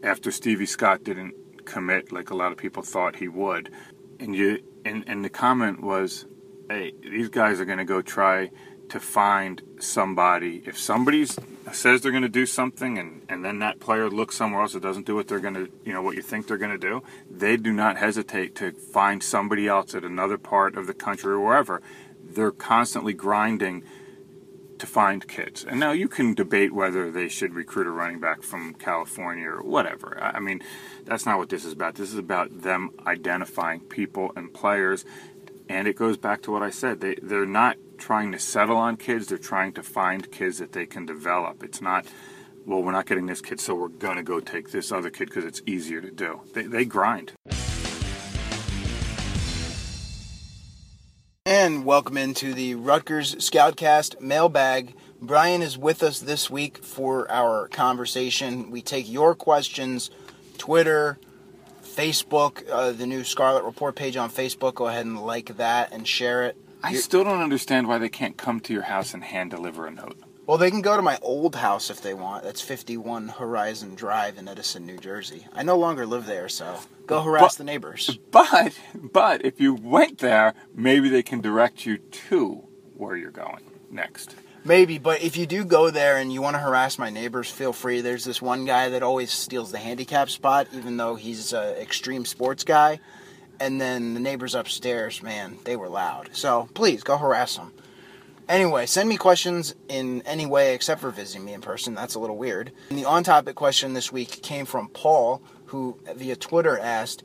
after 0.03 0.31
Stevie 0.31 0.67
Scott 0.67 1.03
didn't 1.03 1.65
commit 1.65 2.11
like 2.11 2.29
a 2.29 2.35
lot 2.35 2.51
of 2.51 2.57
people 2.57 2.83
thought 2.83 3.15
he 3.15 3.27
would, 3.27 3.71
and 4.19 4.35
you 4.35 4.59
and 4.85 5.03
and 5.07 5.25
the 5.25 5.29
comment 5.29 5.81
was, 5.81 6.25
"Hey, 6.69 6.93
these 7.01 7.29
guys 7.29 7.59
are 7.59 7.65
going 7.65 7.77
to 7.77 7.85
go 7.85 8.01
try 8.01 8.51
to 8.89 8.99
find 8.99 9.61
somebody. 9.79 10.63
If 10.65 10.77
somebody 10.77 11.25
says 11.73 12.01
they're 12.01 12.11
going 12.11 12.23
to 12.23 12.29
do 12.29 12.45
something, 12.45 12.97
and 12.97 13.21
and 13.29 13.43
then 13.43 13.59
that 13.59 13.79
player 13.79 14.09
looks 14.09 14.35
somewhere 14.35 14.61
else 14.61 14.73
that 14.73 14.81
doesn't 14.81 15.05
do 15.05 15.15
what 15.15 15.27
they're 15.27 15.39
going 15.39 15.55
to, 15.55 15.69
you 15.83 15.93
know, 15.93 16.01
what 16.01 16.15
you 16.15 16.21
think 16.21 16.47
they're 16.47 16.57
going 16.57 16.71
to 16.71 16.77
do, 16.77 17.03
they 17.29 17.57
do 17.57 17.73
not 17.73 17.97
hesitate 17.97 18.55
to 18.55 18.71
find 18.71 19.21
somebody 19.21 19.67
else 19.67 19.93
at 19.95 20.03
another 20.03 20.37
part 20.37 20.77
of 20.77 20.87
the 20.87 20.93
country 20.93 21.31
or 21.33 21.39
wherever. 21.39 21.81
They're 22.23 22.51
constantly 22.51 23.13
grinding." 23.13 23.83
to 24.79 24.85
find 24.87 25.27
kids. 25.27 25.65
And 25.65 25.79
now 25.79 25.91
you 25.91 26.07
can 26.07 26.33
debate 26.33 26.73
whether 26.73 27.11
they 27.11 27.27
should 27.27 27.53
recruit 27.53 27.87
a 27.87 27.91
running 27.91 28.19
back 28.19 28.43
from 28.43 28.73
California 28.75 29.47
or 29.47 29.61
whatever. 29.61 30.17
I 30.21 30.37
I 30.37 30.39
mean, 30.39 30.61
that's 31.03 31.25
not 31.25 31.39
what 31.39 31.49
this 31.49 31.65
is 31.65 31.73
about. 31.73 31.95
This 31.95 32.13
is 32.13 32.19
about 32.19 32.61
them 32.61 32.91
identifying 33.07 33.79
people 33.79 34.31
and 34.35 34.53
players. 34.53 35.03
And 35.69 35.87
it 35.87 35.97
goes 35.97 36.17
back 36.17 36.41
to 36.43 36.51
what 36.51 36.63
I 36.63 36.69
said. 36.69 37.01
They 37.01 37.15
they're 37.21 37.45
not 37.45 37.77
trying 37.97 38.31
to 38.31 38.39
settle 38.39 38.77
on 38.77 38.95
kids. 38.95 39.27
They're 39.27 39.37
trying 39.37 39.73
to 39.73 39.83
find 39.83 40.31
kids 40.31 40.59
that 40.59 40.71
they 40.71 40.85
can 40.85 41.05
develop. 41.05 41.63
It's 41.63 41.81
not 41.81 42.05
well, 42.65 42.81
we're 42.83 42.91
not 42.91 43.05
getting 43.05 43.25
this 43.25 43.41
kid, 43.41 43.59
so 43.59 43.75
we're 43.75 43.87
gonna 43.87 44.23
go 44.23 44.39
take 44.39 44.71
this 44.71 44.91
other 44.91 45.09
kid 45.09 45.29
because 45.29 45.45
it's 45.45 45.61
easier 45.65 46.01
to 46.01 46.11
do. 46.11 46.41
They, 46.53 46.63
they 46.63 46.85
grind. 46.85 47.33
And 51.45 51.85
welcome 51.85 52.17
into 52.17 52.53
the 52.53 52.75
Rutgers 52.75 53.35
Scoutcast 53.35 54.19
mailbag. 54.19 54.93
Brian 55.21 55.61
is 55.61 55.77
with 55.77 56.03
us 56.03 56.19
this 56.19 56.49
week 56.49 56.83
for 56.83 57.29
our 57.31 57.69
conversation. 57.69 58.69
We 58.69 58.81
take 58.81 59.09
your 59.09 59.33
questions, 59.33 60.11
Twitter, 60.57 61.17
Facebook, 61.97 62.63
uh, 62.69 62.91
the 62.91 63.07
new 63.07 63.23
Scarlet 63.23 63.63
Report 63.63 63.95
page 63.95 64.17
on 64.17 64.29
Facebook. 64.29 64.75
Go 64.75 64.87
ahead 64.87 65.05
and 65.05 65.19
like 65.19 65.57
that 65.57 65.91
and 65.91 66.07
share 66.07 66.43
it. 66.43 66.55
I 66.83 66.93
still 66.93 67.23
don't 67.23 67.41
understand 67.41 67.87
why 67.87 67.97
they 67.97 68.07
can't 68.07 68.37
come 68.37 68.59
to 68.61 68.73
your 68.73 68.83
house 68.83 69.15
and 69.15 69.23
hand 69.23 69.49
deliver 69.49 69.87
a 69.87 69.91
note. 69.91 70.15
Well, 70.45 70.59
they 70.59 70.69
can 70.69 70.81
go 70.81 70.95
to 70.95 71.01
my 71.01 71.17
old 71.23 71.55
house 71.55 71.89
if 71.89 72.01
they 72.01 72.13
want. 72.13 72.43
That's 72.43 72.61
51 72.61 73.29
Horizon 73.29 73.95
Drive 73.95 74.37
in 74.37 74.47
Edison, 74.47 74.85
New 74.85 74.97
Jersey. 74.97 75.47
I 75.53 75.63
no 75.63 75.75
longer 75.75 76.05
live 76.05 76.27
there, 76.27 76.47
so 76.47 76.79
go 77.07 77.21
harass 77.21 77.41
But- 77.41 77.57
the 77.57 77.63
neighbors. 77.63 78.19
But 78.31 78.79
but 78.93 79.43
if 79.43 79.59
you 79.59 79.73
went 79.73 80.19
there, 80.19 80.53
maybe 80.75 81.09
they 81.09 81.23
can 81.23 81.41
direct 81.41 81.85
you 81.87 81.97
to 81.97 82.63
where 82.95 83.15
you're 83.17 83.31
going 83.31 83.63
next. 83.89 84.35
Maybe, 84.67 84.97
but 84.97 85.21
if 85.21 85.37
you 85.37 85.45
do 85.45 85.63
go 85.63 85.91
there 85.91 86.17
and 86.17 86.33
you 86.33 86.41
want 86.41 86.55
to 86.55 86.59
harass 86.59 86.99
my 86.99 87.09
neighbors, 87.09 87.49
feel 87.49 87.71
free. 87.71 88.01
There's 88.01 88.25
this 88.25 88.41
one 88.41 88.65
guy 88.65 88.89
that 88.89 89.01
always 89.01 89.31
steals 89.31 89.71
the 89.71 89.77
handicap 89.77 90.29
spot, 90.29 90.67
even 90.73 90.97
though 90.97 91.15
he's 91.15 91.53
an 91.53 91.77
extreme 91.77 92.25
sports 92.25 92.65
guy. 92.65 92.99
And 93.61 93.79
then 93.79 94.13
the 94.13 94.19
neighbors 94.19 94.55
upstairs, 94.55 95.23
man, 95.23 95.57
they 95.63 95.77
were 95.77 95.87
loud. 95.87 96.31
So 96.33 96.67
please 96.73 97.01
go 97.01 97.17
harass 97.17 97.55
them. 97.55 97.71
Anyway, 98.49 98.87
send 98.87 99.07
me 99.07 99.15
questions 99.15 99.73
in 99.87 100.21
any 100.23 100.45
way 100.45 100.75
except 100.75 100.99
for 100.99 101.11
visiting 101.11 101.45
me 101.45 101.53
in 101.53 101.61
person. 101.61 101.95
That's 101.95 102.15
a 102.15 102.19
little 102.19 102.37
weird. 102.37 102.73
And 102.89 102.99
the 102.99 103.05
on 103.05 103.23
topic 103.23 103.55
question 103.55 103.93
this 103.93 104.11
week 104.11 104.41
came 104.43 104.65
from 104.65 104.89
Paul, 104.89 105.41
who 105.67 105.97
via 106.13 106.35
Twitter 106.35 106.77
asked 106.77 107.23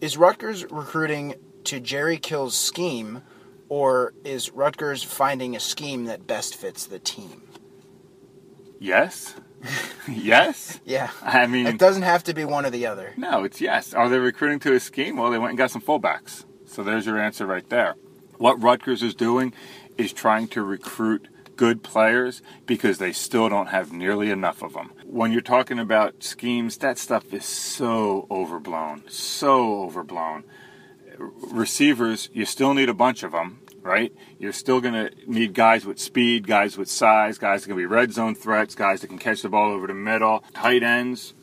Is 0.00 0.16
Rutgers 0.16 0.68
recruiting 0.72 1.36
to 1.64 1.78
Jerry 1.78 2.18
Kill's 2.18 2.56
scheme, 2.56 3.22
or 3.70 4.12
is 4.24 4.50
Rutgers 4.50 5.02
finding 5.02 5.56
a 5.56 5.60
scheme 5.60 6.04
that 6.04 6.26
best 6.26 6.54
fits 6.54 6.84
the 6.84 6.98
team? 6.98 7.40
Yes, 8.78 9.34
yes. 10.08 10.80
Yeah. 10.84 11.10
I 11.22 11.46
mean, 11.46 11.66
It 11.66 11.78
doesn't 11.78 12.02
have 12.02 12.24
to 12.24 12.34
be 12.34 12.44
one 12.44 12.66
or 12.66 12.70
the 12.70 12.86
other. 12.86 13.12
no, 13.16 13.44
it's 13.44 13.60
yes. 13.60 13.94
Are 13.94 14.08
they 14.08 14.18
recruiting 14.18 14.58
to 14.60 14.74
a 14.74 14.80
scheme? 14.80 15.16
Well, 15.16 15.30
they 15.30 15.38
went 15.38 15.50
and 15.50 15.58
got 15.58 15.70
some 15.70 15.82
fullbacks. 15.82 16.44
So 16.66 16.82
there's 16.82 17.06
your 17.06 17.18
answer 17.18 17.46
right 17.46 17.68
there. 17.68 17.94
What 18.38 18.62
Rutgers 18.62 19.02
is 19.02 19.14
doing 19.14 19.52
is 19.98 20.12
trying 20.12 20.48
to 20.48 20.62
recruit 20.62 21.28
good 21.56 21.82
players 21.82 22.40
because 22.64 22.96
they 22.96 23.12
still 23.12 23.50
don't 23.50 23.66
have 23.66 23.92
nearly 23.92 24.30
enough 24.30 24.62
of 24.62 24.72
them. 24.72 24.92
When 25.04 25.30
you're 25.30 25.42
talking 25.42 25.78
about 25.78 26.22
schemes, 26.22 26.78
that 26.78 26.96
stuff 26.96 27.34
is 27.34 27.44
so 27.44 28.26
overblown, 28.30 29.02
so 29.08 29.82
overblown. 29.82 30.44
Receivers, 31.18 32.30
you 32.32 32.46
still 32.46 32.72
need 32.72 32.88
a 32.88 32.94
bunch 32.94 33.22
of 33.22 33.32
them, 33.32 33.59
right? 33.82 34.12
You're 34.38 34.52
still 34.52 34.80
going 34.80 34.94
to 34.94 35.10
need 35.26 35.54
guys 35.54 35.84
with 35.84 35.98
speed, 35.98 36.46
guys 36.46 36.76
with 36.76 36.90
size, 36.90 37.38
guys 37.38 37.62
that 37.62 37.68
can 37.68 37.76
be 37.76 37.86
red 37.86 38.12
zone 38.12 38.34
threats, 38.34 38.74
guys 38.74 39.00
that 39.00 39.08
can 39.08 39.18
catch 39.18 39.42
the 39.42 39.48
ball 39.48 39.72
over 39.72 39.86
the 39.86 39.94
middle, 39.94 40.44
tight 40.54 40.82
ends, 40.82 41.34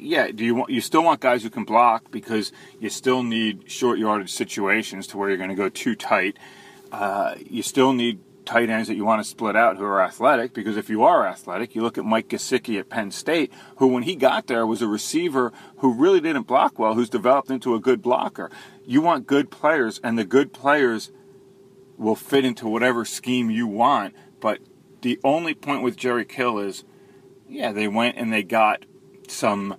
yeah, 0.00 0.30
do 0.30 0.44
you 0.44 0.54
want 0.54 0.70
you 0.70 0.80
still 0.80 1.04
want 1.04 1.20
guys 1.20 1.42
who 1.42 1.50
can 1.50 1.64
block 1.64 2.10
because 2.10 2.52
you 2.78 2.88
still 2.88 3.22
need 3.22 3.70
short 3.70 3.98
yardage 3.98 4.32
situations 4.32 5.06
to 5.08 5.18
where 5.18 5.28
you're 5.28 5.38
going 5.38 5.50
to 5.50 5.56
go 5.56 5.68
too 5.68 5.94
tight. 5.94 6.38
Uh, 6.90 7.34
you 7.38 7.62
still 7.62 7.92
need 7.92 8.18
tight 8.46 8.70
ends 8.70 8.88
that 8.88 8.96
you 8.96 9.04
want 9.04 9.22
to 9.22 9.28
split 9.28 9.54
out 9.54 9.76
who 9.76 9.84
are 9.84 10.02
athletic 10.02 10.54
because 10.54 10.76
if 10.76 10.88
you 10.88 11.04
are 11.04 11.26
athletic, 11.26 11.74
you 11.74 11.82
look 11.82 11.98
at 11.98 12.04
Mike 12.04 12.28
Gesicki 12.28 12.80
at 12.80 12.88
Penn 12.88 13.10
State, 13.10 13.52
who 13.76 13.86
when 13.86 14.02
he 14.02 14.16
got 14.16 14.46
there 14.46 14.66
was 14.66 14.82
a 14.82 14.88
receiver 14.88 15.52
who 15.76 15.92
really 15.92 16.20
didn't 16.20 16.46
block 16.46 16.78
well, 16.78 16.94
who's 16.94 17.10
developed 17.10 17.50
into 17.50 17.74
a 17.74 17.80
good 17.80 18.02
blocker. 18.02 18.50
You 18.84 19.02
want 19.02 19.26
good 19.26 19.50
players, 19.50 20.00
and 20.02 20.18
the 20.18 20.24
good 20.24 20.52
players 20.52 21.12
will 22.00 22.16
fit 22.16 22.44
into 22.44 22.66
whatever 22.66 23.04
scheme 23.04 23.50
you 23.50 23.66
want. 23.66 24.14
But 24.40 24.58
the 25.02 25.20
only 25.22 25.54
point 25.54 25.82
with 25.82 25.96
Jerry 25.96 26.24
Kill 26.24 26.58
is, 26.58 26.82
yeah, 27.46 27.72
they 27.72 27.86
went 27.86 28.16
and 28.16 28.32
they 28.32 28.42
got 28.42 28.84
some 29.28 29.76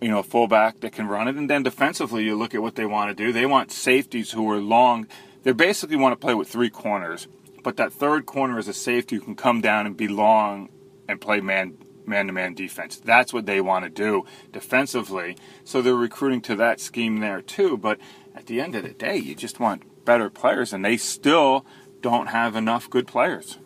you 0.00 0.08
know 0.08 0.22
fullback 0.22 0.80
that 0.80 0.92
can 0.92 1.08
run 1.08 1.26
it 1.28 1.34
and 1.34 1.50
then 1.50 1.62
defensively 1.62 2.24
you 2.24 2.36
look 2.36 2.54
at 2.54 2.62
what 2.62 2.76
they 2.76 2.86
want 2.86 3.10
to 3.10 3.24
do. 3.24 3.32
They 3.32 3.46
want 3.46 3.72
safeties 3.72 4.30
who 4.30 4.48
are 4.50 4.60
long. 4.60 5.06
They 5.42 5.52
basically 5.52 5.96
want 5.96 6.12
to 6.12 6.24
play 6.24 6.34
with 6.34 6.48
three 6.48 6.70
corners 6.70 7.26
but 7.64 7.76
that 7.76 7.92
third 7.92 8.24
corner 8.24 8.58
is 8.58 8.68
a 8.68 8.72
safety 8.72 9.16
who 9.16 9.22
can 9.22 9.34
come 9.34 9.60
down 9.60 9.84
and 9.84 9.96
be 9.96 10.08
long 10.08 10.68
and 11.08 11.20
play 11.20 11.40
man 11.40 11.76
man 12.06 12.28
to 12.28 12.32
man 12.32 12.54
defense. 12.54 12.96
That's 12.96 13.32
what 13.32 13.44
they 13.44 13.60
want 13.60 13.84
to 13.84 13.90
do 13.90 14.24
defensively. 14.52 15.36
So 15.64 15.82
they're 15.82 15.94
recruiting 15.94 16.40
to 16.42 16.56
that 16.56 16.80
scheme 16.80 17.18
there 17.18 17.42
too 17.42 17.76
but 17.76 17.98
at 18.34 18.46
the 18.46 18.60
end 18.60 18.76
of 18.76 18.84
the 18.84 18.90
day 18.90 19.16
you 19.16 19.34
just 19.34 19.58
want 19.58 19.82
better 20.08 20.30
players 20.30 20.72
and 20.72 20.84
they 20.84 20.96
still 20.96 21.52
don't 22.00 22.28
have 22.40 22.56
enough 22.56 22.88
good 22.96 23.06
players 23.06 23.58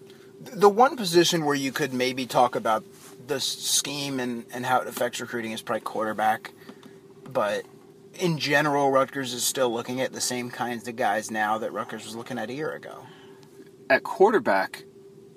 The 0.63 0.69
one 0.85 0.97
position 0.97 1.45
where 1.47 1.55
you 1.67 1.73
could 1.73 1.93
maybe 1.95 2.27
talk 2.27 2.57
about 2.57 2.83
the 3.29 3.41
scheme 3.41 4.19
and, 4.25 4.45
and 4.55 4.67
how 4.67 4.81
it 4.83 4.89
affects 4.89 5.21
recruiting 5.21 5.53
is 5.53 5.63
probably 5.63 5.83
quarterback. 5.83 6.53
But 7.41 7.65
in 8.19 8.39
general, 8.39 8.91
Rutgers 8.91 9.33
is 9.33 9.45
still 9.45 9.73
looking 9.73 10.01
at 10.01 10.13
the 10.13 10.21
same 10.21 10.51
kinds 10.51 10.89
of 10.89 10.97
guys 10.97 11.31
now 11.31 11.59
that 11.59 11.73
Rutgers 11.73 12.05
was 12.05 12.17
looking 12.17 12.39
at 12.39 12.51
a 12.51 12.55
year 12.55 12.73
ago. 12.73 12.97
at 13.91 14.03
quarterback, 14.03 14.85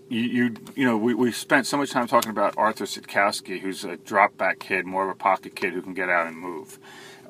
you 0.09 0.21
you, 0.21 0.55
you 0.75 0.85
know 0.85 0.97
we, 0.97 1.13
we 1.13 1.31
spent 1.31 1.67
so 1.67 1.77
much 1.77 1.91
time 1.91 2.07
talking 2.07 2.31
about 2.31 2.55
Arthur 2.57 2.85
Sitkowski, 2.85 3.59
who's 3.61 3.83
a 3.83 3.97
drop 3.97 4.37
back 4.37 4.59
kid, 4.59 4.85
more 4.85 5.03
of 5.05 5.09
a 5.09 5.15
pocket 5.15 5.55
kid 5.55 5.73
who 5.73 5.81
can 5.81 5.93
get 5.93 6.09
out 6.09 6.27
and 6.27 6.37
move. 6.37 6.79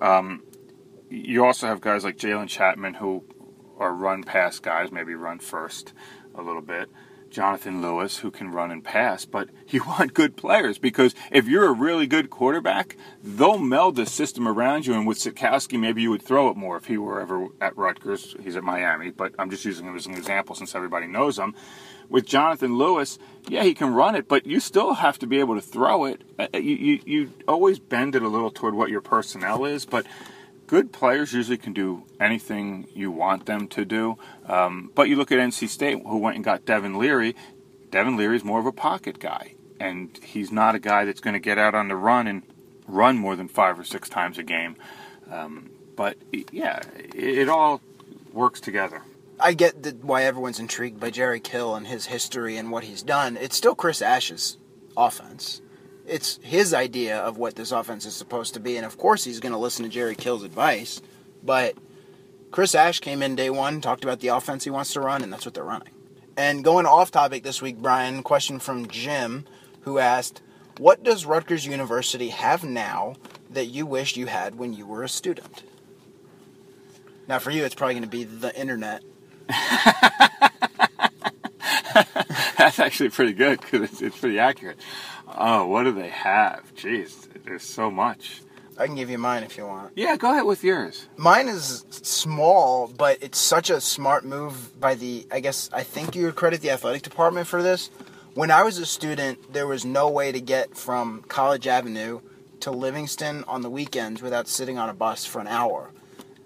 Um, 0.02 0.44
you 1.10 1.46
also 1.46 1.68
have 1.68 1.82
guys 1.82 2.04
like 2.04 2.18
Jalen 2.18 2.50
Chapman 2.50 2.96
who 2.96 3.24
are 3.78 3.94
run 3.94 4.24
past 4.24 4.64
guys, 4.64 4.92
maybe 4.92 5.16
run 5.16 5.40
first 5.40 5.94
a 6.34 6.42
little 6.42 6.62
bit. 6.62 6.90
Jonathan 7.36 7.82
Lewis, 7.82 8.20
who 8.20 8.32
can 8.32 8.50
run 8.52 8.72
and 8.72 8.82
pass, 8.82 9.26
but 9.26 9.50
you 9.68 9.84
want 9.84 10.14
good 10.14 10.38
players 10.38 10.78
because 10.78 11.14
if 11.32 11.48
you're 11.48 11.66
a 11.68 11.74
really 11.74 12.08
good 12.08 12.30
quarterback, 12.30 12.96
they'll 13.22 13.58
meld 13.58 13.98
the 13.98 14.06
system 14.06 14.48
around 14.48 14.86
you. 14.86 14.94
And 14.94 15.06
with 15.06 15.18
Sitkowski, 15.18 15.78
maybe 15.78 16.02
you 16.02 16.10
would 16.12 16.22
throw 16.22 16.50
it 16.50 16.56
more 16.56 16.78
if 16.78 16.86
he 16.86 16.98
were 16.98 17.20
ever 17.20 17.48
at 17.60 17.76
Rutgers. 17.78 18.36
He's 18.42 18.56
at 18.56 18.64
Miami, 18.64 19.10
but 19.12 19.36
I'm 19.38 19.50
just 19.50 19.66
using 19.66 19.86
him 19.86 19.96
as 19.98 20.06
an 20.06 20.14
example 20.14 20.56
since 20.56 20.76
everybody 20.76 21.08
knows 21.08 21.38
him. 21.38 21.56
With 22.08 22.26
Jonathan 22.26 22.78
Lewis, 22.78 23.18
yeah, 23.50 23.64
he 23.64 23.74
can 23.74 23.94
run 23.94 24.16
it, 24.16 24.28
but 24.28 24.46
you 24.46 24.60
still 24.60 24.94
have 24.94 25.18
to 25.20 25.28
be 25.28 25.40
able 25.40 25.56
to 25.56 25.62
throw 25.62 26.06
it. 26.06 26.22
Uh, 26.40 26.48
You, 26.54 26.76
you, 26.76 27.00
you 27.06 27.34
always 27.48 27.80
bend 27.80 28.16
it 28.16 28.22
a 28.22 28.30
little 28.30 28.52
toward 28.52 28.76
what 28.76 28.90
your 28.90 29.02
personnel 29.02 29.66
is, 29.66 29.86
but 29.86 30.06
good 30.68 30.92
players 30.92 31.34
usually 31.34 31.58
can 31.58 31.74
do 31.74 32.04
anything 32.20 32.88
you 32.94 33.12
want 33.12 33.46
them 33.46 33.68
to 33.70 33.86
do. 33.86 34.18
Um, 34.48 34.92
but 34.96 35.10
you 35.10 35.16
look 35.16 35.32
at 35.32 35.40
NC 35.40 35.70
State, 35.70 36.02
who 36.06 36.18
went 36.18 36.36
and 36.36 36.44
got 36.44 36.66
Devin 36.66 36.98
Leary. 36.98 37.36
Devin 37.92 38.18
Leary 38.18 38.36
is 38.36 38.44
more 38.44 38.60
of 38.60 38.66
a 38.66 38.72
pocket 38.72 39.20
guy, 39.20 39.56
and 39.80 40.18
he's 40.24 40.52
not 40.52 40.76
a 40.76 40.80
guy 40.80 41.06
that's 41.06 41.22
going 41.22 41.34
to 41.34 41.40
get 41.40 41.58
out 41.58 41.76
on 41.76 41.88
the 41.88 41.96
run 41.96 42.28
and 42.28 42.44
run 42.88 43.18
more 43.18 43.36
than 43.36 43.48
five 43.48 43.80
or 43.80 43.84
six 43.84 44.10
times 44.10 44.38
a 44.38 44.44
game. 44.44 44.76
Um, 45.32 45.70
but 45.96 46.18
yeah, 46.52 46.82
it, 46.98 47.16
it 47.16 47.50
all 47.50 47.82
works 48.34 48.60
together. 48.60 49.02
I 49.40 49.54
get 49.54 49.84
the, 49.84 49.92
why 49.92 50.24
everyone's 50.24 50.60
intrigued 50.60 51.00
by 51.00 51.10
Jerry 51.10 51.40
Kill 51.40 51.76
and 51.76 51.88
his 51.88 52.06
history 52.06 52.58
and 52.58 52.72
what 52.72 52.86
he's 52.86 53.04
done. 53.04 53.38
It's 53.38 53.56
still 53.56 53.76
Chris 53.76 54.02
Ash's 54.02 54.58
offense. 54.96 55.62
It's 56.08 56.40
his 56.44 56.74
idea 56.74 57.18
of 57.18 57.38
what 57.38 57.56
this 57.56 57.72
offense 57.72 58.06
is 58.06 58.16
supposed 58.16 58.54
to 58.54 58.60
be, 58.60 58.78
and 58.78 58.86
of 58.86 58.98
course 58.98 59.24
he's 59.24 59.40
going 59.40 59.54
to 59.54 59.58
listen 59.58 59.84
to 59.84 59.90
Jerry 59.90 60.16
Kill's 60.16 60.44
advice. 60.44 61.02
But 61.44 61.76
Chris 62.52 62.76
Ash 62.76 63.00
came 63.00 63.22
in 63.22 63.36
day 63.36 63.50
one, 63.50 63.82
talked 63.82 64.04
about 64.04 64.20
the 64.20 64.30
offense 64.30 64.64
he 64.64 64.70
wants 64.70 64.94
to 64.94 65.02
run, 65.02 65.24
and 65.24 65.34
that's 65.34 65.46
what 65.46 65.54
they're 65.54 65.64
running. 65.64 65.90
And 66.38 66.64
going 66.64 66.86
off 66.86 67.12
topic 67.12 67.44
this 67.44 67.62
week, 67.62 67.78
Brian, 67.78 68.22
question 68.22 68.60
from 68.60 68.88
Jim, 68.88 69.46
who 69.82 70.00
asked, 70.00 70.42
"What 70.78 71.04
does 71.04 71.26
Rutgers 71.26 71.66
University 71.66 72.30
have 72.30 72.64
now 72.64 73.16
that 73.50 73.66
you 73.66 73.86
wish 73.86 74.18
you 74.18 74.28
had 74.28 74.56
when 74.56 74.74
you 74.74 74.86
were 74.86 75.04
a 75.04 75.10
student?" 75.10 75.64
Now, 77.28 77.40
for 77.40 77.52
you, 77.52 77.66
it's 77.66 77.74
probably 77.74 77.96
going 77.96 78.04
to 78.04 78.10
be 78.10 78.24
the 78.24 78.56
internet. 78.60 79.02
That's 82.58 82.80
actually 82.80 83.10
pretty 83.10 83.34
good 83.34 83.62
because 83.62 83.82
it's, 83.82 84.02
it's 84.02 84.18
pretty 84.18 84.40
accurate. 84.40 84.78
Oh, 85.28 85.68
what 85.68 85.84
do 85.84 85.92
they 85.92 86.10
have? 86.10 86.74
Jeez, 86.76 87.28
there's 87.44 87.64
so 87.64 87.90
much. 87.90 88.42
I 88.78 88.88
can 88.88 88.96
give 88.96 89.10
you 89.10 89.18
mine 89.18 89.44
if 89.44 89.58
you 89.58 89.66
want. 89.66 89.94
Yeah, 89.96 90.18
go 90.18 90.32
ahead 90.32 90.46
with 90.46 90.64
yours. 90.64 91.08
Mine 91.16 91.48
is 91.48 91.86
small, 91.90 92.88
but 92.88 93.18
it's 93.22 93.38
such 93.38 93.70
a 93.70 93.80
smart 93.80 94.26
move 94.26 94.80
by 94.80 94.96
the. 94.96 95.26
I 95.32 95.40
guess 95.40 95.70
I 95.72 95.84
think 95.84 96.16
you 96.16 96.26
would 96.26 96.36
credit 96.36 96.62
the 96.62 96.72
athletic 96.72 97.02
department 97.02 97.48
for 97.48 97.64
this. 97.64 97.90
When 98.34 98.52
I 98.52 98.64
was 98.64 98.78
a 98.78 98.86
student, 98.86 99.54
there 99.54 99.66
was 99.66 99.86
no 99.86 100.10
way 100.10 100.34
to 100.34 100.42
get 100.42 100.76
from 100.76 101.24
College 101.30 101.68
Avenue 101.68 102.20
to 102.60 102.72
Livingston 102.72 103.46
on 103.48 103.62
the 103.62 103.70
weekends 103.70 104.22
without 104.22 104.48
sitting 104.50 104.78
on 104.78 104.90
a 104.90 104.94
bus 104.94 105.26
for 105.26 105.40
an 105.40 105.48
hour. 105.48 105.92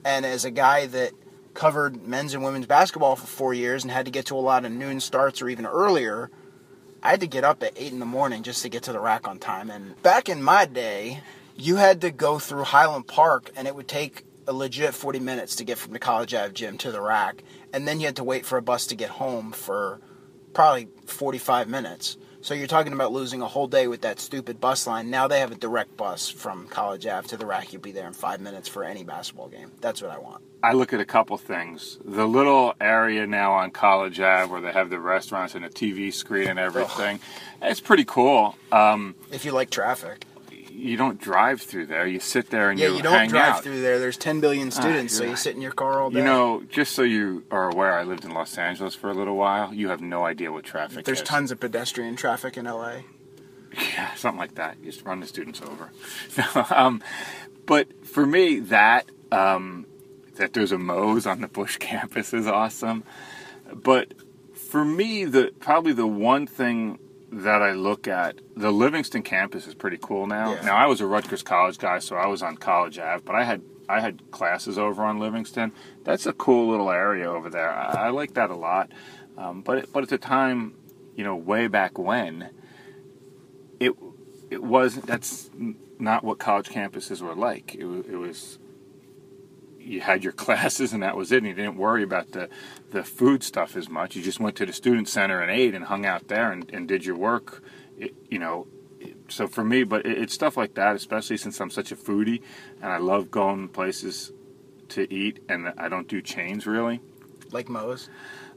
And 0.05 0.23
as 0.23 0.45
a 0.45 0.51
guy 0.51 0.85
that 0.85 1.13
covered 1.55 2.07
men's 2.07 2.35
and 2.35 2.43
women's 2.43 2.67
basketball 2.67 3.15
for 3.15 3.25
four 3.25 3.53
years 3.55 3.83
and 3.83 3.91
had 3.91 4.05
to 4.05 4.11
get 4.11 4.27
to 4.27 4.35
a 4.35 4.39
lot 4.39 4.65
of 4.65 4.71
noon 4.71 4.99
starts 4.99 5.41
or 5.41 5.49
even 5.49 5.65
earlier, 5.65 6.29
I 7.01 7.11
had 7.11 7.21
to 7.21 7.27
get 7.27 7.43
up 7.43 7.63
at 7.63 7.73
8 7.75 7.93
in 7.93 7.99
the 7.99 8.05
morning 8.05 8.43
just 8.43 8.61
to 8.63 8.69
get 8.69 8.83
to 8.83 8.91
the 8.91 8.99
RAC 8.99 9.27
on 9.27 9.39
time. 9.39 9.69
And 9.69 10.01
back 10.01 10.27
in 10.27 10.43
my 10.43 10.65
day, 10.65 11.21
you 11.55 11.77
had 11.77 12.01
to 12.01 12.11
go 12.11 12.39
through 12.39 12.63
Highland 12.63 13.07
Park 13.07 13.51
and 13.55 13.67
it 13.67 13.75
would 13.75 13.87
take 13.87 14.25
a 14.47 14.53
legit 14.53 14.93
40 14.93 15.19
minutes 15.19 15.55
to 15.57 15.63
get 15.63 15.77
from 15.77 15.93
the 15.93 15.99
College 15.99 16.33
Ave 16.33 16.53
gym 16.53 16.77
to 16.79 16.91
the 16.91 17.01
RAC. 17.01 17.43
And 17.71 17.87
then 17.87 17.99
you 17.99 18.07
had 18.07 18.17
to 18.17 18.23
wait 18.23 18.45
for 18.45 18.57
a 18.57 18.61
bus 18.61 18.87
to 18.87 18.95
get 18.95 19.11
home 19.11 19.51
for 19.51 20.01
probably 20.53 20.89
45 21.05 21.69
minutes. 21.69 22.17
So 22.41 22.53
you're 22.53 22.67
talking 22.67 22.93
about 22.93 23.11
losing 23.11 23.41
a 23.41 23.47
whole 23.47 23.67
day 23.67 23.87
with 23.87 24.01
that 24.01 24.19
stupid 24.19 24.61
bus 24.61 24.87
line. 24.87 25.09
Now 25.09 25.27
they 25.27 25.41
have 25.41 25.51
a 25.51 25.55
direct 25.55 25.97
bus 25.97 26.29
from 26.29 26.67
College 26.67 27.05
Ave 27.05 27.27
to 27.27 27.37
the 27.37 27.45
RAC. 27.45 27.73
You'll 27.73 27.81
be 27.81 27.91
there 27.91 28.07
in 28.07 28.13
five 28.13 28.39
minutes 28.39 28.69
for 28.69 28.85
any 28.85 29.03
basketball 29.03 29.49
game. 29.49 29.71
That's 29.81 30.01
what 30.01 30.09
I 30.11 30.17
want. 30.19 30.41
I 30.63 30.73
look 30.73 30.93
at 30.93 31.01
a 31.01 31.05
couple 31.05 31.37
things. 31.37 31.97
The 32.03 32.25
little 32.27 32.75
area 32.79 33.27
now 33.27 33.53
on 33.53 33.71
College 33.71 34.19
Ave 34.21 34.51
where 34.51 34.61
they 34.61 34.71
have 34.71 34.89
the 34.89 34.99
restaurants 34.99 35.53
and 35.53 35.65
a 35.65 35.69
TV 35.69 36.13
screen 36.13 36.47
and 36.47 36.59
everything, 36.59 37.19
Ugh. 37.61 37.71
it's 37.71 37.81
pretty 37.81 38.05
cool. 38.05 38.55
Um, 38.71 39.15
if 39.31 39.43
you 39.43 39.51
like 39.51 39.69
traffic 39.69 40.25
you 40.79 40.97
don't 40.97 41.19
drive 41.19 41.61
through 41.61 41.87
there. 41.87 42.07
You 42.07 42.19
sit 42.19 42.49
there 42.49 42.69
and 42.69 42.79
yeah, 42.79 42.87
you, 42.87 42.97
you 42.97 43.01
don't 43.01 43.29
drive 43.29 43.55
out. 43.55 43.63
through 43.63 43.81
there. 43.81 43.99
There's 43.99 44.17
10 44.17 44.39
billion 44.39 44.69
ah, 44.69 44.71
students, 44.71 45.15
so 45.15 45.23
you 45.23 45.35
sit 45.35 45.55
in 45.55 45.61
your 45.61 45.71
car 45.71 46.01
all 46.01 46.09
day. 46.09 46.19
You 46.19 46.25
know, 46.25 46.63
just 46.69 46.93
so 46.93 47.03
you 47.03 47.43
are 47.51 47.69
aware, 47.69 47.93
I 47.93 48.03
lived 48.03 48.25
in 48.25 48.31
Los 48.31 48.57
Angeles 48.57 48.95
for 48.95 49.09
a 49.09 49.13
little 49.13 49.35
while. 49.35 49.73
You 49.73 49.89
have 49.89 50.01
no 50.01 50.25
idea 50.25 50.51
what 50.51 50.63
traffic 50.63 51.05
There's 51.05 51.21
is. 51.21 51.27
tons 51.27 51.51
of 51.51 51.59
pedestrian 51.59 52.15
traffic 52.15 52.57
in 52.57 52.65
LA. 52.65 52.97
Yeah, 53.93 54.15
something 54.15 54.39
like 54.39 54.55
that. 54.55 54.77
You 54.79 54.91
just 54.91 55.05
run 55.05 55.19
the 55.19 55.27
students 55.27 55.61
over. 55.61 55.91
um, 56.73 57.03
but 57.67 58.03
for 58.03 58.25
me, 58.25 58.59
that 58.61 59.05
um, 59.31 59.85
that 60.35 60.53
there's 60.53 60.71
a 60.71 60.77
Moe's 60.79 61.27
on 61.27 61.41
the 61.41 61.47
Busch 61.47 61.77
campus 61.79 62.33
is 62.33 62.47
awesome. 62.47 63.03
But 63.71 64.13
for 64.55 64.83
me, 64.83 65.25
the 65.25 65.53
probably 65.59 65.93
the 65.93 66.07
one 66.07 66.47
thing 66.47 66.97
that 67.31 67.61
I 67.61 67.73
look 67.73 68.07
at, 68.07 68.39
the 68.55 68.71
Livingston 68.71 69.23
campus 69.23 69.67
is 69.67 69.75
pretty 69.75 69.97
cool 70.01 70.27
now. 70.27 70.53
Yeah. 70.53 70.61
Now 70.61 70.75
I 70.75 70.87
was 70.87 71.01
a 71.01 71.05
Rutgers 71.05 71.43
College 71.43 71.77
guy, 71.77 71.99
so 71.99 72.15
I 72.15 72.27
was 72.27 72.41
on 72.41 72.57
College 72.57 72.97
Ave, 72.99 73.23
but 73.25 73.35
I 73.35 73.43
had 73.43 73.61
I 73.87 73.99
had 74.01 74.29
classes 74.31 74.77
over 74.77 75.03
on 75.03 75.19
Livingston. 75.19 75.71
That's 76.03 76.25
a 76.25 76.33
cool 76.33 76.69
little 76.69 76.91
area 76.91 77.29
over 77.29 77.49
there. 77.49 77.71
I, 77.71 78.07
I 78.07 78.09
like 78.09 78.35
that 78.35 78.49
a 78.49 78.55
lot. 78.55 78.91
Um, 79.37 79.61
but 79.61 79.91
but 79.91 80.03
at 80.03 80.09
the 80.09 80.17
time, 80.17 80.75
you 81.15 81.23
know, 81.23 81.35
way 81.35 81.67
back 81.67 81.97
when, 81.97 82.49
it 83.79 83.93
it 84.49 84.63
was 84.63 84.95
that's 84.95 85.49
not 85.99 86.23
what 86.23 86.39
college 86.39 86.69
campuses 86.69 87.21
were 87.21 87.35
like. 87.35 87.75
It, 87.75 87.85
it 87.85 88.17
was 88.17 88.59
you 89.79 90.01
had 90.01 90.23
your 90.23 90.33
classes 90.45 90.93
and 90.93 91.03
that 91.03 91.15
was 91.15 91.31
it. 91.31 91.37
And 91.37 91.47
you 91.47 91.53
didn't 91.53 91.77
worry 91.77 92.03
about 92.03 92.31
the, 92.31 92.49
the 92.91 93.03
food 93.03 93.43
stuff 93.43 93.75
as 93.75 93.89
much. 93.89 94.15
You 94.15 94.21
just 94.21 94.39
went 94.39 94.55
to 94.57 94.65
the 94.65 94.73
student 94.73 95.07
center 95.07 95.41
and 95.41 95.51
ate 95.51 95.75
and 95.75 95.85
hung 95.85 96.05
out 96.05 96.27
there 96.27 96.51
and, 96.51 96.69
and 96.71 96.87
did 96.87 97.05
your 97.05 97.15
work. 97.15 97.63
It, 97.97 98.15
you 98.29 98.39
know, 98.39 98.67
so 99.27 99.47
for 99.47 99.63
me, 99.63 99.83
but 99.83 100.05
it, 100.05 100.17
it's 100.17 100.33
stuff 100.33 100.57
like 100.57 100.75
that, 100.75 100.95
especially 100.95 101.37
since 101.37 101.59
I'm 101.59 101.69
such 101.69 101.91
a 101.91 101.95
foodie 101.95 102.41
and 102.81 102.91
I 102.91 102.97
love 102.97 103.31
going 103.31 103.69
places 103.69 104.31
to 104.89 105.11
eat 105.13 105.43
and 105.49 105.73
I 105.77 105.89
don't 105.89 106.07
do 106.07 106.21
chains 106.21 106.65
really. 106.65 106.99
Like 107.51 107.69
Moe's? 107.69 108.09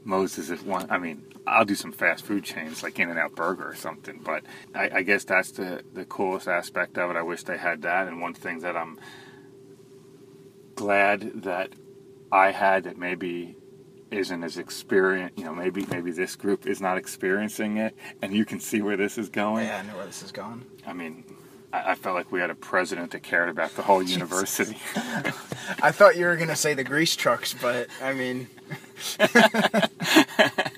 Moe's 0.03 0.37
is 0.37 0.61
one. 0.61 0.89
I 0.89 0.97
mean, 0.97 1.23
I'll 1.47 1.65
do 1.65 1.75
some 1.75 1.91
fast 1.91 2.25
food 2.25 2.43
chains 2.43 2.83
like 2.83 2.99
In 2.99 3.09
and 3.09 3.19
Out 3.19 3.35
Burger 3.35 3.67
or 3.67 3.75
something, 3.75 4.19
but 4.23 4.43
I, 4.73 4.89
I 4.97 5.01
guess 5.03 5.23
that's 5.23 5.51
the, 5.51 5.83
the 5.93 6.05
coolest 6.05 6.47
aspect 6.47 6.97
of 6.97 7.09
it. 7.11 7.17
I 7.17 7.21
wish 7.21 7.43
they 7.43 7.57
had 7.57 7.81
that. 7.83 8.07
And 8.07 8.21
one 8.21 8.33
thing 8.33 8.59
that 8.59 8.75
I'm 8.75 8.99
glad 10.75 11.43
that 11.43 11.71
I 12.31 12.51
had 12.51 12.85
that 12.85 12.97
maybe 12.97 13.55
isn't 14.11 14.43
as 14.43 14.57
experienced. 14.57 15.37
You 15.37 15.45
know, 15.45 15.53
maybe 15.53 15.85
maybe 15.89 16.11
this 16.11 16.35
group 16.35 16.65
is 16.67 16.81
not 16.81 16.97
experiencing 16.97 17.77
it, 17.77 17.95
and 18.21 18.33
you 18.33 18.45
can 18.45 18.59
see 18.59 18.81
where 18.81 18.97
this 18.97 19.17
is 19.17 19.29
going. 19.29 19.65
Yeah, 19.65 19.79
I 19.83 19.87
know 19.87 19.97
where 19.97 20.05
this 20.05 20.23
is 20.23 20.31
going. 20.31 20.65
I 20.85 20.93
mean, 20.93 21.23
I, 21.71 21.91
I 21.91 21.95
felt 21.95 22.15
like 22.15 22.31
we 22.31 22.39
had 22.39 22.49
a 22.49 22.55
president 22.55 23.11
that 23.11 23.23
cared 23.23 23.49
about 23.49 23.75
the 23.75 23.81
whole 23.81 24.03
university. 24.03 24.77
I 25.81 25.91
thought 25.91 26.15
you 26.15 26.25
were 26.25 26.35
gonna 26.37 26.55
say 26.55 26.73
the 26.73 26.83
grease 26.83 27.15
trucks, 27.15 27.53
but 27.53 27.87
I 28.01 28.13
mean. 28.13 28.47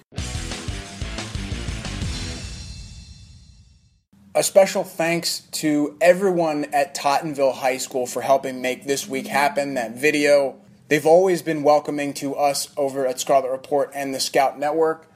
A 4.35 4.43
special 4.43 4.83
thanks 4.83 5.39
to 5.53 5.95
everyone 6.01 6.65
at 6.73 6.93
Tottenville 6.93 7.53
High 7.53 7.77
School 7.77 8.05
for 8.05 8.21
helping 8.21 8.61
make 8.61 8.83
this 8.83 9.07
week 9.07 9.27
happen. 9.27 9.75
That 9.75 9.95
video, 9.95 10.57
they've 10.89 11.05
always 11.05 11.41
been 11.41 11.63
welcoming 11.63 12.13
to 12.15 12.35
us 12.35 12.67
over 12.75 13.07
at 13.07 13.17
Scarlet 13.17 13.49
Report 13.49 13.91
and 13.95 14.13
the 14.13 14.19
Scout 14.19 14.59
Network. 14.59 15.09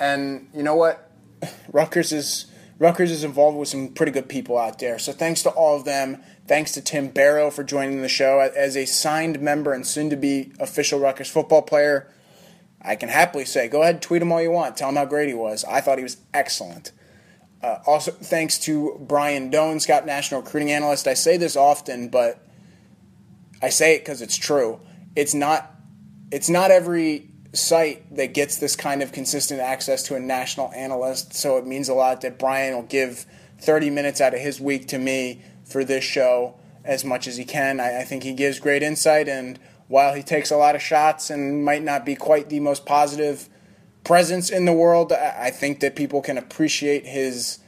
And 0.00 0.48
you 0.54 0.62
know 0.62 0.76
what? 0.76 1.10
Rutgers 1.74 2.10
is 2.10 2.46
Rutgers 2.78 3.10
is 3.10 3.22
involved 3.22 3.58
with 3.58 3.68
some 3.68 3.88
pretty 3.88 4.12
good 4.12 4.30
people 4.30 4.56
out 4.56 4.78
there. 4.78 4.98
So 4.98 5.12
thanks 5.12 5.42
to 5.42 5.50
all 5.50 5.76
of 5.76 5.84
them. 5.84 6.22
Thanks 6.48 6.72
to 6.72 6.80
Tim 6.80 7.08
Barrow 7.08 7.50
for 7.50 7.64
joining 7.64 8.00
the 8.00 8.08
show 8.08 8.40
as 8.40 8.78
a 8.78 8.86
signed 8.86 9.40
member 9.40 9.74
and 9.74 9.86
soon 9.86 10.08
to 10.08 10.16
be 10.16 10.54
official 10.58 10.98
Rutgers 10.98 11.28
football 11.28 11.60
player. 11.60 12.10
I 12.80 12.96
can 12.96 13.10
happily 13.10 13.44
say, 13.44 13.68
go 13.68 13.82
ahead, 13.82 14.00
tweet 14.00 14.22
him 14.22 14.32
all 14.32 14.40
you 14.40 14.52
want. 14.52 14.78
Tell 14.78 14.88
him 14.88 14.96
how 14.96 15.04
great 15.04 15.28
he 15.28 15.34
was. 15.34 15.64
I 15.64 15.82
thought 15.82 15.98
he 15.98 16.02
was 16.02 16.16
excellent. 16.32 16.92
Uh, 17.64 17.80
also, 17.86 18.10
thanks 18.10 18.58
to 18.58 18.98
Brian 19.00 19.50
Dohn, 19.50 19.80
Scout 19.80 20.04
National 20.04 20.42
Recruiting 20.42 20.70
Analyst. 20.70 21.06
I 21.06 21.14
say 21.14 21.38
this 21.38 21.56
often, 21.56 22.10
but 22.10 22.46
I 23.62 23.70
say 23.70 23.94
it 23.94 24.00
because 24.00 24.20
it's 24.20 24.36
true. 24.36 24.80
It's 25.16 25.32
not. 25.32 25.70
It's 26.30 26.50
not 26.50 26.70
every 26.70 27.30
site 27.54 28.14
that 28.16 28.34
gets 28.34 28.58
this 28.58 28.76
kind 28.76 29.02
of 29.02 29.12
consistent 29.12 29.60
access 29.60 30.02
to 30.02 30.14
a 30.14 30.20
national 30.20 30.72
analyst. 30.72 31.32
So 31.32 31.56
it 31.56 31.66
means 31.66 31.88
a 31.88 31.94
lot 31.94 32.20
that 32.20 32.38
Brian 32.38 32.74
will 32.74 32.82
give 32.82 33.24
30 33.60 33.88
minutes 33.88 34.20
out 34.20 34.34
of 34.34 34.40
his 34.40 34.60
week 34.60 34.88
to 34.88 34.98
me 34.98 35.40
for 35.64 35.84
this 35.84 36.04
show 36.04 36.56
as 36.84 37.02
much 37.02 37.26
as 37.26 37.38
he 37.38 37.46
can. 37.46 37.80
I, 37.80 38.00
I 38.00 38.04
think 38.04 38.24
he 38.24 38.34
gives 38.34 38.58
great 38.58 38.82
insight, 38.82 39.26
and 39.26 39.58
while 39.88 40.12
he 40.12 40.22
takes 40.22 40.50
a 40.50 40.58
lot 40.58 40.74
of 40.74 40.82
shots 40.82 41.30
and 41.30 41.64
might 41.64 41.82
not 41.82 42.04
be 42.04 42.14
quite 42.14 42.50
the 42.50 42.60
most 42.60 42.84
positive 42.84 43.48
presence 44.04 44.50
in 44.50 44.66
the 44.66 44.72
world. 44.72 45.12
I 45.12 45.50
think 45.50 45.80
that 45.80 45.96
people 45.96 46.20
can 46.20 46.38
appreciate 46.38 47.06
his 47.06 47.58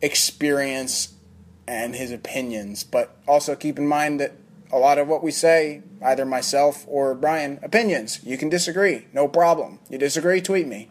experience 0.00 1.14
and 1.66 1.96
his 1.96 2.12
opinions, 2.12 2.84
but 2.84 3.16
also 3.26 3.56
keep 3.56 3.78
in 3.78 3.86
mind 3.86 4.20
that 4.20 4.32
a 4.70 4.78
lot 4.78 4.98
of 4.98 5.08
what 5.08 5.22
we 5.22 5.30
say, 5.30 5.82
either 6.02 6.24
myself 6.24 6.84
or 6.88 7.14
Brian, 7.14 7.58
opinions. 7.62 8.20
You 8.22 8.36
can 8.36 8.48
disagree, 8.48 9.06
no 9.12 9.28
problem. 9.28 9.78
You 9.88 9.98
disagree, 9.98 10.40
tweet 10.40 10.66
me. 10.66 10.90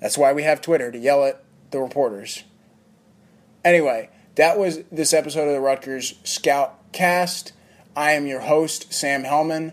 That's 0.00 0.18
why 0.18 0.32
we 0.32 0.42
have 0.44 0.60
Twitter 0.60 0.90
to 0.90 0.98
yell 0.98 1.24
at 1.24 1.42
the 1.70 1.80
reporters. 1.80 2.44
Anyway, 3.64 4.10
that 4.36 4.58
was 4.58 4.80
this 4.92 5.12
episode 5.12 5.48
of 5.48 5.54
the 5.54 5.60
Rutgers 5.60 6.14
Scoutcast. 6.24 7.52
I 7.96 8.12
am 8.12 8.26
your 8.26 8.40
host, 8.40 8.92
Sam 8.92 9.24
Hellman. 9.24 9.72